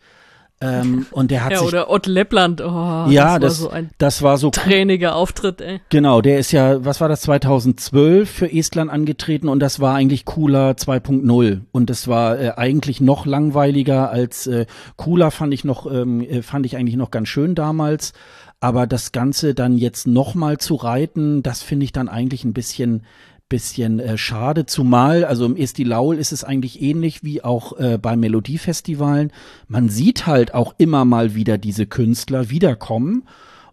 [0.62, 3.90] Ähm, und der hat ja, oder Ott Leppland, oh, ja, das, das, war so ein
[3.98, 5.82] das war so träniger Auftritt, ey.
[5.90, 10.24] Genau, der ist ja, was war das, 2012 für Estland angetreten und das war eigentlich
[10.26, 15.92] cooler 2.0 und das war äh, eigentlich noch langweiliger als äh, cooler fand ich noch,
[15.92, 18.14] ähm, äh, fand ich eigentlich noch ganz schön damals,
[18.60, 23.04] aber das Ganze dann jetzt nochmal zu reiten, das finde ich dann eigentlich ein bisschen
[23.52, 28.00] bisschen äh, schade, zumal, also im Esti Laul ist es eigentlich ähnlich wie auch äh,
[28.02, 29.32] bei Melodiefestivalen.
[29.68, 33.24] Man sieht halt auch immer mal wieder diese Künstler wiederkommen.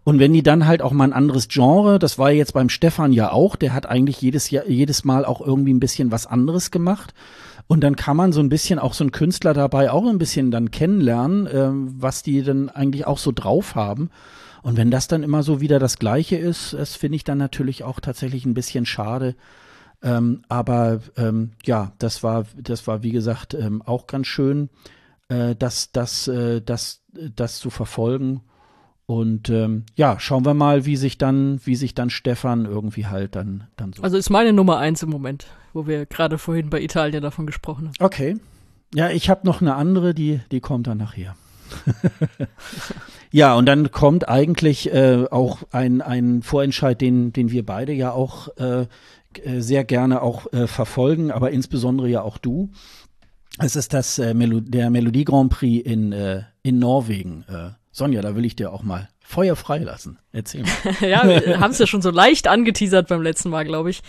[0.03, 3.13] Und wenn die dann halt auch mal ein anderes Genre, das war jetzt beim Stefan
[3.13, 6.71] ja auch, der hat eigentlich jedes Jahr, jedes Mal auch irgendwie ein bisschen was anderes
[6.71, 7.13] gemacht.
[7.67, 10.51] Und dann kann man so ein bisschen auch so einen Künstler dabei auch ein bisschen
[10.51, 11.69] dann kennenlernen, äh,
[12.01, 14.09] was die dann eigentlich auch so drauf haben.
[14.61, 17.83] Und wenn das dann immer so wieder das Gleiche ist, das finde ich dann natürlich
[17.83, 19.35] auch tatsächlich ein bisschen schade.
[20.01, 24.69] Ähm, aber ähm, ja, das war, das war wie gesagt ähm, auch ganz schön,
[25.27, 28.41] äh, das, das, äh, das, das zu verfolgen.
[29.05, 33.35] Und ähm, ja, schauen wir mal, wie sich dann, wie sich dann Stefan irgendwie halt
[33.35, 34.03] dann, dann so.
[34.03, 37.87] Also ist meine Nummer eins im Moment, wo wir gerade vorhin bei Italien davon gesprochen
[37.87, 37.95] haben.
[38.05, 38.37] Okay.
[38.93, 41.35] Ja, ich habe noch eine andere, die, die kommt dann nachher.
[43.31, 48.11] ja, und dann kommt eigentlich äh, auch ein, ein Vorentscheid, den, den wir beide ja
[48.11, 48.85] auch äh,
[49.45, 52.71] sehr gerne auch äh, verfolgen, aber insbesondere ja auch du.
[53.57, 57.43] Es ist das äh, Melo der Melodie Grand Prix in, äh, in Norwegen.
[57.47, 60.19] Äh, Sonja, da will ich dir auch mal Feuer frei lassen.
[60.31, 60.95] Erzähl mal.
[61.07, 64.01] ja, wir haben es ja schon so leicht angeteasert beim letzten Mal, glaube ich.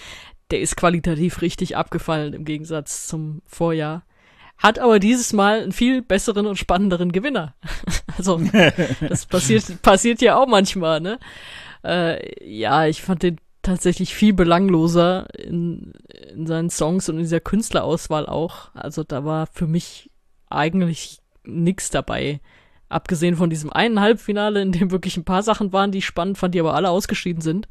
[0.51, 4.05] Der ist qualitativ richtig abgefallen im Gegensatz zum Vorjahr.
[4.59, 7.55] Hat aber dieses Mal einen viel besseren und spannenderen Gewinner.
[8.17, 8.41] also,
[9.09, 11.19] das passiert, passiert ja auch manchmal, ne?
[11.83, 15.93] Äh, ja, ich fand den tatsächlich viel belangloser in,
[16.33, 18.75] in seinen Songs und in dieser Künstlerauswahl auch.
[18.75, 20.11] Also da war für mich
[20.49, 22.41] eigentlich nix dabei.
[22.89, 26.39] Abgesehen von diesem einen Halbfinale, in dem wirklich ein paar Sachen waren, die ich spannend
[26.39, 27.69] fand, die aber alle ausgeschieden sind.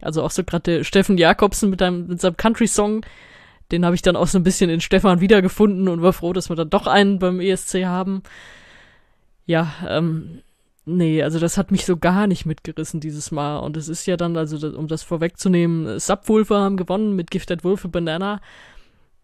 [0.00, 3.04] Also auch so gerade der Steffen Jakobsen mit, einem, mit seinem Country-Song,
[3.70, 6.50] den habe ich dann auch so ein bisschen in Stefan wiedergefunden und war froh, dass
[6.50, 8.22] wir dann doch einen beim ESC haben.
[9.46, 10.42] Ja, ähm,
[10.84, 13.58] Nee, also das hat mich so gar nicht mitgerissen dieses Mal.
[13.58, 17.86] Und es ist ja dann, also um das vorwegzunehmen, Subwoofer haben gewonnen mit Gifted Wolf
[17.90, 18.40] Banana.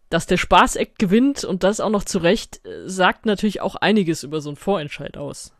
[0.09, 4.23] dass der Spaßact gewinnt und das auch noch zu Recht, äh, sagt natürlich auch einiges
[4.23, 5.53] über so einen Vorentscheid aus.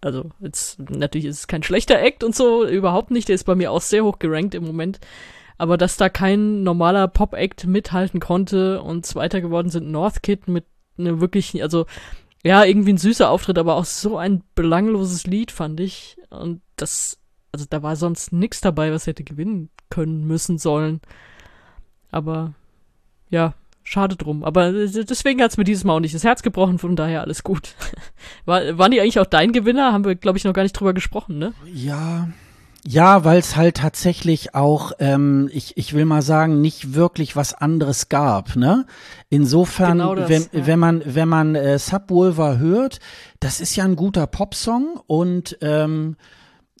[0.00, 3.28] Also, jetzt, natürlich ist es kein schlechter Act und so, überhaupt nicht.
[3.28, 4.98] Der ist bei mir auch sehr hoch gerankt im Moment.
[5.58, 10.64] Aber dass da kein normaler Pop-Act mithalten konnte und Zweiter geworden sind Northkid mit
[10.96, 11.84] einem wirklich, also,
[12.42, 16.16] ja, irgendwie ein süßer Auftritt, aber auch so ein belangloses Lied, fand ich.
[16.30, 17.18] Und das,
[17.52, 21.00] also da war sonst nichts dabei, was hätte gewinnen können, müssen, sollen.
[22.10, 22.54] Aber
[23.28, 24.44] ja, schade drum.
[24.44, 27.74] Aber deswegen hat's mir dieses Mal auch nicht das Herz gebrochen, von daher alles gut.
[28.46, 29.92] War, waren die eigentlich auch dein Gewinner?
[29.92, 31.52] Haben wir, glaube ich, noch gar nicht drüber gesprochen, ne?
[31.66, 32.28] Ja.
[32.86, 37.52] Ja, weil es halt tatsächlich auch, ähm, ich, ich will mal sagen, nicht wirklich was
[37.52, 38.56] anderes gab.
[38.56, 38.86] Ne?
[39.28, 40.66] Insofern, genau das, wenn, ja.
[40.66, 42.98] wenn man wenn man äh, Subwoofer hört,
[43.38, 46.16] das ist ja ein guter Popsong und ähm,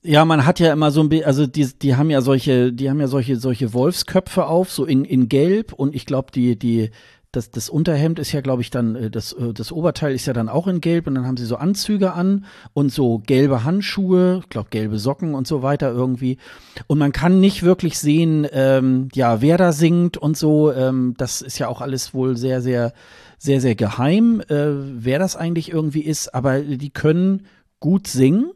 [0.02, 2.88] ja, man hat ja immer so ein bisschen, also die, die haben ja solche, die
[2.88, 6.90] haben ja solche, solche Wolfsköpfe auf, so in, in Gelb und ich glaube, die, die,
[7.32, 10.32] das, das Unterhemd ist ja, glaube ich, dann, äh, das, äh, das Oberteil ist ja
[10.32, 14.40] dann auch in Gelb und dann haben sie so Anzüge an und so gelbe Handschuhe,
[14.42, 16.38] ich glaube, gelbe Socken und so weiter irgendwie.
[16.86, 20.72] Und man kann nicht wirklich sehen, ähm, ja, wer da singt und so.
[20.72, 22.92] Ähm, das ist ja auch alles wohl sehr, sehr,
[23.38, 27.46] sehr, sehr geheim, äh, wer das eigentlich irgendwie ist, aber die können
[27.78, 28.50] gut singen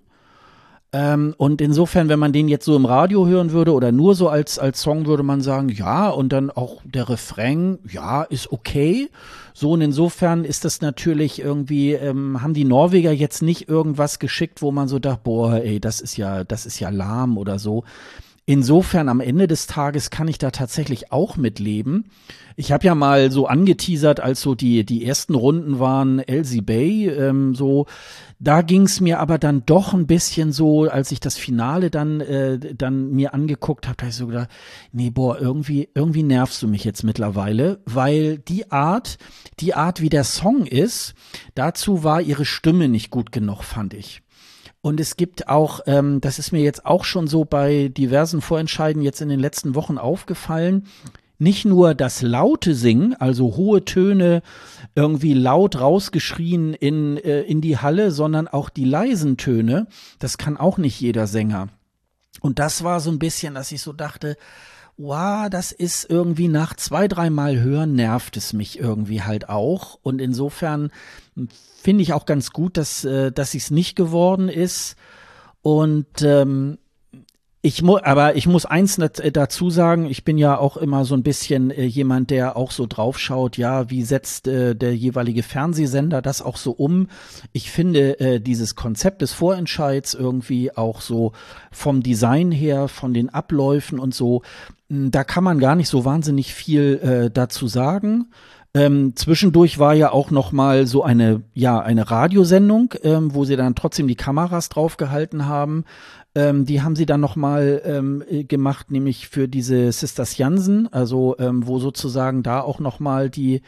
[0.95, 4.29] ähm, und insofern, wenn man den jetzt so im Radio hören würde oder nur so
[4.29, 9.11] als, als Song, würde man sagen, ja, und dann auch der Refrain, ja, ist okay.
[9.55, 14.63] So, und insofern ist das natürlich irgendwie, ähm, haben die Norweger jetzt nicht irgendwas geschickt,
[14.63, 17.83] wo man so dachte, boah, ey, das ist ja, das ist ja lahm oder so.
[18.47, 22.11] Insofern am Ende des Tages kann ich da tatsächlich auch mitleben.
[22.57, 27.09] Ich habe ja mal so angeteasert, als so die die ersten Runden waren Elsie Bay,
[27.09, 27.87] ähm, so
[28.45, 32.21] da ging es mir aber dann doch ein bisschen so, als ich das Finale dann
[32.21, 34.51] äh, dann mir angeguckt habe, da ich so gedacht,
[34.93, 39.17] nee, boah, irgendwie irgendwie nervst du mich jetzt mittlerweile, weil die Art,
[39.61, 41.15] die Art wie der Song ist,
[41.55, 44.21] dazu war ihre Stimme nicht gut genug, fand ich.
[44.83, 49.01] Und es gibt auch, ähm, das ist mir jetzt auch schon so bei diversen Vorentscheiden
[49.01, 50.87] jetzt in den letzten Wochen aufgefallen,
[51.39, 54.43] nicht nur das laute Singen, also hohe Töne
[54.95, 59.87] irgendwie laut rausgeschrien in, äh, in die Halle, sondern auch die leisen Töne,
[60.19, 61.69] das kann auch nicht jeder Sänger.
[62.41, 64.37] Und das war so ein bisschen, dass ich so dachte,
[64.97, 69.99] wow, das ist irgendwie nach zwei, dreimal hören nervt es mich irgendwie halt auch.
[70.03, 70.91] Und insofern
[71.81, 74.97] finde ich auch ganz gut, dass, äh, dass es nicht geworden ist.
[75.63, 76.79] Und ähm,
[77.65, 81.15] ich muss, aber ich muss eins äh, dazu sagen, ich bin ja auch immer so
[81.15, 86.21] ein bisschen äh, jemand, der auch so draufschaut, ja, wie setzt äh, der jeweilige Fernsehsender
[86.21, 87.09] das auch so um?
[87.55, 91.33] Ich finde äh, dieses Konzept des Vorentscheids irgendwie auch so
[91.73, 94.43] vom Design her, von den Abläufen und so,
[94.91, 98.27] da kann man gar nicht so wahnsinnig viel äh, dazu sagen.
[98.77, 103.55] Ähm, zwischendurch war ja auch noch mal so eine ja eine Radiosendung, ähm, wo sie
[103.55, 105.85] dann trotzdem die Kameras draufgehalten haben.
[106.35, 110.93] Ähm, die haben sie dann noch mal ähm, äh, gemacht, nämlich für diese Sisters Jansen,
[110.93, 113.63] also ähm, wo sozusagen da auch noch mal die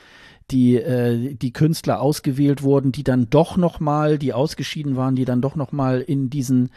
[0.51, 5.25] die äh, die Künstler ausgewählt wurden, die dann doch noch mal, die ausgeschieden waren, die
[5.25, 6.71] dann doch noch mal in diesen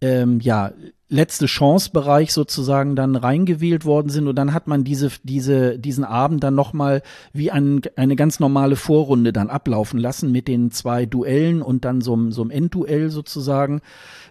[0.00, 0.72] ähm, ja
[1.08, 6.44] letzte Chance-Bereich sozusagen dann reingewählt worden sind und dann hat man diese diese diesen Abend
[6.44, 11.06] dann noch mal wie ein, eine ganz normale Vorrunde dann ablaufen lassen mit den zwei
[11.06, 13.80] Duellen und dann so, so einem Endduell sozusagen,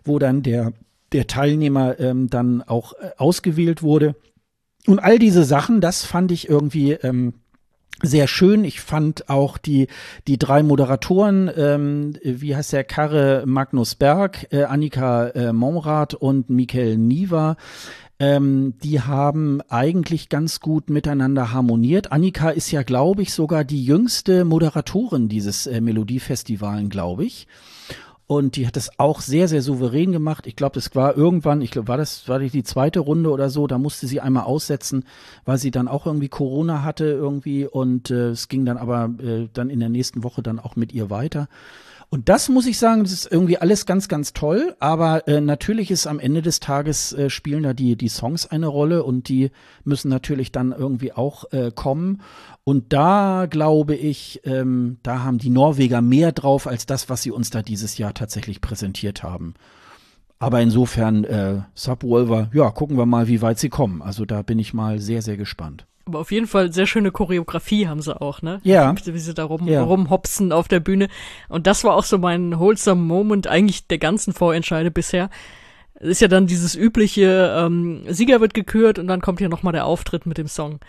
[0.04, 0.74] wo dann der
[1.12, 4.16] der Teilnehmer ähm, dann auch äh, ausgewählt wurde.
[4.88, 7.34] Und all diese Sachen, das fand ich irgendwie ähm,
[8.02, 8.64] sehr schön.
[8.64, 9.88] Ich fand auch die,
[10.28, 16.50] die drei Moderatoren, ähm, wie heißt der, Karre Magnus Berg, äh, Annika äh, Momrath und
[16.50, 17.58] Michael Niva,
[18.20, 22.12] ähm, die haben eigentlich ganz gut miteinander harmoniert.
[22.12, 27.48] Annika ist ja, glaube ich, sogar die jüngste Moderatorin dieses äh, Melodiefestivalen, glaube ich.
[28.32, 30.46] Und die hat es auch sehr, sehr souverän gemacht.
[30.46, 33.66] Ich glaube, das war irgendwann, ich glaube, war das, war die zweite Runde oder so,
[33.66, 35.04] da musste sie einmal aussetzen,
[35.46, 39.48] weil sie dann auch irgendwie Corona hatte irgendwie und äh, es ging dann aber äh,
[39.52, 41.48] dann in der nächsten Woche dann auch mit ihr weiter.
[42.12, 44.76] Und das muss ich sagen, das ist irgendwie alles ganz, ganz toll.
[44.80, 48.66] Aber äh, natürlich ist am Ende des Tages äh, spielen da die, die Songs eine
[48.66, 49.52] Rolle und die
[49.84, 52.22] müssen natürlich dann irgendwie auch äh, kommen.
[52.64, 57.32] Und da glaube ich, ähm, da haben die Norweger mehr drauf als das, was sie
[57.32, 59.54] uns da dieses Jahr tatsächlich präsentiert haben.
[60.40, 64.02] Aber insofern, äh, Subwolver, ja, gucken wir mal, wie weit sie kommen.
[64.02, 65.86] Also da bin ich mal sehr, sehr gespannt.
[66.06, 68.60] Aber auf jeden Fall sehr schöne Choreografie haben sie auch, ne?
[68.64, 68.96] Ja.
[69.04, 69.84] Wie sie da rum, ja.
[69.84, 71.08] rumhopsen auf der Bühne.
[71.50, 75.30] Und das war auch so mein wholesome Moment eigentlich der ganzen Vorentscheide bisher.
[75.96, 79.74] Es ist ja dann dieses übliche, ähm, Sieger wird gekürt und dann kommt hier nochmal
[79.74, 80.80] der Auftritt mit dem Song.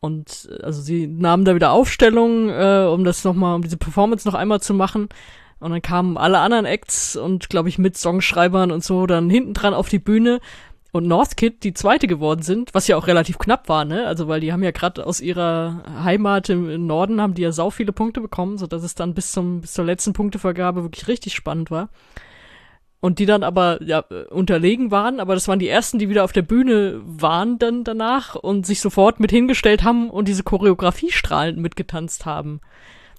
[0.00, 4.28] Und äh, also sie nahmen da wieder Aufstellung, äh, um das nochmal, um diese Performance
[4.28, 5.08] noch einmal zu machen.
[5.60, 9.54] Und dann kamen alle anderen Acts und glaube ich mit Songschreibern und so dann hinten
[9.54, 10.40] dran auf die Bühne
[10.94, 14.06] und Northkid die zweite geworden sind, was ja auch relativ knapp war, ne?
[14.06, 17.70] Also weil die haben ja gerade aus ihrer Heimat im, Norden haben die ja sau
[17.70, 21.34] viele Punkte bekommen, so dass es dann bis zum bis zur letzten Punktevergabe wirklich richtig
[21.34, 21.88] spannend war.
[23.00, 26.30] Und die dann aber ja unterlegen waren, aber das waren die ersten, die wieder auf
[26.30, 31.58] der Bühne waren dann danach und sich sofort mit hingestellt haben und diese Choreografie strahlend
[31.58, 32.60] mitgetanzt haben.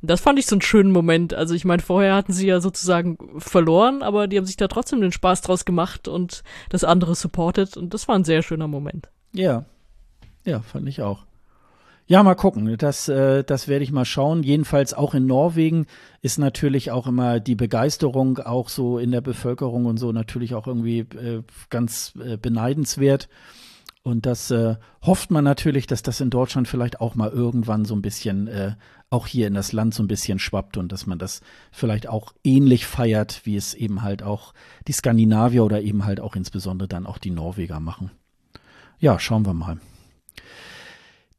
[0.07, 1.33] Das fand ich so einen schönen Moment.
[1.33, 5.01] Also ich meine, vorher hatten sie ja sozusagen verloren, aber die haben sich da trotzdem
[5.01, 9.09] den Spaß draus gemacht und das andere supportet und das war ein sehr schöner Moment.
[9.33, 9.65] Ja,
[10.45, 11.25] ja, fand ich auch.
[12.07, 12.77] Ja, mal gucken.
[12.77, 14.43] Das, äh, das werde ich mal schauen.
[14.43, 15.87] Jedenfalls auch in Norwegen
[16.21, 20.67] ist natürlich auch immer die Begeisterung auch so in der Bevölkerung und so natürlich auch
[20.67, 21.41] irgendwie äh,
[21.71, 23.27] ganz äh, beneidenswert.
[24.05, 27.95] Und das äh, hofft man natürlich, dass das in Deutschland vielleicht auch mal irgendwann so
[27.95, 28.75] ein bisschen äh,
[29.09, 31.41] auch hier in das Land so ein bisschen schwappt und dass man das
[31.71, 34.53] vielleicht auch ähnlich feiert, wie es eben halt auch
[34.87, 38.11] die Skandinavier oder eben halt auch insbesondere dann auch die Norweger machen.
[38.99, 39.79] Ja, schauen wir mal.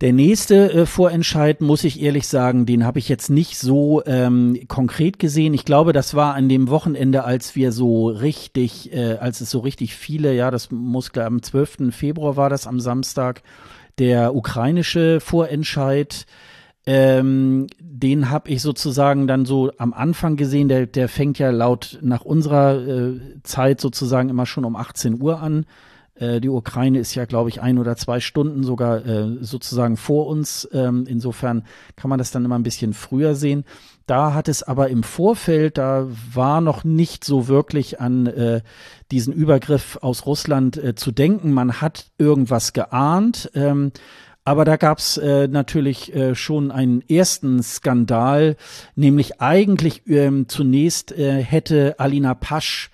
[0.02, 4.60] Der nächste äh, Vorentscheid, muss ich ehrlich sagen, den habe ich jetzt nicht so ähm,
[4.68, 5.54] konkret gesehen.
[5.54, 9.60] Ich glaube, das war an dem Wochenende, als wir so richtig, äh, als es so
[9.60, 11.94] richtig viele, ja, das muss klar, am 12.
[11.94, 13.42] Februar war das am Samstag,
[13.98, 16.26] der ukrainische Vorentscheid.
[16.84, 20.68] Ähm, den habe ich sozusagen dann so am Anfang gesehen.
[20.68, 25.40] Der, der fängt ja laut nach unserer äh, Zeit sozusagen immer schon um 18 Uhr
[25.40, 25.64] an.
[26.18, 30.26] Äh, die Ukraine ist ja, glaube ich, ein oder zwei Stunden sogar äh, sozusagen vor
[30.26, 30.68] uns.
[30.72, 31.64] Ähm, insofern
[31.96, 33.64] kann man das dann immer ein bisschen früher sehen.
[34.06, 38.60] Da hat es aber im Vorfeld, da war noch nicht so wirklich an äh,
[39.10, 41.52] diesen Übergriff aus Russland äh, zu denken.
[41.52, 43.50] Man hat irgendwas geahnt.
[43.54, 43.92] Ähm,
[44.44, 48.56] aber da gab's äh, natürlich äh, schon einen ersten Skandal,
[48.94, 52.90] nämlich eigentlich ähm, zunächst äh, hätte Alina Pasch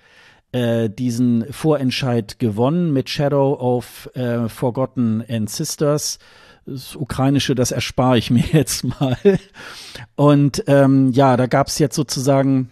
[0.53, 6.19] äh, diesen Vorentscheid gewonnen mit Shadow of äh, Forgotten Ancestors.
[6.65, 9.17] Das Ukrainische, das erspare ich mir jetzt mal.
[10.15, 12.69] Und ähm, ja, da gab es jetzt sozusagen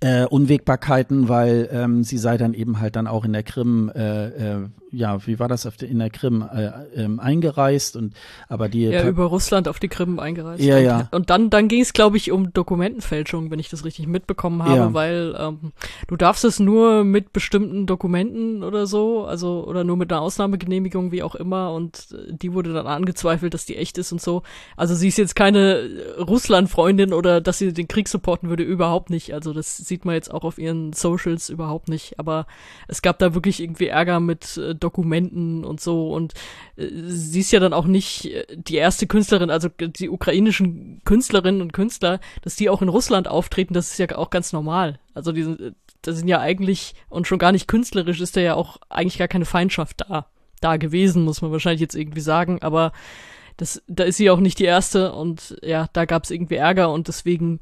[0.00, 4.28] äh, Unwägbarkeiten, weil ähm, sie sei dann eben halt dann auch in der Krim äh,
[4.28, 8.14] äh, ja, wie war das auf der, in der Krim äh, ähm, eingereist und
[8.48, 10.62] aber die ja über Russland auf die Krim eingereist.
[10.62, 11.08] Ja, und, ja.
[11.10, 14.76] Und dann dann ging es glaube ich um Dokumentenfälschung, wenn ich das richtig mitbekommen habe,
[14.76, 14.94] ja.
[14.94, 15.72] weil ähm,
[16.06, 21.12] du darfst es nur mit bestimmten Dokumenten oder so, also oder nur mit einer Ausnahmegenehmigung
[21.12, 24.42] wie auch immer und äh, die wurde dann angezweifelt, dass die echt ist und so.
[24.76, 29.10] Also sie ist jetzt keine äh, Russland-Freundin oder dass sie den Krieg supporten würde überhaupt
[29.10, 29.34] nicht.
[29.34, 32.18] Also das sieht man jetzt auch auf ihren Socials überhaupt nicht.
[32.18, 32.46] Aber
[32.86, 36.12] es gab da wirklich irgendwie Ärger mit äh, Dokumenten und so.
[36.12, 36.34] Und
[36.76, 41.62] äh, sie ist ja dann auch nicht äh, die erste Künstlerin, also die ukrainischen Künstlerinnen
[41.62, 44.98] und Künstler, dass die auch in Russland auftreten, das ist ja auch ganz normal.
[45.14, 48.54] Also die sind, das sind ja eigentlich, und schon gar nicht künstlerisch, ist da ja
[48.54, 50.26] auch eigentlich gar keine Feindschaft da,
[50.60, 52.92] da gewesen, muss man wahrscheinlich jetzt irgendwie sagen, aber
[53.56, 56.92] das, da ist sie auch nicht die erste und ja, da gab es irgendwie Ärger
[56.92, 57.60] und deswegen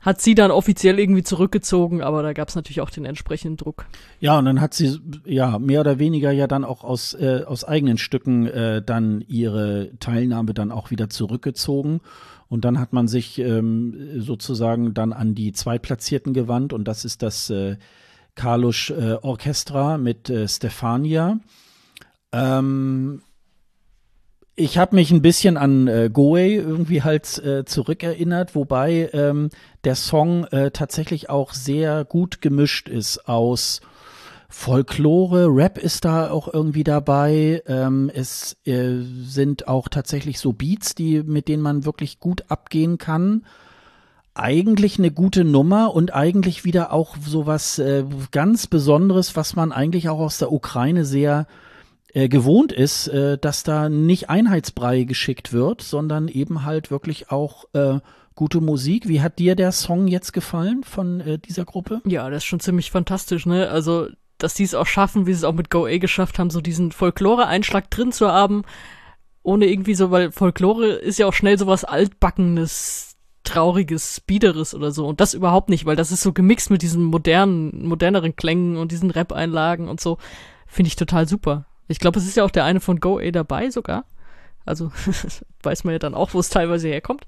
[0.00, 3.86] hat sie dann offiziell irgendwie zurückgezogen, aber da gab es natürlich auch den entsprechenden Druck.
[4.20, 7.64] Ja, und dann hat sie ja mehr oder weniger ja dann auch aus, äh, aus
[7.64, 12.00] eigenen Stücken äh, dann ihre Teilnahme dann auch wieder zurückgezogen.
[12.48, 17.22] Und dann hat man sich ähm, sozusagen dann an die Zweitplatzierten gewandt und das ist
[17.22, 17.76] das äh,
[18.34, 21.38] Kalusch äh, Orchestra mit äh, Stefania.
[22.32, 23.22] Ähm,
[24.60, 29.48] ich habe mich ein bisschen an äh, Goe irgendwie halt äh, zurückerinnert, wobei ähm,
[29.84, 33.80] der Song äh, tatsächlich auch sehr gut gemischt ist aus
[34.50, 37.62] Folklore, Rap ist da auch irgendwie dabei.
[37.66, 42.98] Ähm, es äh, sind auch tatsächlich so Beats, die mit denen man wirklich gut abgehen
[42.98, 43.46] kann.
[44.34, 49.72] Eigentlich eine gute Nummer und eigentlich wieder auch so was äh, ganz Besonderes, was man
[49.72, 51.69] eigentlich auch aus der Ukraine sehr äh,
[52.12, 58.00] gewohnt ist, äh, dass da nicht Einheitsbrei geschickt wird, sondern eben halt wirklich auch äh,
[58.34, 59.06] gute Musik.
[59.08, 62.00] Wie hat dir der Song jetzt gefallen von äh, dieser Gruppe?
[62.06, 63.68] Ja, das ist schon ziemlich fantastisch, ne?
[63.68, 64.08] Also,
[64.38, 66.60] dass die es auch schaffen, wie sie es auch mit Go A geschafft haben, so
[66.60, 68.62] diesen Folklore-Einschlag drin zu haben,
[69.42, 75.06] ohne irgendwie so, weil Folklore ist ja auch schnell sowas altbackenes, trauriges, biederes oder so.
[75.06, 78.92] Und das überhaupt nicht, weil das ist so gemixt mit diesen modernen, moderneren Klängen und
[78.92, 80.18] diesen Rap-Einlagen und so.
[80.66, 81.66] Finde ich total super.
[81.90, 84.04] Ich glaube, es ist ja auch der eine von Go A dabei sogar.
[84.64, 84.92] Also
[85.62, 87.26] weiß man ja dann auch, wo es teilweise herkommt.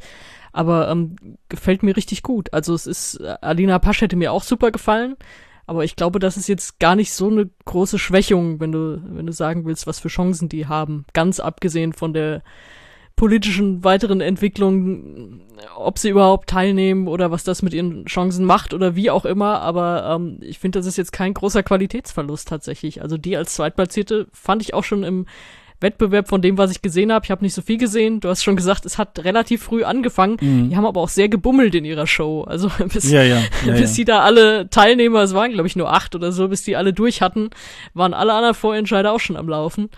[0.52, 1.16] Aber ähm,
[1.48, 2.52] gefällt mir richtig gut.
[2.52, 5.16] Also es ist, äh, Alina Pasch hätte mir auch super gefallen.
[5.66, 9.26] Aber ich glaube, das ist jetzt gar nicht so eine große Schwächung, wenn du, wenn
[9.26, 11.06] du sagen willst, was für Chancen die haben.
[11.12, 12.42] Ganz abgesehen von der
[13.16, 15.42] politischen weiteren Entwicklungen,
[15.76, 19.60] ob sie überhaupt teilnehmen oder was das mit ihren Chancen macht oder wie auch immer.
[19.60, 23.02] Aber ähm, ich finde, das ist jetzt kein großer Qualitätsverlust tatsächlich.
[23.02, 25.26] Also die als Zweitplatzierte fand ich auch schon im
[25.82, 27.24] Wettbewerb von dem, was ich gesehen habe.
[27.24, 28.20] Ich habe nicht so viel gesehen.
[28.20, 30.36] Du hast schon gesagt, es hat relativ früh angefangen.
[30.40, 30.70] Mhm.
[30.70, 32.42] Die haben aber auch sehr gebummelt in ihrer Show.
[32.42, 33.42] Also bis, ja, ja.
[33.66, 36.62] Ja, bis die da alle Teilnehmer, es waren glaube ich nur acht oder so, bis
[36.62, 37.50] die alle durch hatten,
[37.94, 39.90] waren alle anderen Vorentscheider auch schon am Laufen.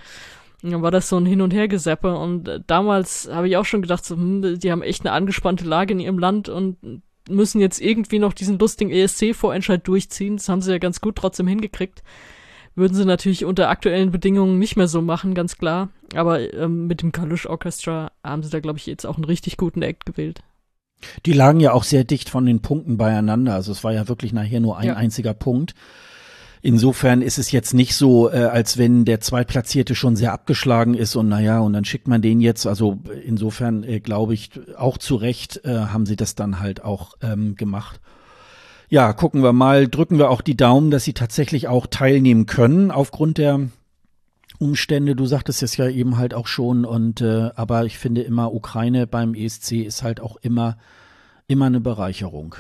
[0.70, 2.16] Dann war das so ein Hin- und Hergeseppe.
[2.16, 5.64] Und äh, damals habe ich auch schon gedacht, so, hm, die haben echt eine angespannte
[5.64, 10.36] Lage in ihrem Land und müssen jetzt irgendwie noch diesen lustigen ESC-Vorentscheid durchziehen.
[10.36, 12.02] Das haben sie ja ganz gut trotzdem hingekriegt
[12.74, 15.90] würden sie natürlich unter aktuellen Bedingungen nicht mehr so machen, ganz klar.
[16.14, 19.56] Aber ähm, mit dem Kalush Orchestra haben sie da, glaube ich, jetzt auch einen richtig
[19.56, 20.40] guten Act gewählt.
[21.26, 23.54] Die lagen ja auch sehr dicht von den Punkten beieinander.
[23.54, 24.94] Also es war ja wirklich nachher nur ein ja.
[24.94, 25.74] einziger Punkt.
[26.66, 31.14] Insofern ist es jetzt nicht so, äh, als wenn der Zweitplatzierte schon sehr abgeschlagen ist
[31.14, 32.66] und naja, und dann schickt man den jetzt.
[32.66, 37.16] Also insofern äh, glaube ich, auch zu Recht äh, haben sie das dann halt auch
[37.22, 38.00] ähm, gemacht
[38.90, 42.92] ja, gucken wir mal, drücken wir auch die Daumen, dass sie tatsächlich auch teilnehmen können
[42.92, 43.68] aufgrund der
[44.60, 45.16] Umstände.
[45.16, 49.08] Du sagtest es ja eben halt auch schon und äh, aber ich finde immer Ukraine
[49.08, 50.76] beim ESC ist halt auch immer
[51.46, 52.54] immer eine Bereicherung.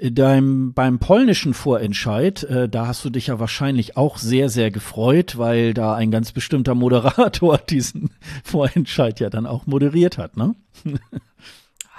[0.00, 5.38] Dein, beim polnischen Vorentscheid, äh, da hast du dich ja wahrscheinlich auch sehr, sehr gefreut,
[5.38, 8.10] weil da ein ganz bestimmter Moderator diesen
[8.44, 10.54] Vorentscheid ja dann auch moderiert hat, ne?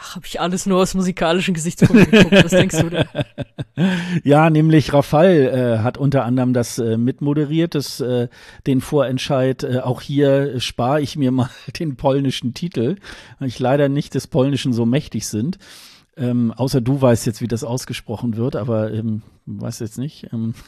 [0.02, 2.46] Ach, habe ich alles nur aus musikalischen Gesichtspunkten geguckt.
[2.46, 3.06] Was denkst du denn?
[4.26, 8.28] Ja, nämlich Rafal äh, hat unter anderem das äh, mitmoderiert, das, äh,
[8.68, 9.64] den Vorentscheid.
[9.64, 12.98] Äh, auch hier spare ich mir mal den polnischen Titel,
[13.40, 15.60] weil ich leider nicht des Polnischen so mächtig sind.
[16.20, 20.28] Ähm, außer du weißt jetzt, wie das ausgesprochen wird, aber ähm, weiß jetzt nicht.
[20.34, 20.54] Ähm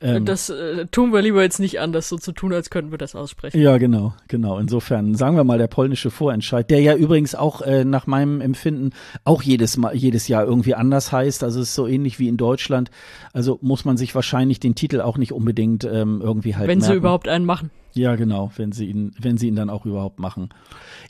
[0.00, 2.90] Ähm, das äh, tun wir lieber jetzt nicht an, das so zu tun, als könnten
[2.90, 3.60] wir das aussprechen.
[3.60, 4.58] Ja, genau, genau.
[4.58, 8.90] Insofern sagen wir mal der polnische Vorentscheid, der ja übrigens auch äh, nach meinem Empfinden
[9.24, 11.44] auch jedes Mal, jedes Jahr irgendwie anders heißt.
[11.44, 12.90] Also es ist so ähnlich wie in Deutschland.
[13.32, 16.68] Also muss man sich wahrscheinlich den Titel auch nicht unbedingt ähm, irgendwie halt.
[16.68, 16.92] Wenn merken.
[16.92, 17.70] sie überhaupt einen machen.
[17.94, 20.48] Ja, genau, wenn sie ihn, wenn sie ihn dann auch überhaupt machen.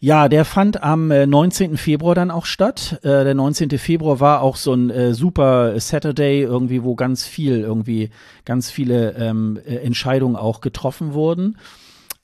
[0.00, 1.78] Ja, der fand am äh, 19.
[1.78, 3.00] Februar dann auch statt.
[3.02, 3.70] Äh, der 19.
[3.78, 8.10] Februar war auch so ein äh, super Saturday irgendwie, wo ganz viel irgendwie,
[8.44, 11.56] ganz viele ähm, äh, Entscheidungen auch getroffen wurden.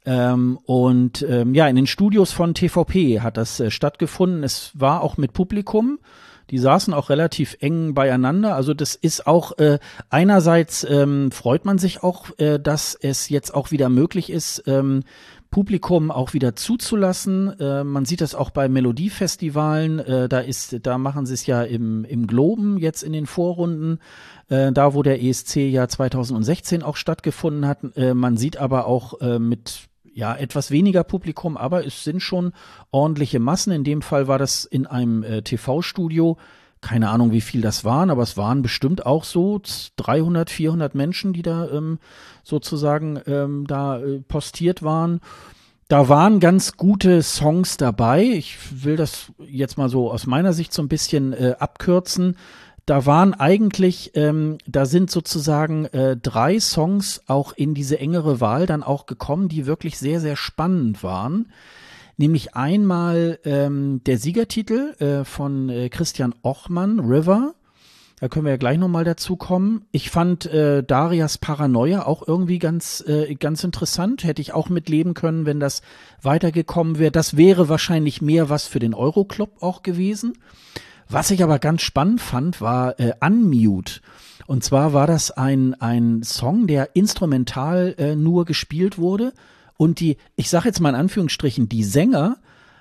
[0.04, 4.44] Ähm, und ähm, ja, in den Studios von TVP hat das äh, stattgefunden.
[4.44, 5.98] Es war auch mit Publikum.
[6.50, 8.54] Die saßen auch relativ eng beieinander.
[8.54, 9.78] Also das ist auch äh,
[10.08, 15.02] einerseits ähm, freut man sich auch, äh, dass es jetzt auch wieder möglich ist, ähm,
[15.50, 17.58] Publikum auch wieder zuzulassen.
[17.58, 19.98] Äh, man sieht das auch bei Melodiefestivalen.
[19.98, 23.98] Äh, da ist, da machen sie es ja im, im Globen jetzt in den Vorrunden.
[24.48, 27.78] Äh, da, wo der ESC ja 2016 auch stattgefunden hat.
[27.96, 32.52] Äh, man sieht aber auch äh, mit ja, etwas weniger Publikum, aber es sind schon
[32.90, 33.72] ordentliche Massen.
[33.72, 36.36] In dem Fall war das in einem äh, TV-Studio.
[36.80, 39.60] Keine Ahnung, wie viel das waren, aber es waren bestimmt auch so
[39.96, 41.98] 300, 400 Menschen, die da ähm,
[42.42, 45.20] sozusagen ähm, da äh, postiert waren.
[45.88, 48.22] Da waren ganz gute Songs dabei.
[48.22, 52.36] Ich will das jetzt mal so aus meiner Sicht so ein bisschen äh, abkürzen
[52.90, 58.66] da waren eigentlich, ähm, da sind sozusagen äh, drei Songs auch in diese engere Wahl
[58.66, 61.52] dann auch gekommen, die wirklich sehr, sehr spannend waren.
[62.16, 67.54] Nämlich einmal ähm, der Siegertitel äh, von äh, Christian Ochmann, River.
[68.18, 69.84] Da können wir ja gleich nochmal dazu kommen.
[69.92, 74.24] Ich fand äh, Darias Paranoia auch irgendwie ganz, äh, ganz interessant.
[74.24, 75.82] Hätte ich auch mitleben können, wenn das
[76.22, 77.12] weitergekommen wäre.
[77.12, 80.32] Das wäre wahrscheinlich mehr was für den Euroclub auch gewesen.
[81.12, 84.00] Was ich aber ganz spannend fand, war äh, Unmute.
[84.46, 89.32] Und zwar war das ein, ein Song, der instrumental äh, nur gespielt wurde.
[89.76, 92.36] Und die, ich sage jetzt mal in Anführungsstrichen, die Sänger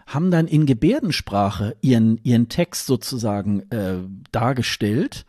[0.05, 3.97] haben dann in Gebärdensprache ihren, ihren Text sozusagen äh,
[4.31, 5.25] dargestellt.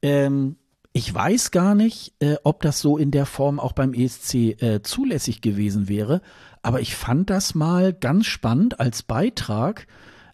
[0.00, 0.54] Ähm,
[0.92, 4.82] ich weiß gar nicht, äh, ob das so in der Form auch beim ESC äh,
[4.82, 6.22] zulässig gewesen wäre,
[6.62, 9.88] aber ich fand das mal ganz spannend als Beitrag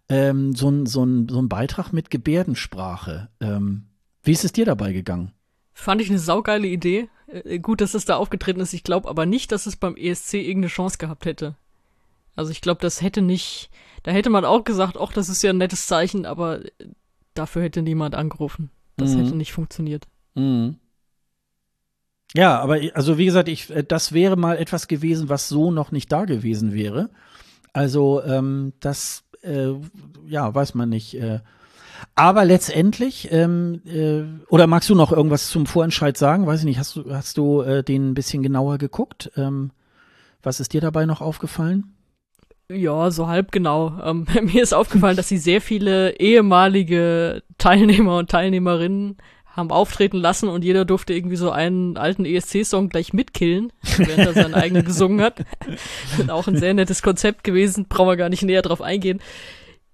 [0.08, 3.28] ähm, so, ein, so, ein, so ein Beitrag mit Gebärdensprache.
[3.40, 3.86] Ähm,
[4.22, 5.32] wie ist es dir dabei gegangen?
[5.72, 7.08] Fand ich eine saugeile Idee.
[7.26, 8.72] Äh, gut, dass es da aufgetreten ist.
[8.72, 11.56] Ich glaube aber nicht, dass es beim ESC irgendeine Chance gehabt hätte.
[12.34, 13.70] Also ich glaube, das hätte nicht.
[14.02, 16.60] Da hätte man auch gesagt, ach, das ist ja ein nettes Zeichen, aber
[17.34, 18.70] dafür hätte niemand angerufen.
[18.96, 19.18] Das mhm.
[19.18, 20.06] hätte nicht funktioniert.
[20.34, 20.76] Mhm.
[22.34, 25.92] Ja, aber also wie gesagt, ich, äh, das wäre mal etwas gewesen, was so noch
[25.92, 27.10] nicht da gewesen wäre.
[27.72, 29.74] Also ähm, das äh,
[30.26, 31.14] ja, weiß man nicht.
[31.20, 31.40] Äh.
[32.14, 36.46] Aber letztendlich, ähm, äh, oder magst du noch irgendwas zum Vorentscheid sagen?
[36.46, 39.30] Weiß ich nicht, hast du, hast du äh, den ein bisschen genauer geguckt?
[39.36, 39.70] Ähm,
[40.42, 41.94] was ist dir dabei noch aufgefallen?
[42.68, 43.98] Ja, so halb genau.
[44.02, 49.16] Ähm, mir ist aufgefallen, dass sie sehr viele ehemalige Teilnehmer und Teilnehmerinnen
[49.56, 54.32] haben auftreten lassen und jeder durfte irgendwie so einen alten ESC-Song gleich mitkillen, während er
[54.34, 55.44] seinen eigenen gesungen hat.
[56.28, 59.20] auch ein sehr nettes Konzept gewesen, brauchen wir gar nicht näher drauf eingehen.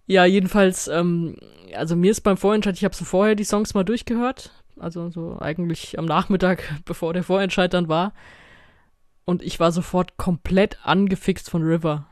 [0.07, 1.37] Ja, jedenfalls, ähm,
[1.75, 5.39] also mir ist beim Vorentscheid, ich habe so vorher die Songs mal durchgehört, also so
[5.41, 8.13] eigentlich am Nachmittag, bevor der Vorentscheid dann war.
[9.25, 12.07] Und ich war sofort komplett angefixt von River.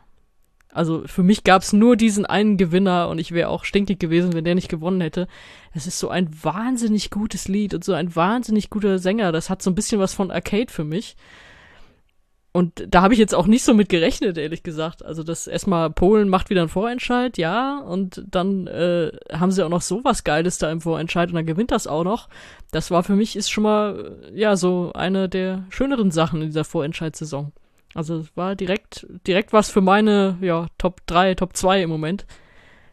[0.72, 4.32] Also für mich gab es nur diesen einen Gewinner und ich wäre auch stinkig gewesen,
[4.32, 5.26] wenn der nicht gewonnen hätte.
[5.72, 9.32] Es ist so ein wahnsinnig gutes Lied und so ein wahnsinnig guter Sänger.
[9.32, 11.16] Das hat so ein bisschen was von Arcade für mich.
[12.52, 15.04] Und da habe ich jetzt auch nicht so mit gerechnet, ehrlich gesagt.
[15.04, 19.68] Also, dass erstmal Polen macht wieder einen Vorentscheid, ja, und dann äh, haben sie auch
[19.68, 22.28] noch so was Geiles da im Vorentscheid und dann gewinnt das auch noch.
[22.72, 26.64] Das war für mich ist schon mal, ja, so eine der schöneren Sachen in dieser
[26.64, 27.52] Vorentscheidssaison.
[27.94, 32.26] Also es war direkt, direkt was für meine, ja, Top 3, Top 2 im Moment.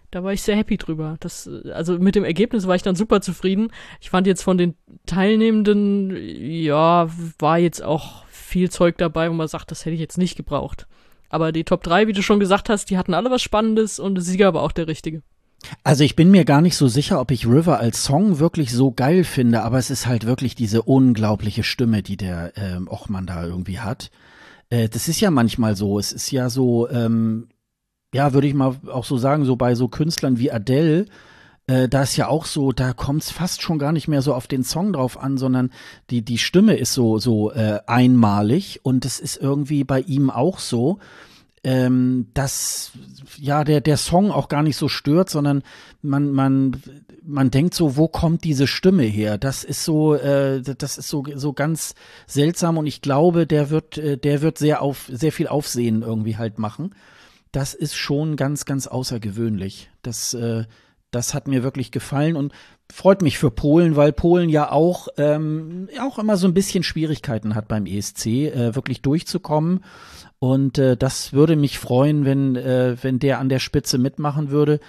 [0.10, 1.18] Da war ich sehr happy drüber.
[1.20, 3.72] Das, also mit dem Ergebnis war ich dann super zufrieden.
[4.00, 4.76] Ich fand jetzt von den
[5.06, 10.18] Teilnehmenden, ja, war jetzt auch viel Zeug dabei, wo man sagt, das hätte ich jetzt
[10.18, 10.88] nicht gebraucht.
[11.30, 14.16] Aber die Top 3, wie du schon gesagt hast, die hatten alle was Spannendes und
[14.16, 15.22] der Sieger war auch der richtige.
[15.84, 18.91] Also ich bin mir gar nicht so sicher, ob ich River als Song wirklich so
[18.91, 23.45] geil finde, aber es ist halt wirklich diese unglaubliche Stimme, die der ähm, Ochmann da
[23.45, 24.10] irgendwie hat.
[24.70, 25.99] Äh, das ist ja manchmal so.
[25.99, 27.49] Es ist ja so, ähm,
[28.13, 31.05] ja, würde ich mal auch so sagen, so bei so Künstlern wie Adele,
[31.68, 34.34] äh, da ist ja auch so, da kommt es fast schon gar nicht mehr so
[34.34, 35.72] auf den Song drauf an, sondern
[36.09, 40.59] die, die Stimme ist so, so äh, einmalig und es ist irgendwie bei ihm auch
[40.59, 40.99] so
[41.64, 42.91] ähm, dass
[43.38, 45.64] ja der der Song auch gar nicht so stört, sondern
[46.01, 46.82] man man
[47.24, 49.38] man denkt so, wo kommt diese Stimme her?
[49.38, 51.95] Das ist so äh, das ist so so ganz
[52.26, 56.38] seltsam und ich glaube, der wird äh, der wird sehr auf sehr viel Aufsehen irgendwie
[56.38, 56.95] halt machen.
[57.51, 59.89] Das ist schon ganz ganz außergewöhnlich.
[60.03, 60.66] Das äh,
[61.12, 62.53] das hat mir wirklich gefallen und
[62.91, 67.55] freut mich für Polen, weil Polen ja auch ähm, auch immer so ein bisschen Schwierigkeiten
[67.55, 69.84] hat beim ESC äh, wirklich durchzukommen
[70.39, 74.79] und äh, das würde mich freuen, wenn, äh, wenn der an der Spitze mitmachen würde.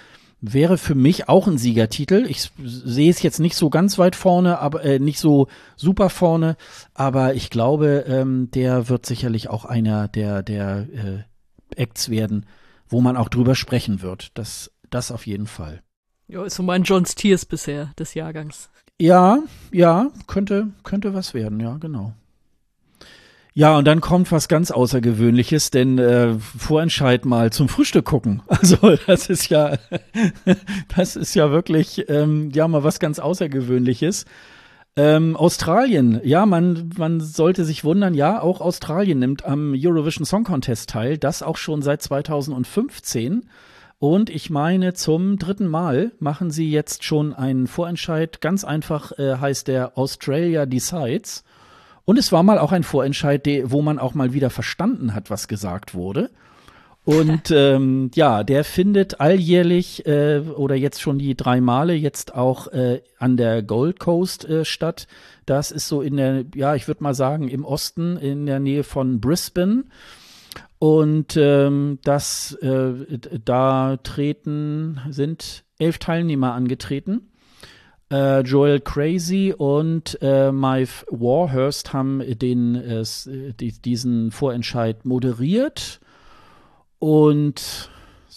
[0.41, 2.25] Wäre für mich auch ein Siegertitel.
[2.29, 6.55] Ich sehe es jetzt nicht so ganz weit vorne, aber äh, nicht so super vorne,
[6.93, 11.23] aber ich glaube, ähm, der wird sicherlich auch einer der, der äh,
[11.75, 12.45] Acts werden,
[12.87, 14.31] wo man auch drüber sprechen wird.
[14.37, 15.81] Das, das auf jeden Fall.
[16.29, 18.69] Ja, ist so mein John Steers bisher des Jahrgangs.
[19.01, 19.39] Ja,
[19.73, 22.13] ja, könnte, könnte was werden, ja, genau.
[23.53, 28.41] Ja, und dann kommt was ganz Außergewöhnliches, denn äh, Vorentscheid mal zum Frühstück gucken.
[28.47, 29.77] Also das ist ja,
[30.95, 34.25] das ist ja wirklich ähm, ja mal was ganz Außergewöhnliches.
[34.95, 40.43] Ähm, Australien, ja, man, man sollte sich wundern, ja, auch Australien nimmt am Eurovision Song
[40.43, 43.49] Contest teil, das auch schon seit 2015.
[43.97, 48.41] Und ich meine, zum dritten Mal machen sie jetzt schon einen Vorentscheid.
[48.41, 51.43] Ganz einfach äh, heißt der Australia Decides.
[52.09, 55.47] Und es war mal auch ein Vorentscheid, wo man auch mal wieder verstanden hat, was
[55.47, 56.31] gesagt wurde.
[57.03, 62.65] Und ähm, ja, der findet alljährlich äh, oder jetzt schon die drei Male jetzt auch
[62.69, 65.05] äh, an der Gold Coast äh, statt.
[65.45, 68.83] Das ist so in der, ja, ich würde mal sagen, im Osten, in der Nähe
[68.83, 69.83] von Brisbane.
[70.79, 77.28] Und ähm, das, äh, da treten, sind elf Teilnehmer angetreten
[78.11, 83.03] äh, Joel Crazy und äh, Mike Warhurst haben den, äh,
[83.59, 85.99] die, diesen Vorentscheid moderiert.
[86.99, 87.89] Und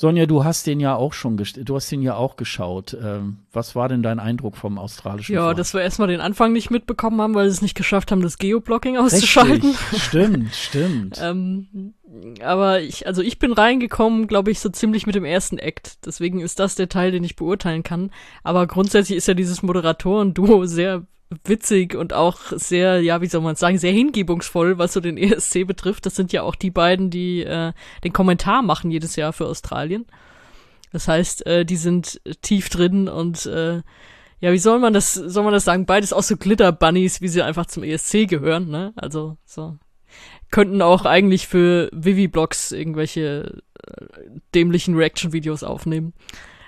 [0.03, 2.97] Sonja, du hast den ja auch schon, du hast den ja auch geschaut.
[3.01, 5.33] Ähm, was war denn dein Eindruck vom australischen?
[5.33, 8.11] Ja, Vor dass wir erstmal den Anfang nicht mitbekommen haben, weil sie es nicht geschafft
[8.11, 9.71] haben, das Geoblocking auszuschalten.
[9.71, 10.03] Richtig.
[10.03, 11.21] Stimmt, stimmt.
[11.23, 11.95] ähm,
[12.43, 16.05] aber ich, also ich bin reingekommen, glaube ich, so ziemlich mit dem ersten Act.
[16.05, 18.11] Deswegen ist das der Teil, den ich beurteilen kann.
[18.43, 21.07] Aber grundsätzlich ist ja dieses Moderatoren-Duo sehr
[21.45, 25.67] witzig und auch sehr, ja, wie soll man sagen, sehr hingebungsvoll, was so den ESC
[25.67, 26.07] betrifft.
[26.07, 27.73] Das sind ja auch die beiden, die äh,
[28.05, 30.07] den Kommentar machen jedes Jahr für Australien.
[30.93, 33.83] Das heißt, äh, die sind tief drin und äh,
[34.41, 35.87] ja, wie soll man das, soll man das sagen?
[35.87, 38.93] Beides auch so Glitter-Bunnies, wie sie einfach zum ESC gehören, ne?
[38.97, 39.79] Also so.
[40.51, 44.07] Könnten auch eigentlich für Vivi-Blogs irgendwelche äh,
[44.55, 46.13] dämlichen Reaction-Videos aufnehmen.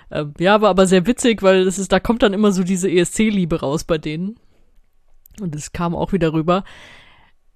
[0.09, 2.89] Äh, ja, war aber sehr witzig, weil das ist, da kommt dann immer so diese
[2.89, 4.39] ESC-Liebe raus bei denen.
[5.39, 6.63] Und es kam auch wieder rüber.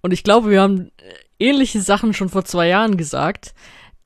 [0.02, 0.92] Und ich glaube, wir haben
[1.40, 3.54] ähnliche Sachen schon vor zwei Jahren gesagt,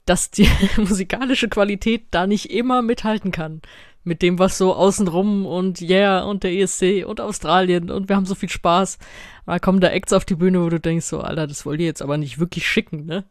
[0.05, 3.61] dass die musikalische Qualität da nicht immer mithalten kann.
[4.05, 8.25] Mit dem, was so außenrum und yeah und der ESC und Australien und wir haben
[8.25, 8.97] so viel Spaß.
[9.45, 11.79] Und da kommen da Acts auf die Bühne, wo du denkst so, Alter, das wollt
[11.79, 13.23] ihr jetzt aber nicht wirklich schicken, ne?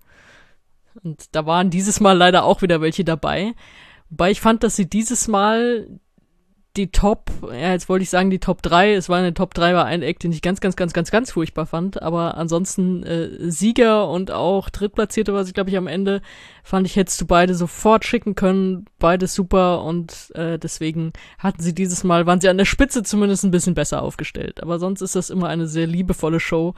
[1.03, 3.55] Und da waren dieses Mal leider auch wieder welche dabei.
[4.11, 5.89] Wobei ich fand, dass sie dieses Mal
[6.77, 9.75] die Top, ja, jetzt wollte ich sagen die Top 3, es war eine Top 3
[9.75, 13.51] war ein Act, den ich ganz, ganz, ganz, ganz, ganz furchtbar fand, aber ansonsten äh,
[13.51, 16.23] Sieger und auch Drittplatzierte, was ich glaube ich am Ende,
[16.65, 19.83] fand ich, hättest du beide sofort schicken können, beides super.
[19.83, 23.75] Und äh, deswegen hatten sie dieses Mal, waren sie an der Spitze zumindest ein bisschen
[23.75, 26.75] besser aufgestellt, aber sonst ist das immer eine sehr liebevolle Show,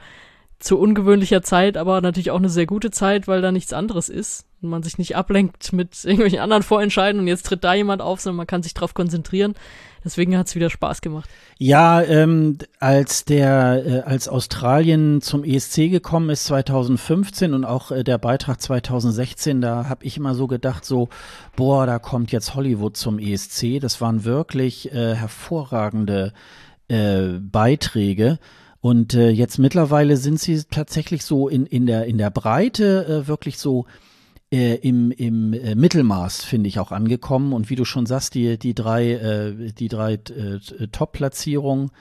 [0.59, 4.45] zu ungewöhnlicher Zeit, aber natürlich auch eine sehr gute Zeit, weil da nichts anderes ist
[4.65, 8.19] und man sich nicht ablenkt mit irgendwelchen anderen Vorentscheiden und jetzt tritt da jemand auf,
[8.19, 9.55] sondern man kann sich darauf konzentrieren.
[10.03, 11.27] Deswegen hat es wieder Spaß gemacht.
[11.57, 18.03] Ja, ähm, als der äh, als Australien zum ESC gekommen ist 2015 und auch äh,
[18.03, 21.09] der Beitrag 2016, da habe ich immer so gedacht, so
[21.55, 23.79] boah, da kommt jetzt Hollywood zum ESC.
[23.79, 26.33] Das waren wirklich äh, hervorragende
[26.87, 28.37] äh, Beiträge.
[28.85, 33.27] Und äh, jetzt mittlerweile sind sie tatsächlich so in, in, der, in der Breite äh,
[33.27, 33.87] wirklich so
[34.51, 37.53] äh, im, im äh, Mittelmaß, finde ich, auch angekommen.
[37.53, 41.91] Und wie du schon sagst, die, die drei, äh, die drei äh, Top-Platzierungen.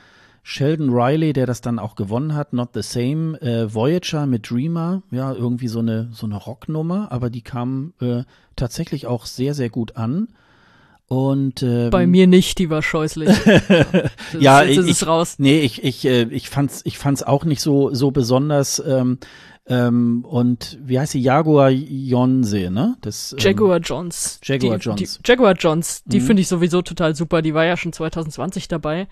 [0.46, 5.02] Sheldon Riley, der das dann auch gewonnen hat, Not the Same, äh, Voyager mit Dreamer,
[5.10, 9.70] ja, irgendwie so eine, so eine Rocknummer, aber die kam äh, tatsächlich auch sehr, sehr
[9.70, 10.28] gut an.
[11.06, 13.28] Und ähm, bei mir nicht, die war scheußlich.
[14.38, 15.36] ja, jetzt ist ich, es raus.
[15.38, 19.18] Nee, ich ich äh, ich fand's ich fand's auch nicht so so besonders ähm,
[19.66, 22.96] ähm, und wie heißt sie Jaguar Jonse, ne?
[23.00, 24.38] Das ähm, Jaguar Johns.
[24.42, 25.18] Jaguar die, Johns.
[25.18, 26.24] Die, Jaguar Johns, die mhm.
[26.24, 29.08] finde ich sowieso total super, die war ja schon 2020 dabei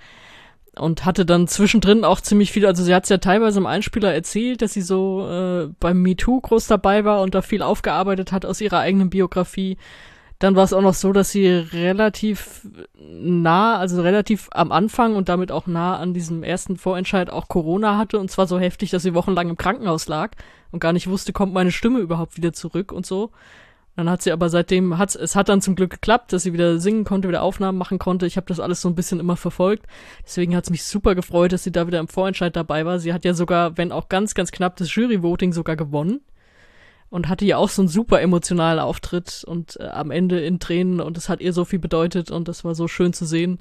[0.75, 4.13] und hatte dann zwischendrin auch ziemlich viel, also sie hat es ja teilweise im Einspieler
[4.13, 8.45] erzählt, dass sie so äh, beim MeToo groß dabei war und da viel aufgearbeitet hat
[8.45, 9.77] aus ihrer eigenen Biografie
[10.43, 12.67] dann war es auch noch so, dass sie relativ
[12.99, 17.97] nah, also relativ am Anfang und damit auch nah an diesem ersten Vorentscheid auch Corona
[17.97, 20.33] hatte und zwar so heftig, dass sie wochenlang im Krankenhaus lag
[20.73, 23.31] und gar nicht wusste, kommt meine Stimme überhaupt wieder zurück und so.
[23.95, 26.81] Dann hat sie aber seitdem, hat's, es hat dann zum Glück geklappt, dass sie wieder
[26.81, 28.27] singen konnte, wieder Aufnahmen machen konnte.
[28.27, 29.87] Ich habe das alles so ein bisschen immer verfolgt.
[30.25, 32.99] Deswegen hat es mich super gefreut, dass sie da wieder im Vorentscheid dabei war.
[32.99, 36.23] Sie hat ja sogar, wenn auch ganz, ganz knapp, das Jury-Voting sogar gewonnen
[37.13, 40.99] und hatte ja auch so einen super emotionalen Auftritt und äh, am Ende in Tränen
[41.01, 43.59] und es hat ihr so viel bedeutet und das war so schön zu sehen.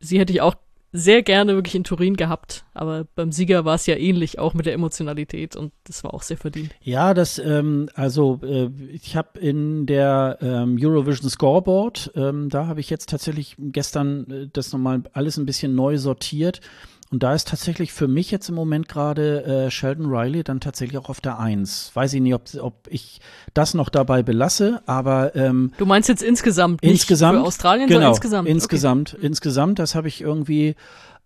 [0.00, 0.54] Sie hätte ich auch
[0.92, 4.64] sehr gerne wirklich in Turin gehabt, aber beim Sieger war es ja ähnlich, auch mit
[4.64, 6.70] der Emotionalität und das war auch sehr verdient.
[6.80, 12.80] Ja, das, ähm, also äh, ich habe in der ähm, Eurovision Scoreboard, ähm, da habe
[12.80, 16.62] ich jetzt tatsächlich gestern äh, das nochmal alles ein bisschen neu sortiert
[17.10, 20.98] und da ist tatsächlich für mich jetzt im Moment gerade äh, Sheldon Riley dann tatsächlich
[20.98, 21.92] auch auf der Eins.
[21.94, 23.20] Weiß ich nicht, ob, ob ich
[23.54, 28.00] das noch dabei belasse, aber ähm, Du meinst jetzt insgesamt, insgesamt nicht für Australien, genau,
[28.00, 28.48] sondern insgesamt.
[28.48, 29.26] Insgesamt, okay.
[29.26, 30.74] insgesamt, das habe ich irgendwie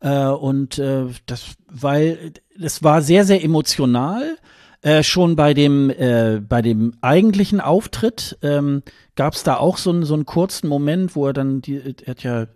[0.01, 4.36] äh, und äh, das, weil das war sehr, sehr emotional.
[4.82, 8.82] Äh, schon bei dem äh, bei dem eigentlichen Auftritt ähm,
[9.15, 12.23] gab es da auch so, so einen kurzen Moment, wo er dann die, er hat
[12.23, 12.47] ja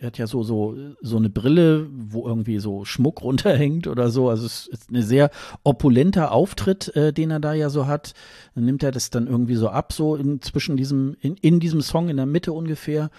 [0.00, 4.28] er hat ja so, so, so eine Brille, wo irgendwie so Schmuck runterhängt oder so.
[4.28, 5.30] Also es ist ein sehr
[5.64, 8.14] opulenter Auftritt, äh, den er da ja so hat.
[8.54, 11.80] Dann nimmt er das dann irgendwie so ab, so in, zwischen diesem, in, in diesem
[11.80, 13.10] Song in der Mitte ungefähr.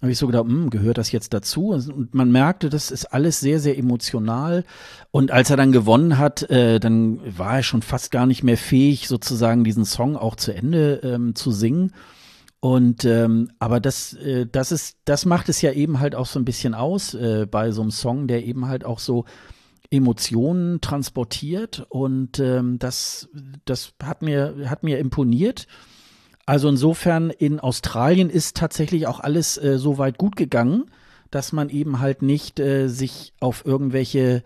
[0.00, 1.68] Habe ich so gedacht, hm, gehört das jetzt dazu?
[1.68, 4.64] Und man merkte, das ist alles sehr, sehr emotional.
[5.12, 8.56] Und als er dann gewonnen hat, äh, dann war er schon fast gar nicht mehr
[8.56, 11.92] fähig, sozusagen diesen Song auch zu Ende ähm, zu singen.
[12.64, 16.38] Und ähm, aber das, äh, das ist, das macht es ja eben halt auch so
[16.38, 19.24] ein bisschen aus äh, bei so einem Song, der eben halt auch so
[19.90, 23.28] Emotionen transportiert und ähm, das,
[23.64, 25.66] das hat mir, hat mir imponiert.
[26.46, 30.84] Also insofern in Australien ist tatsächlich auch alles äh, so weit gut gegangen,
[31.32, 34.44] dass man eben halt nicht äh, sich auf irgendwelche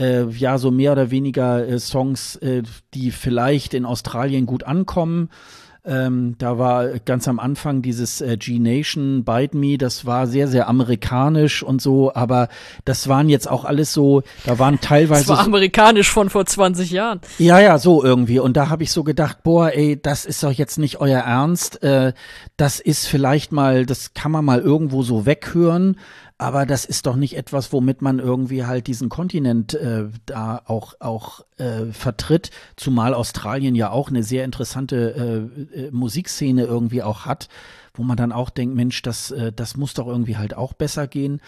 [0.00, 2.62] äh, ja so mehr oder weniger äh, Songs, äh,
[2.94, 5.28] die vielleicht in Australien gut ankommen,
[5.84, 10.68] ähm, da war ganz am Anfang dieses äh, G-Nation Bite Me, das war sehr, sehr
[10.68, 12.48] amerikanisch und so, aber
[12.84, 15.20] das waren jetzt auch alles so, da waren teilweise.
[15.30, 17.20] Das war amerikanisch von vor 20 Jahren.
[17.38, 18.38] Ja, ja, so irgendwie.
[18.38, 21.82] Und da habe ich so gedacht, boah, ey, das ist doch jetzt nicht euer Ernst.
[21.82, 22.12] Äh,
[22.56, 25.96] das ist vielleicht mal, das kann man mal irgendwo so weghören
[26.40, 30.94] aber das ist doch nicht etwas, womit man irgendwie halt diesen Kontinent äh, da auch,
[30.98, 37.26] auch äh, vertritt, zumal Australien ja auch eine sehr interessante äh, äh, Musikszene irgendwie auch
[37.26, 37.50] hat,
[37.92, 41.06] wo man dann auch denkt, Mensch, das, äh, das muss doch irgendwie halt auch besser
[41.06, 41.42] gehen.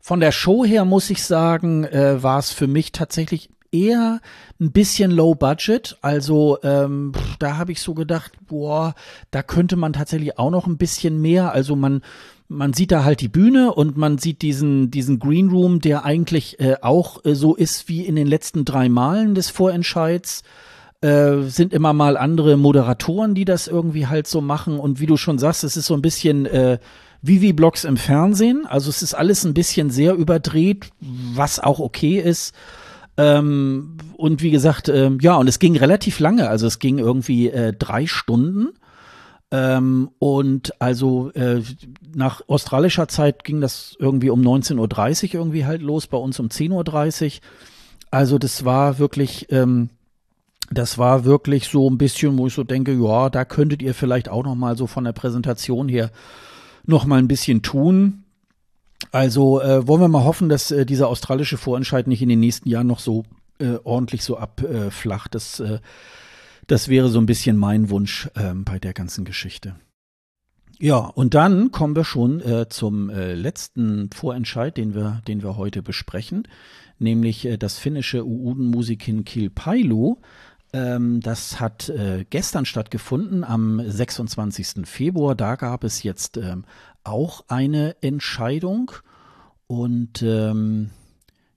[0.00, 4.20] Von der Show her muss ich sagen, äh, war es für mich tatsächlich eher
[4.60, 5.98] ein bisschen low budget.
[6.00, 8.94] Also ähm, da habe ich so gedacht, boah,
[9.30, 11.52] da könnte man tatsächlich auch noch ein bisschen mehr.
[11.52, 12.02] Also man
[12.48, 16.60] man sieht da halt die Bühne und man sieht diesen, diesen Green Room, der eigentlich
[16.60, 20.42] äh, auch äh, so ist wie in den letzten drei Malen des Vorentscheids.
[21.02, 24.78] Äh, sind immer mal andere Moderatoren, die das irgendwie halt so machen.
[24.78, 26.78] Und wie du schon sagst, es ist so ein bisschen äh,
[27.22, 28.66] Vivi-Blogs im Fernsehen.
[28.66, 32.54] Also es ist alles ein bisschen sehr überdreht, was auch okay ist.
[33.18, 36.48] Ähm, und wie gesagt, ähm, ja, und es ging relativ lange.
[36.48, 38.68] Also es ging irgendwie äh, drei Stunden.
[39.52, 41.62] Ähm, und also äh,
[42.14, 46.48] nach australischer Zeit ging das irgendwie um 19.30 Uhr irgendwie halt los, bei uns um
[46.48, 47.40] 10.30 Uhr.
[48.10, 49.90] Also das war wirklich, ähm,
[50.70, 54.28] das war wirklich so ein bisschen, wo ich so denke, ja, da könntet ihr vielleicht
[54.28, 56.10] auch noch mal so von der Präsentation her
[56.84, 58.24] noch mal ein bisschen tun.
[59.12, 62.68] Also äh, wollen wir mal hoffen, dass äh, dieser australische Vorentscheid nicht in den nächsten
[62.68, 63.24] Jahren noch so
[63.58, 65.34] äh, ordentlich so abflacht.
[65.34, 65.78] das, äh,
[66.66, 69.76] das wäre so ein bisschen mein Wunsch ähm, bei der ganzen Geschichte.
[70.78, 75.56] Ja, und dann kommen wir schon äh, zum äh, letzten Vorentscheid, den wir, den wir
[75.56, 76.46] heute besprechen,
[76.98, 80.18] nämlich äh, das finnische Uuden-Musikin Kilpailu
[80.76, 84.86] ähm, das hat äh, gestern stattgefunden, am 26.
[84.86, 85.34] Februar.
[85.34, 86.64] Da gab es jetzt ähm,
[87.04, 88.92] auch eine Entscheidung.
[89.66, 90.90] Und ähm,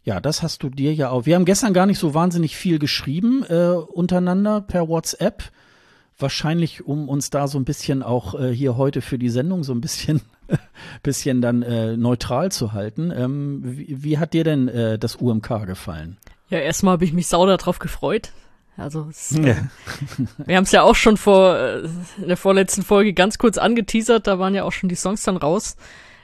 [0.09, 1.27] ja, das hast du dir ja auch.
[1.27, 5.43] Wir haben gestern gar nicht so wahnsinnig viel geschrieben äh, untereinander per WhatsApp.
[6.17, 9.71] Wahrscheinlich, um uns da so ein bisschen auch äh, hier heute für die Sendung so
[9.71, 10.21] ein bisschen,
[11.03, 13.13] bisschen dann äh, neutral zu halten.
[13.15, 16.17] Ähm, wie, wie, hat dir denn äh, das UMK gefallen?
[16.49, 18.31] Ja, erstmal habe ich mich sauer darauf gefreut.
[18.77, 19.57] Also es, ja.
[20.43, 21.81] wir haben es ja auch schon vor äh,
[22.17, 25.37] in der vorletzten Folge ganz kurz angeteasert, da waren ja auch schon die Songs dann
[25.37, 25.75] raus.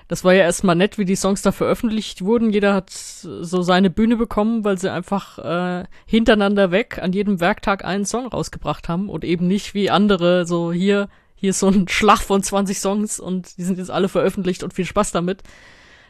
[0.08, 2.52] Das war ja erstmal nett, wie die Songs da veröffentlicht wurden.
[2.52, 7.84] Jeder hat so seine Bühne bekommen, weil sie einfach äh, hintereinander weg an jedem Werktag
[7.84, 11.88] einen Song rausgebracht haben und eben nicht wie andere so hier hier ist so ein
[11.88, 15.44] Schlag von 20 Songs und die sind jetzt alle veröffentlicht und viel Spaß damit.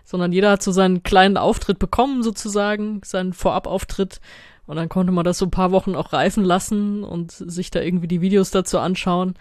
[0.03, 4.21] Sondern jeder hat so seinen kleinen Auftritt bekommen, sozusagen, seinen Vorabauftritt
[4.67, 7.81] und dann konnte man das so ein paar Wochen auch reifen lassen und sich da
[7.81, 9.33] irgendwie die Videos dazu anschauen.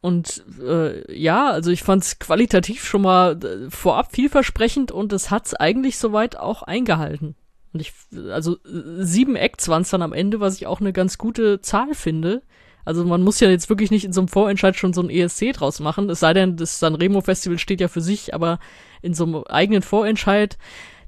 [0.00, 5.30] Und äh, ja, also ich fand es qualitativ schon mal äh, vorab vielversprechend und es
[5.30, 7.34] hat's eigentlich soweit auch eingehalten.
[7.72, 7.92] Und ich,
[8.30, 12.42] also sieben Acts waren dann am Ende, was ich auch eine ganz gute Zahl finde.
[12.84, 15.52] Also man muss ja jetzt wirklich nicht in so einem Vorentscheid schon so ein ESC
[15.52, 18.58] draus machen, es sei denn, das Sanremo Festival steht ja für sich, aber
[19.02, 20.56] in so einem eigenen Vorentscheid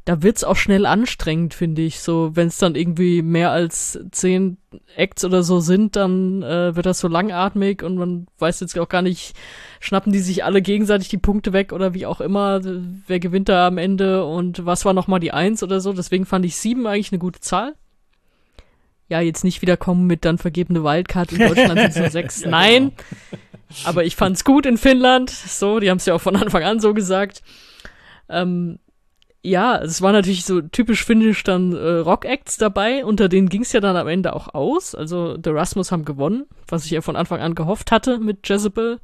[0.05, 2.01] da wird's auch schnell anstrengend, finde ich.
[2.01, 4.57] So, wenn es dann irgendwie mehr als zehn
[4.97, 8.89] Acts oder so sind, dann äh, wird das so langatmig und man weiß jetzt auch
[8.89, 9.37] gar nicht,
[9.79, 12.61] schnappen die sich alle gegenseitig die Punkte weg oder wie auch immer,
[13.07, 15.93] wer gewinnt da am Ende und was war nochmal die Eins oder so.
[15.93, 17.75] Deswegen fand ich sieben eigentlich eine gute Zahl.
[19.09, 22.41] Ja, jetzt nicht wieder kommen mit dann vergebene Wildcard in Deutschland sind es nur sechs.
[22.41, 22.93] ja, Nein.
[23.31, 23.43] Genau.
[23.85, 25.31] Aber ich fand's gut in Finnland.
[25.31, 27.43] So, die haben es ja auch von Anfang an so gesagt.
[28.29, 28.79] Ähm,
[29.43, 33.73] ja, es war natürlich so typisch finnisch dann äh, Rock-Acts dabei, unter denen ging es
[33.73, 34.95] ja dann am Ende auch aus.
[34.95, 39.01] Also The Rasmus haben gewonnen, was ich ja von Anfang an gehofft hatte mit Jezebel.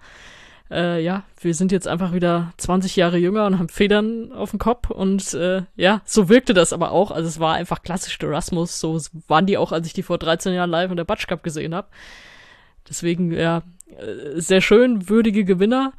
[0.70, 4.60] Äh, ja, wir sind jetzt einfach wieder 20 Jahre jünger und haben Federn auf dem
[4.60, 7.10] Kopf und äh, ja, so wirkte das aber auch.
[7.10, 10.19] Also es war einfach klassisch The Rasmus, so waren die auch, als ich die vor
[10.19, 11.89] 13 Jahren live in der Batsch Cup gesehen habe.
[12.89, 13.62] Deswegen, ja,
[13.97, 15.94] äh, sehr schön, würdige Gewinner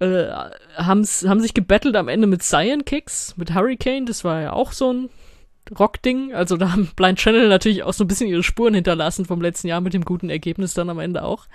[0.00, 0.28] äh,
[0.76, 4.72] haben's, haben sich gebettelt am Ende mit Cyan Kicks, mit Hurricane, das war ja auch
[4.72, 5.10] so ein
[5.78, 6.34] Rock-Ding.
[6.34, 9.68] Also da haben Blind Channel natürlich auch so ein bisschen ihre Spuren hinterlassen vom letzten
[9.68, 11.46] Jahr mit dem guten Ergebnis dann am Ende auch.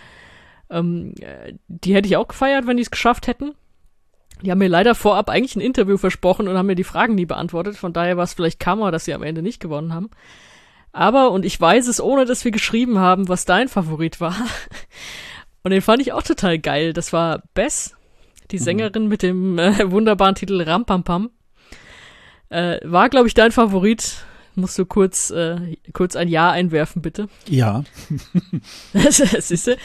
[0.69, 3.53] Ähm, äh, die hätte ich auch gefeiert, wenn die es geschafft hätten.
[4.41, 7.25] Die haben mir leider vorab eigentlich ein Interview versprochen und haben mir die Fragen nie
[7.25, 7.75] beantwortet.
[7.75, 10.09] Von daher war es vielleicht Kammer, dass sie am Ende nicht gewonnen haben.
[10.91, 14.35] Aber, und ich weiß es, ohne dass wir geschrieben haben, was dein Favorit war.
[15.63, 16.93] und den fand ich auch total geil.
[16.93, 17.95] Das war Bess
[18.51, 18.63] die mhm.
[18.63, 19.09] Sängerin mhm.
[19.09, 21.29] mit dem äh, wunderbaren Titel Rampampam.
[22.49, 24.25] Äh, war, glaube ich, dein Favorit.
[24.55, 27.29] Musst du kurz, äh, kurz ein Ja einwerfen, bitte.
[27.47, 27.83] Ja.
[28.93, 29.77] Siehste.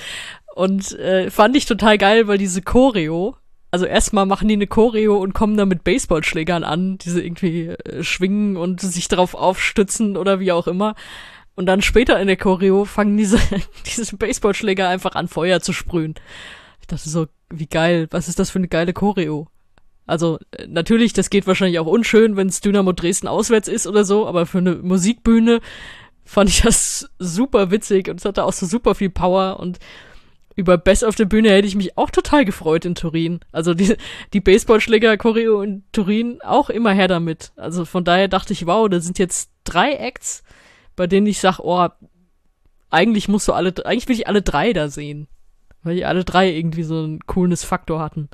[0.54, 3.36] Und äh, fand ich total geil, weil diese Choreo,
[3.70, 8.02] also erstmal machen die eine Choreo und kommen dann mit Baseballschlägern an, diese irgendwie äh,
[8.02, 10.94] schwingen und sich darauf aufstützen oder wie auch immer.
[11.56, 13.38] Und dann später in der Choreo fangen diese,
[13.86, 16.14] diese Baseballschläger einfach an, Feuer zu sprühen.
[16.84, 19.48] Ich dachte so, wie geil, was ist das für eine geile Choreo?
[20.04, 24.04] Also äh, natürlich, das geht wahrscheinlich auch unschön, wenn es Dynamo Dresden auswärts ist oder
[24.04, 25.62] so, aber für eine Musikbühne
[26.26, 29.78] fand ich das super witzig und es hatte auch so super viel Power und
[30.56, 33.40] über Best auf der Bühne hätte ich mich auch total gefreut in Turin.
[33.50, 33.96] Also die,
[34.34, 37.52] die Baseballschläger-Choreo in Turin auch immer her damit.
[37.56, 40.42] Also von daher dachte ich, wow, da sind jetzt drei Acts,
[40.96, 41.88] bei denen ich sag, oh,
[42.90, 45.28] eigentlich musst du alle, eigentlich will ich alle drei da sehen
[45.84, 48.28] weil die alle drei irgendwie so einen cooles Faktor hatten.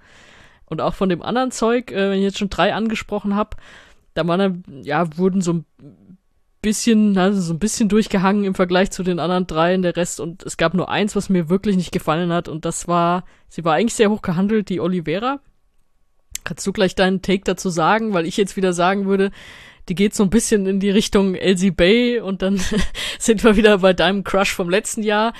[0.66, 3.56] Und auch von dem anderen Zeug, äh, wenn ich jetzt schon drei angesprochen habe,
[4.14, 5.64] da waren ja, wurden so
[6.62, 10.20] bisschen, also so ein bisschen durchgehangen im Vergleich zu den anderen dreien, der Rest.
[10.20, 12.48] Und es gab nur eins, was mir wirklich nicht gefallen hat.
[12.48, 15.40] Und das war, sie war eigentlich sehr hoch gehandelt, die Olivera.
[16.44, 18.12] Kannst du gleich deinen Take dazu sagen?
[18.12, 19.31] Weil ich jetzt wieder sagen würde,
[19.89, 22.60] die geht so ein bisschen in die Richtung Elsie Bay und dann
[23.18, 25.32] sind wir wieder bei deinem Crush vom letzten Jahr.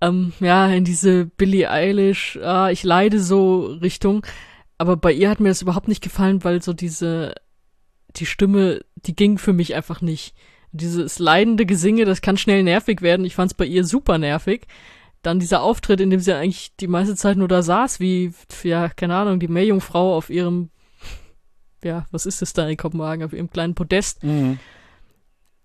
[0.00, 4.26] Ähm, ja, in diese Billie Eilish, ah, ich leide so Richtung.
[4.78, 7.34] Aber bei ihr hat mir das überhaupt nicht gefallen, weil so diese
[8.18, 10.34] die Stimme, die ging für mich einfach nicht.
[10.72, 13.24] Dieses leidende Gesinge, das kann schnell nervig werden.
[13.24, 14.66] Ich fand es bei ihr super nervig.
[15.22, 18.32] Dann dieser Auftritt, in dem sie eigentlich die meiste Zeit nur da saß, wie,
[18.62, 20.70] ja, keine Ahnung, die Meerjungfrau auf ihrem,
[21.82, 24.22] ja, was ist das da in Kopenhagen, auf ihrem kleinen Podest.
[24.22, 24.58] Mhm.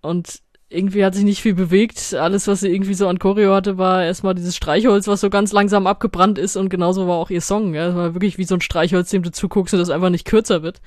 [0.01, 0.41] Und
[0.71, 2.13] irgendwie hat sich nicht viel bewegt.
[2.13, 5.51] Alles, was sie irgendwie so an Choreo hatte, war erstmal dieses Streichholz, was so ganz
[5.51, 7.73] langsam abgebrannt ist und genauso war auch ihr Song.
[7.73, 7.89] Ja.
[7.89, 10.63] Es war wirklich wie so ein Streichholz, dem du zuguckst und das einfach nicht kürzer
[10.63, 10.81] wird.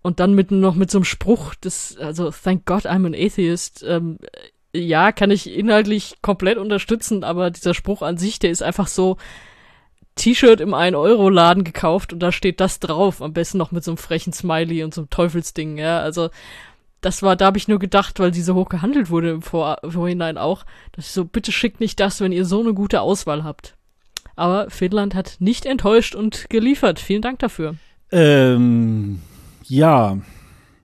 [0.00, 3.84] Und dann mit, noch mit so einem Spruch, das, also, thank God I'm an Atheist,
[3.86, 4.18] ähm,
[4.72, 9.16] ja, kann ich inhaltlich komplett unterstützen, aber dieser Spruch an sich, der ist einfach so
[10.14, 13.98] T-Shirt im 1-Euro-Laden gekauft und da steht das drauf, am besten noch mit so einem
[13.98, 16.30] frechen Smiley und so einem Teufelsding, ja, also
[17.00, 19.78] das war, da habe ich nur gedacht, weil sie so hoch gehandelt wurde im Vor
[19.88, 23.44] Vorhinein auch, dass ich so, bitte schickt nicht das, wenn ihr so eine gute Auswahl
[23.44, 23.74] habt.
[24.36, 27.00] Aber Finnland hat nicht enttäuscht und geliefert.
[27.00, 27.74] Vielen Dank dafür.
[28.10, 29.20] Ähm,
[29.64, 30.18] ja,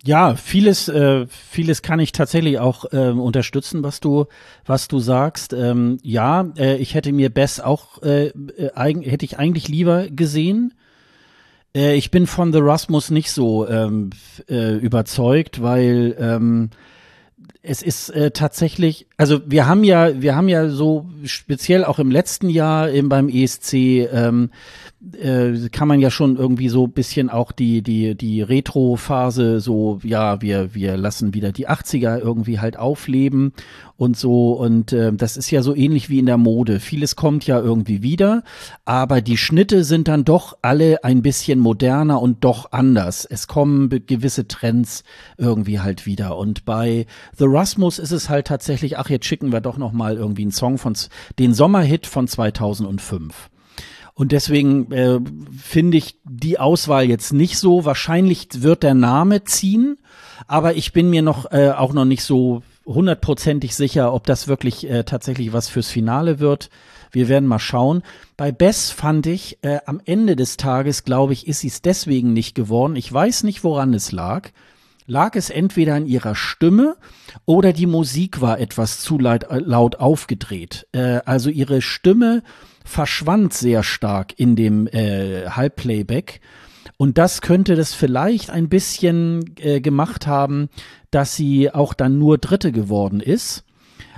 [0.07, 4.27] ja, vieles, äh, vieles kann ich tatsächlich auch äh, unterstützen, was du,
[4.67, 5.55] was du sagst.
[5.55, 10.75] Ähm, ja, äh, ich hätte mir Bess auch, äh, äh, hätte ich eigentlich lieber gesehen.
[11.75, 14.11] Äh, ich bin von The Rasmus nicht so ähm,
[14.49, 16.71] äh, überzeugt, weil ähm,
[17.63, 22.11] es ist äh, tatsächlich, also wir haben ja, wir haben ja so speziell auch im
[22.11, 24.51] letzten Jahr eben beim ESC ähm,
[25.13, 30.41] äh, kann man ja schon irgendwie so bisschen auch die, die, die Retro-Phase so, ja,
[30.41, 33.53] wir, wir lassen wieder die 80er irgendwie halt aufleben
[33.97, 34.53] und so.
[34.53, 36.81] Und äh, das ist ja so ähnlich wie in der Mode.
[36.81, 38.43] Vieles kommt ja irgendwie wieder,
[38.85, 43.25] aber die Schnitte sind dann doch alle ein bisschen moderner und doch anders.
[43.25, 45.05] Es kommen gewisse Trends
[45.37, 46.37] irgendwie halt wieder.
[46.37, 47.07] Und bei
[47.37, 50.53] The Rasmus ist es halt tatsächlich, ach, jetzt schicken wir doch noch mal irgendwie einen
[50.53, 50.95] Song von
[51.39, 53.51] den Sommerhit von 2005.
[54.15, 55.19] Und deswegen äh,
[55.61, 57.85] finde ich die Auswahl jetzt nicht so.
[57.85, 59.99] Wahrscheinlich wird der Name ziehen,
[60.47, 64.89] aber ich bin mir noch äh, auch noch nicht so hundertprozentig sicher, ob das wirklich
[64.89, 66.71] äh, tatsächlich was fürs Finale wird.
[67.11, 68.03] Wir werden mal schauen.
[68.37, 72.33] Bei Bess fand ich, äh, am Ende des Tages, glaube ich, ist sie es deswegen
[72.33, 72.97] nicht geworden.
[72.97, 74.51] Ich weiß nicht, woran es lag.
[75.07, 76.97] Lag es entweder an ihrer Stimme
[77.45, 80.87] oder die Musik war etwas zu laut, äh, laut aufgedreht.
[80.93, 82.43] Äh, also ihre Stimme
[82.85, 86.41] verschwand sehr stark in dem äh, Halbplayback.
[86.97, 90.69] Und das könnte das vielleicht ein bisschen äh, gemacht haben,
[91.11, 93.65] dass sie auch dann nur Dritte geworden ist.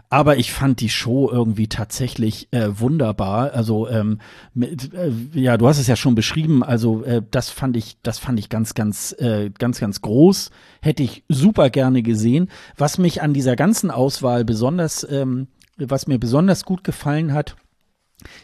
[0.09, 3.53] Aber ich fand die Show irgendwie tatsächlich äh, wunderbar.
[3.53, 4.21] Also ähm,
[4.55, 6.63] mit, äh, ja, du hast es ja schon beschrieben.
[6.63, 10.51] Also äh, das fand ich, das fand ich ganz, ganz, äh, ganz, ganz groß.
[10.81, 12.51] Hätte ich super gerne gesehen.
[12.77, 17.57] Was mich an dieser ganzen Auswahl besonders, ähm, was mir besonders gut gefallen hat,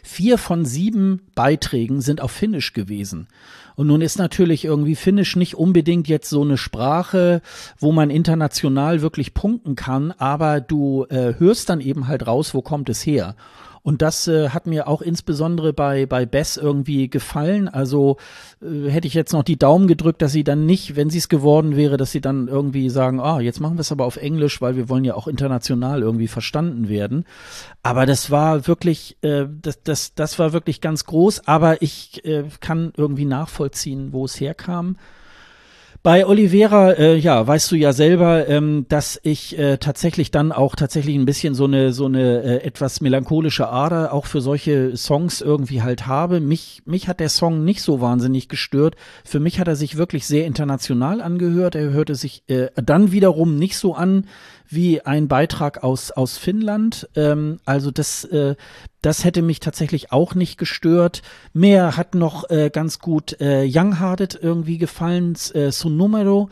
[0.03, 3.27] Vier von sieben Beiträgen sind auf Finnisch gewesen.
[3.75, 7.41] Und nun ist natürlich irgendwie Finnisch nicht unbedingt jetzt so eine Sprache,
[7.79, 12.61] wo man international wirklich punkten kann, aber du äh, hörst dann eben halt raus, wo
[12.61, 13.35] kommt es her.
[13.83, 17.67] Und das äh, hat mir auch insbesondere bei, bei Bess irgendwie gefallen.
[17.67, 18.15] Also
[18.61, 21.27] äh, hätte ich jetzt noch die Daumen gedrückt, dass sie dann nicht, wenn sie es
[21.27, 24.61] geworden wäre, dass sie dann irgendwie sagen, ah, jetzt machen wir es aber auf Englisch,
[24.61, 27.25] weil wir wollen ja auch international irgendwie verstanden werden.
[27.83, 31.45] Aber das war wirklich, äh, das, das, das war wirklich ganz groß.
[31.47, 34.95] Aber ich äh, kann irgendwie nachvollziehen, wo es herkam.
[36.03, 40.75] Bei Oliveira, äh, ja, weißt du ja selber, ähm, dass ich äh, tatsächlich dann auch
[40.75, 45.39] tatsächlich ein bisschen so eine so eine äh, etwas melancholische Ader auch für solche Songs
[45.39, 46.41] irgendwie halt habe.
[46.41, 48.97] Mich mich hat der Song nicht so wahnsinnig gestört.
[49.23, 51.73] Für mich hat er sich wirklich sehr international angehört.
[51.75, 54.25] Er hörte sich äh, dann wiederum nicht so an
[54.69, 57.09] wie ein Beitrag aus, aus Finnland.
[57.15, 58.55] Ähm, also das, äh,
[59.01, 61.21] das hätte mich tatsächlich auch nicht gestört.
[61.53, 66.49] Mehr hat noch äh, ganz gut äh, Young Hearted irgendwie gefallen, äh, Su Numero.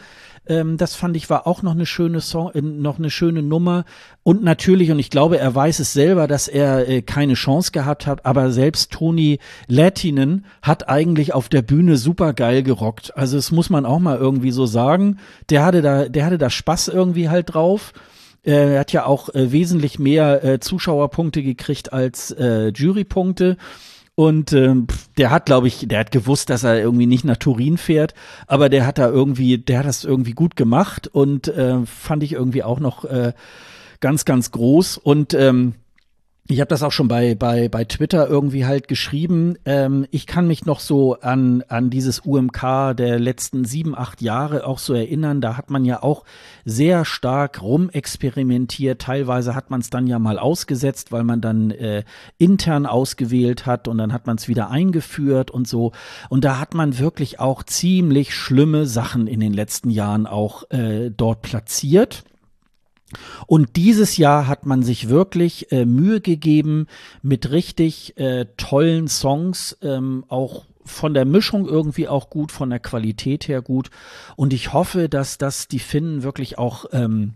[0.51, 3.85] Ähm, das fand ich war auch noch eine schöne Song, äh, noch eine schöne Nummer.
[4.23, 8.05] Und natürlich, und ich glaube, er weiß es selber, dass er äh, keine Chance gehabt
[8.05, 13.15] hat, aber selbst Toni Latinen hat eigentlich auf der Bühne super geil gerockt.
[13.17, 15.19] Also das muss man auch mal irgendwie so sagen.
[15.49, 17.93] Der hatte da, der hatte da Spaß irgendwie halt drauf.
[18.43, 23.55] Äh, er hat ja auch äh, wesentlich mehr äh, Zuschauerpunkte gekriegt als äh, Jurypunkte.
[24.15, 27.77] Und ähm, der hat, glaube ich, der hat gewusst, dass er irgendwie nicht nach Turin
[27.77, 28.13] fährt,
[28.45, 32.33] aber der hat da irgendwie, der hat das irgendwie gut gemacht und äh, fand ich
[32.33, 33.33] irgendwie auch noch äh,
[34.01, 34.97] ganz, ganz groß.
[34.97, 35.75] Und ähm,
[36.51, 39.55] ich habe das auch schon bei, bei, bei Twitter irgendwie halt geschrieben.
[39.65, 44.65] Ähm, ich kann mich noch so an, an dieses UMK der letzten sieben, acht Jahre
[44.65, 45.41] auch so erinnern.
[45.41, 46.23] Da hat man ja auch
[46.65, 49.01] sehr stark rumexperimentiert.
[49.01, 52.03] Teilweise hat man es dann ja mal ausgesetzt, weil man dann äh,
[52.37, 55.91] intern ausgewählt hat und dann hat man es wieder eingeführt und so.
[56.29, 61.11] Und da hat man wirklich auch ziemlich schlimme Sachen in den letzten Jahren auch äh,
[61.11, 62.23] dort platziert.
[63.47, 66.87] Und dieses Jahr hat man sich wirklich äh, Mühe gegeben
[67.21, 72.79] mit richtig äh, tollen Songs, ähm, auch von der Mischung irgendwie auch gut, von der
[72.79, 73.89] Qualität her gut.
[74.35, 77.33] Und ich hoffe, dass das die Finnen wirklich auch ähm,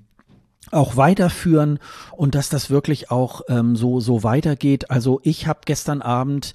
[0.72, 1.80] auch weiterführen
[2.12, 4.90] und dass das wirklich auch ähm, so so weitergeht.
[4.90, 6.54] Also ich habe gestern Abend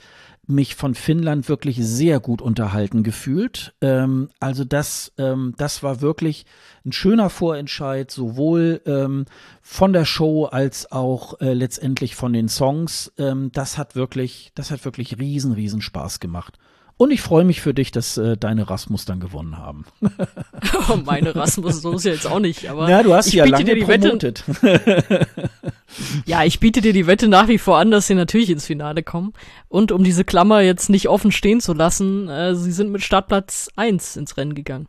[0.51, 3.75] mich von Finnland wirklich sehr gut unterhalten gefühlt.
[3.81, 6.47] Ähm, also das, ähm, das war wirklich
[6.85, 9.25] ein schöner Vorentscheid, sowohl ähm,
[9.63, 13.13] von der Show als auch äh, letztendlich von den Songs.
[13.19, 16.59] Ähm, das hat wirklich, das hat wirklich riesen, riesen Spaß gemacht.
[17.01, 19.87] Und ich freue mich für dich, dass äh, deine Rasmus dann gewonnen haben.
[20.91, 22.69] oh, meine Rasmus, so ist ja jetzt auch nicht.
[22.69, 24.45] Aber ja, du hast ja lange promotet.
[26.27, 29.03] ja, ich biete dir die Wette nach wie vor an, dass sie natürlich ins Finale
[29.03, 29.33] kommen.
[29.71, 33.71] Und um diese Klammer jetzt nicht offen stehen zu lassen, äh, sie sind mit Startplatz
[33.77, 34.87] 1 ins Rennen gegangen.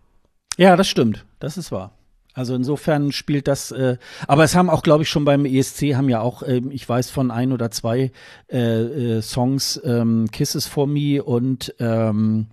[0.57, 1.23] Ja, das stimmt.
[1.39, 1.93] Das ist wahr.
[2.33, 3.97] Also insofern spielt das, äh,
[4.27, 7.09] aber es haben auch, glaube ich, schon beim ESC haben ja auch, äh, ich weiß
[7.09, 8.11] von ein oder zwei
[8.51, 12.47] äh, äh, Songs, ähm, Kisses for Me und ähm,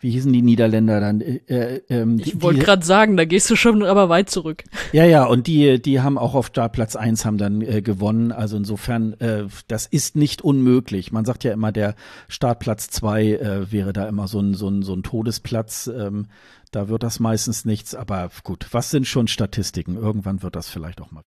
[0.00, 1.20] wie hießen die Niederländer dann?
[1.20, 4.64] Äh, äh, ähm, ich wollte gerade sagen, da gehst du schon aber weit zurück.
[4.92, 8.32] Ja, ja, und die, die haben auch auf Startplatz eins haben dann äh, gewonnen.
[8.32, 11.12] Also insofern, äh, das ist nicht unmöglich.
[11.12, 11.94] Man sagt ja immer, der
[12.28, 15.90] Startplatz zwei äh, wäre da immer so ein, so ein, so ein Todesplatz.
[16.70, 19.96] Da wird das meistens nichts, aber gut, was sind schon Statistiken?
[19.96, 21.22] Irgendwann wird das vielleicht auch mal.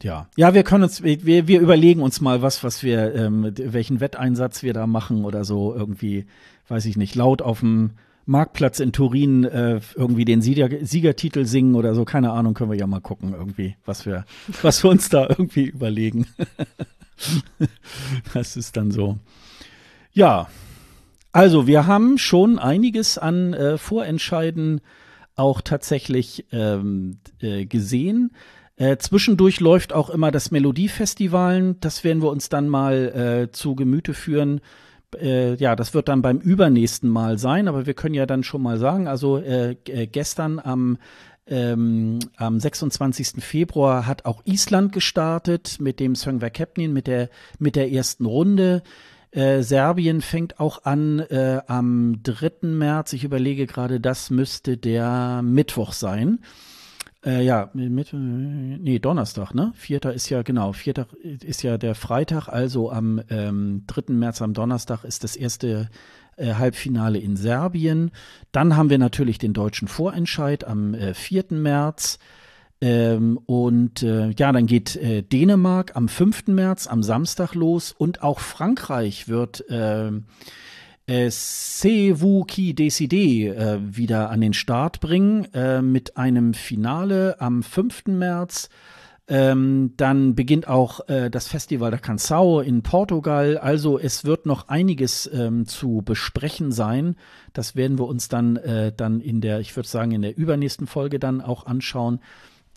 [0.00, 3.98] Ja, ja, wir können uns, wir, wir überlegen uns mal was, was wir, ähm, welchen
[3.98, 6.26] Wetteinsatz wir da machen oder so irgendwie,
[6.68, 7.94] weiß ich nicht, laut auf dem
[8.24, 12.78] Marktplatz in Turin äh, irgendwie den Sieger, Siegertitel singen oder so, keine Ahnung, können wir
[12.78, 14.24] ja mal gucken irgendwie, was wir,
[14.62, 16.28] was wir uns da irgendwie überlegen.
[18.34, 19.18] das ist dann so.
[20.12, 20.48] Ja,
[21.38, 24.80] also, wir haben schon einiges an äh, Vorentscheiden
[25.36, 28.32] auch tatsächlich ähm, äh, gesehen.
[28.74, 31.76] Äh, zwischendurch läuft auch immer das Melodiefestival.
[31.78, 34.60] Das werden wir uns dann mal äh, zu Gemüte führen.
[35.16, 38.60] Äh, ja, das wird dann beim übernächsten Mal sein, aber wir können ja dann schon
[38.60, 39.76] mal sagen, also äh
[40.10, 40.98] gestern am
[41.46, 43.44] ähm, am 26.
[43.44, 48.82] Februar hat auch Island gestartet mit dem Söngver Kepnin, mit der, mit der ersten Runde.
[49.30, 52.68] Äh, Serbien fängt auch an äh, am 3.
[52.68, 53.12] März.
[53.12, 56.40] Ich überlege gerade, das müsste der Mittwoch sein.
[57.24, 59.72] Äh, ja, mit, nee, Donnerstag, ne?
[59.74, 64.14] Vierter ist ja, genau, vierter ist ja der Freitag, also am ähm, 3.
[64.14, 65.90] März, am Donnerstag ist das erste
[66.36, 68.12] äh, Halbfinale in Serbien.
[68.52, 71.46] Dann haben wir natürlich den deutschen Vorentscheid am äh, 4.
[71.50, 72.18] März.
[72.80, 76.46] Ähm, und äh, ja, dann geht äh, Dänemark am 5.
[76.48, 80.12] März, am Samstag los und auch Frankreich wird äh,
[81.08, 82.14] äh, C'est
[82.46, 88.06] qui décide äh, wieder an den Start bringen äh, mit einem Finale am 5.
[88.06, 88.68] März.
[89.30, 93.58] Ähm, dann beginnt auch äh, das Festival der Canção in Portugal.
[93.58, 97.16] Also es wird noch einiges ähm, zu besprechen sein.
[97.52, 100.86] Das werden wir uns dann, äh, dann in der, ich würde sagen, in der übernächsten
[100.86, 102.20] Folge dann auch anschauen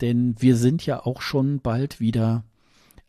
[0.02, 2.44] denn wir sind ja auch schon bald wieder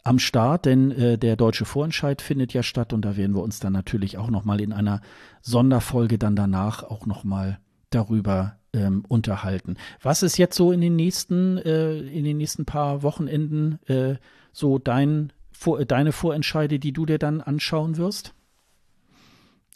[0.03, 3.60] am Start, denn äh, der deutsche Vorentscheid findet ja statt und da werden wir uns
[3.60, 5.02] dann natürlich auch noch mal in einer
[5.41, 7.60] Sonderfolge dann danach auch noch mal
[7.90, 9.78] darüber ähm, unterhalten.
[10.02, 14.15] Was ist jetzt so in den nächsten äh, in den nächsten paar Wochenenden äh,
[14.52, 18.34] so dein vor, deine Vorentscheide, die du dir dann anschauen wirst?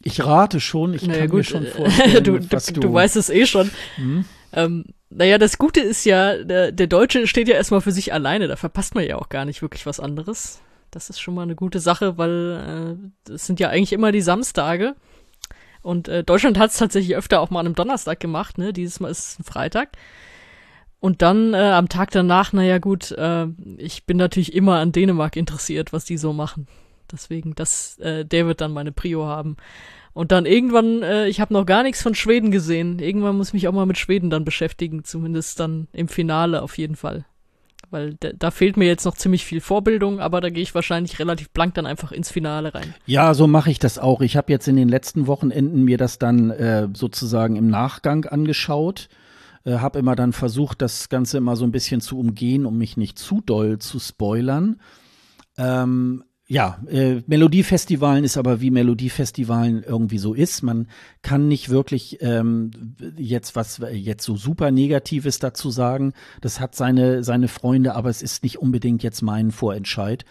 [0.04, 1.38] Ich rate schon, ich naja, kann gut.
[1.38, 3.72] mir schon vorstellen, du, was du, du weißt es eh schon.
[3.96, 4.26] Hm?
[4.54, 8.48] Ähm, naja, das Gute ist ja, der, der Deutsche steht ja erstmal für sich alleine,
[8.48, 10.62] da verpasst man ja auch gar nicht wirklich was anderes.
[10.92, 14.22] Das ist schon mal eine gute Sache, weil äh, das sind ja eigentlich immer die
[14.22, 14.96] Samstage.
[15.82, 18.74] Und äh, Deutschland hat es tatsächlich öfter auch mal an einem Donnerstag gemacht, ne?
[18.74, 19.90] Dieses Mal ist es ein Freitag.
[21.00, 23.48] Und dann äh, am Tag danach, naja gut, äh,
[23.78, 26.68] ich bin natürlich immer an Dänemark interessiert, was die so machen.
[27.12, 29.58] Deswegen, das, äh, der wird dann meine Prio haben.
[30.18, 32.98] Und dann irgendwann, äh, ich habe noch gar nichts von Schweden gesehen.
[32.98, 36.80] Irgendwann muss ich mich auch mal mit Schweden dann beschäftigen, zumindest dann im Finale auf
[36.80, 37.26] jeden Fall.
[37.92, 41.52] weil da fehlt mir jetzt noch ziemlich viel Vorbildung, aber da gehe ich wahrscheinlich relativ
[41.52, 42.96] blank dann einfach ins Finale rein.
[43.06, 44.22] Ja, so mache ich das auch.
[44.22, 49.10] Ich habe jetzt in den letzten Wochenenden mir das dann äh, sozusagen im Nachgang angeschaut.
[49.66, 52.98] Äh, habe immer dann versucht, das Ganze immer so ein bisschen zu umgehen, um mich
[52.98, 54.82] nicht zu doll zu spoilern.
[55.60, 60.64] Ähm, ja, äh, Melodiefestivalen ist aber wie Melodiefestivalen irgendwie so ist.
[60.64, 60.88] Man
[61.22, 62.72] kann nicht wirklich ähm,
[63.18, 66.14] jetzt was jetzt so super Negatives dazu sagen.
[66.40, 70.24] Das hat seine seine Freunde, aber es ist nicht unbedingt jetzt mein Vorentscheid.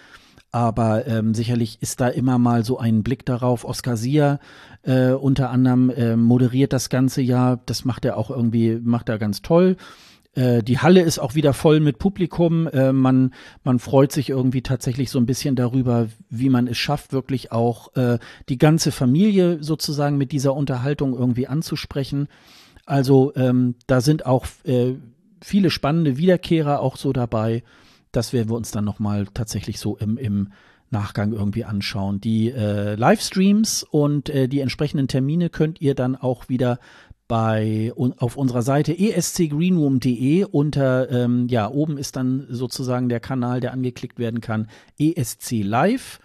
[0.52, 3.66] Aber ähm, sicherlich ist da immer mal so ein Blick darauf.
[3.66, 4.38] Oscar Sia
[4.84, 7.60] äh, unter anderem äh, moderiert das ganze Jahr.
[7.66, 9.76] Das macht er auch irgendwie, macht er ganz toll.
[10.36, 12.68] Äh, die Halle ist auch wieder voll mit Publikum.
[12.68, 13.34] Äh, man,
[13.64, 17.96] man freut sich irgendwie tatsächlich so ein bisschen darüber, wie man es schafft, wirklich auch
[17.96, 18.18] äh,
[18.48, 22.28] die ganze Familie sozusagen mit dieser Unterhaltung irgendwie anzusprechen.
[22.84, 24.94] Also ähm, da sind auch äh,
[25.42, 27.64] viele spannende Wiederkehrer auch so dabei.
[28.12, 30.52] Das werden wir uns dann nochmal tatsächlich so im, im
[30.90, 32.20] Nachgang irgendwie anschauen.
[32.20, 36.78] Die äh, Livestreams und äh, die entsprechenden Termine könnt ihr dann auch wieder
[37.28, 43.72] bei auf unserer Seite escgreenroom.de unter ähm, ja oben ist dann sozusagen der Kanal, der
[43.72, 46.20] angeklickt werden kann, ESC Live.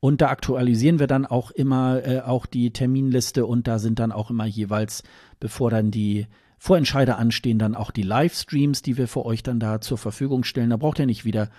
[0.00, 3.46] Und da aktualisieren wir dann auch immer äh, auch die Terminliste.
[3.46, 5.02] Und da sind dann auch immer jeweils,
[5.40, 6.26] bevor dann die
[6.58, 10.70] Vorentscheider anstehen, dann auch die Livestreams, die wir für euch dann da zur Verfügung stellen.
[10.70, 11.50] Da braucht ihr nicht wieder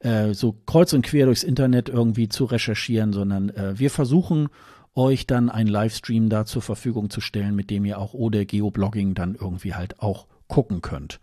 [0.00, 4.48] äh, so kreuz und quer durchs Internet irgendwie zu recherchieren, sondern äh, wir versuchen
[4.94, 9.14] euch dann einen Livestream da zur Verfügung zu stellen, mit dem ihr auch ohne Geoblogging
[9.14, 11.20] dann irgendwie halt auch gucken könnt.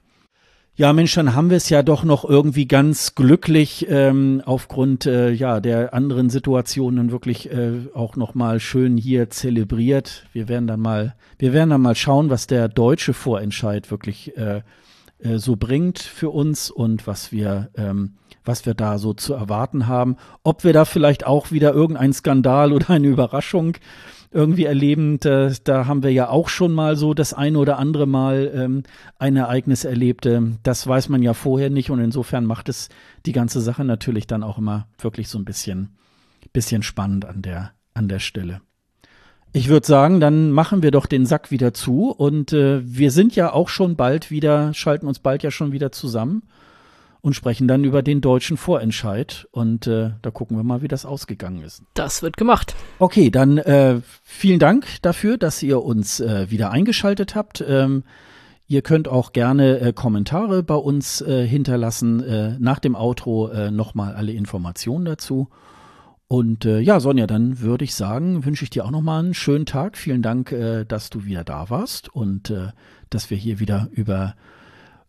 [0.80, 5.30] Ja, Mensch, dann haben wir es ja doch noch irgendwie ganz glücklich ähm, aufgrund äh,
[5.30, 10.26] ja der anderen Situationen wirklich äh, auch noch mal schön hier zelebriert.
[10.32, 14.62] Wir werden dann mal, wir werden dann mal schauen, was der deutsche Vorentscheid wirklich äh,
[15.20, 18.16] äh, so bringt für uns und was wir ähm,
[18.50, 20.18] was wir da so zu erwarten haben.
[20.44, 23.78] Ob wir da vielleicht auch wieder irgendeinen Skandal oder eine Überraschung
[24.32, 28.06] irgendwie erleben, da, da haben wir ja auch schon mal so das eine oder andere
[28.06, 28.84] Mal ähm,
[29.18, 30.26] ein Ereignis erlebt.
[30.26, 32.90] Ähm, das weiß man ja vorher nicht und insofern macht es
[33.26, 35.98] die ganze Sache natürlich dann auch immer wirklich so ein bisschen,
[36.54, 38.62] bisschen spannend an der, an der Stelle.
[39.52, 43.36] Ich würde sagen, dann machen wir doch den Sack wieder zu und äh, wir sind
[43.36, 46.44] ja auch schon bald wieder, schalten uns bald ja schon wieder zusammen
[47.22, 49.48] und sprechen dann über den deutschen Vorentscheid.
[49.52, 51.82] Und äh, da gucken wir mal, wie das ausgegangen ist.
[51.94, 52.76] Das wird gemacht.
[53.00, 57.64] Okay, dann äh, vielen Dank dafür, dass ihr uns äh, wieder eingeschaltet habt.
[57.68, 58.04] Ähm,
[58.68, 62.24] ihr könnt auch gerne äh, Kommentare bei uns äh, hinterlassen.
[62.24, 65.50] Äh, nach dem Outro äh, nochmal alle Informationen dazu.
[66.30, 69.66] Und äh, ja, Sonja, dann würde ich sagen, wünsche ich dir auch nochmal einen schönen
[69.66, 69.98] Tag.
[69.98, 72.68] Vielen Dank, äh, dass du wieder da warst und äh,
[73.10, 74.36] dass wir hier wieder über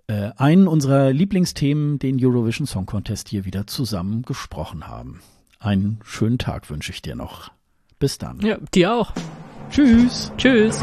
[0.07, 5.21] äh, einen unserer Lieblingsthemen, den Eurovision Song Contest, hier wieder zusammen gesprochen haben.
[5.59, 7.51] Einen schönen Tag wünsche ich dir noch.
[7.99, 8.41] Bis dann.
[8.41, 9.13] Ja, dir auch.
[9.69, 10.33] Tschüss.
[10.39, 10.83] Tschüss.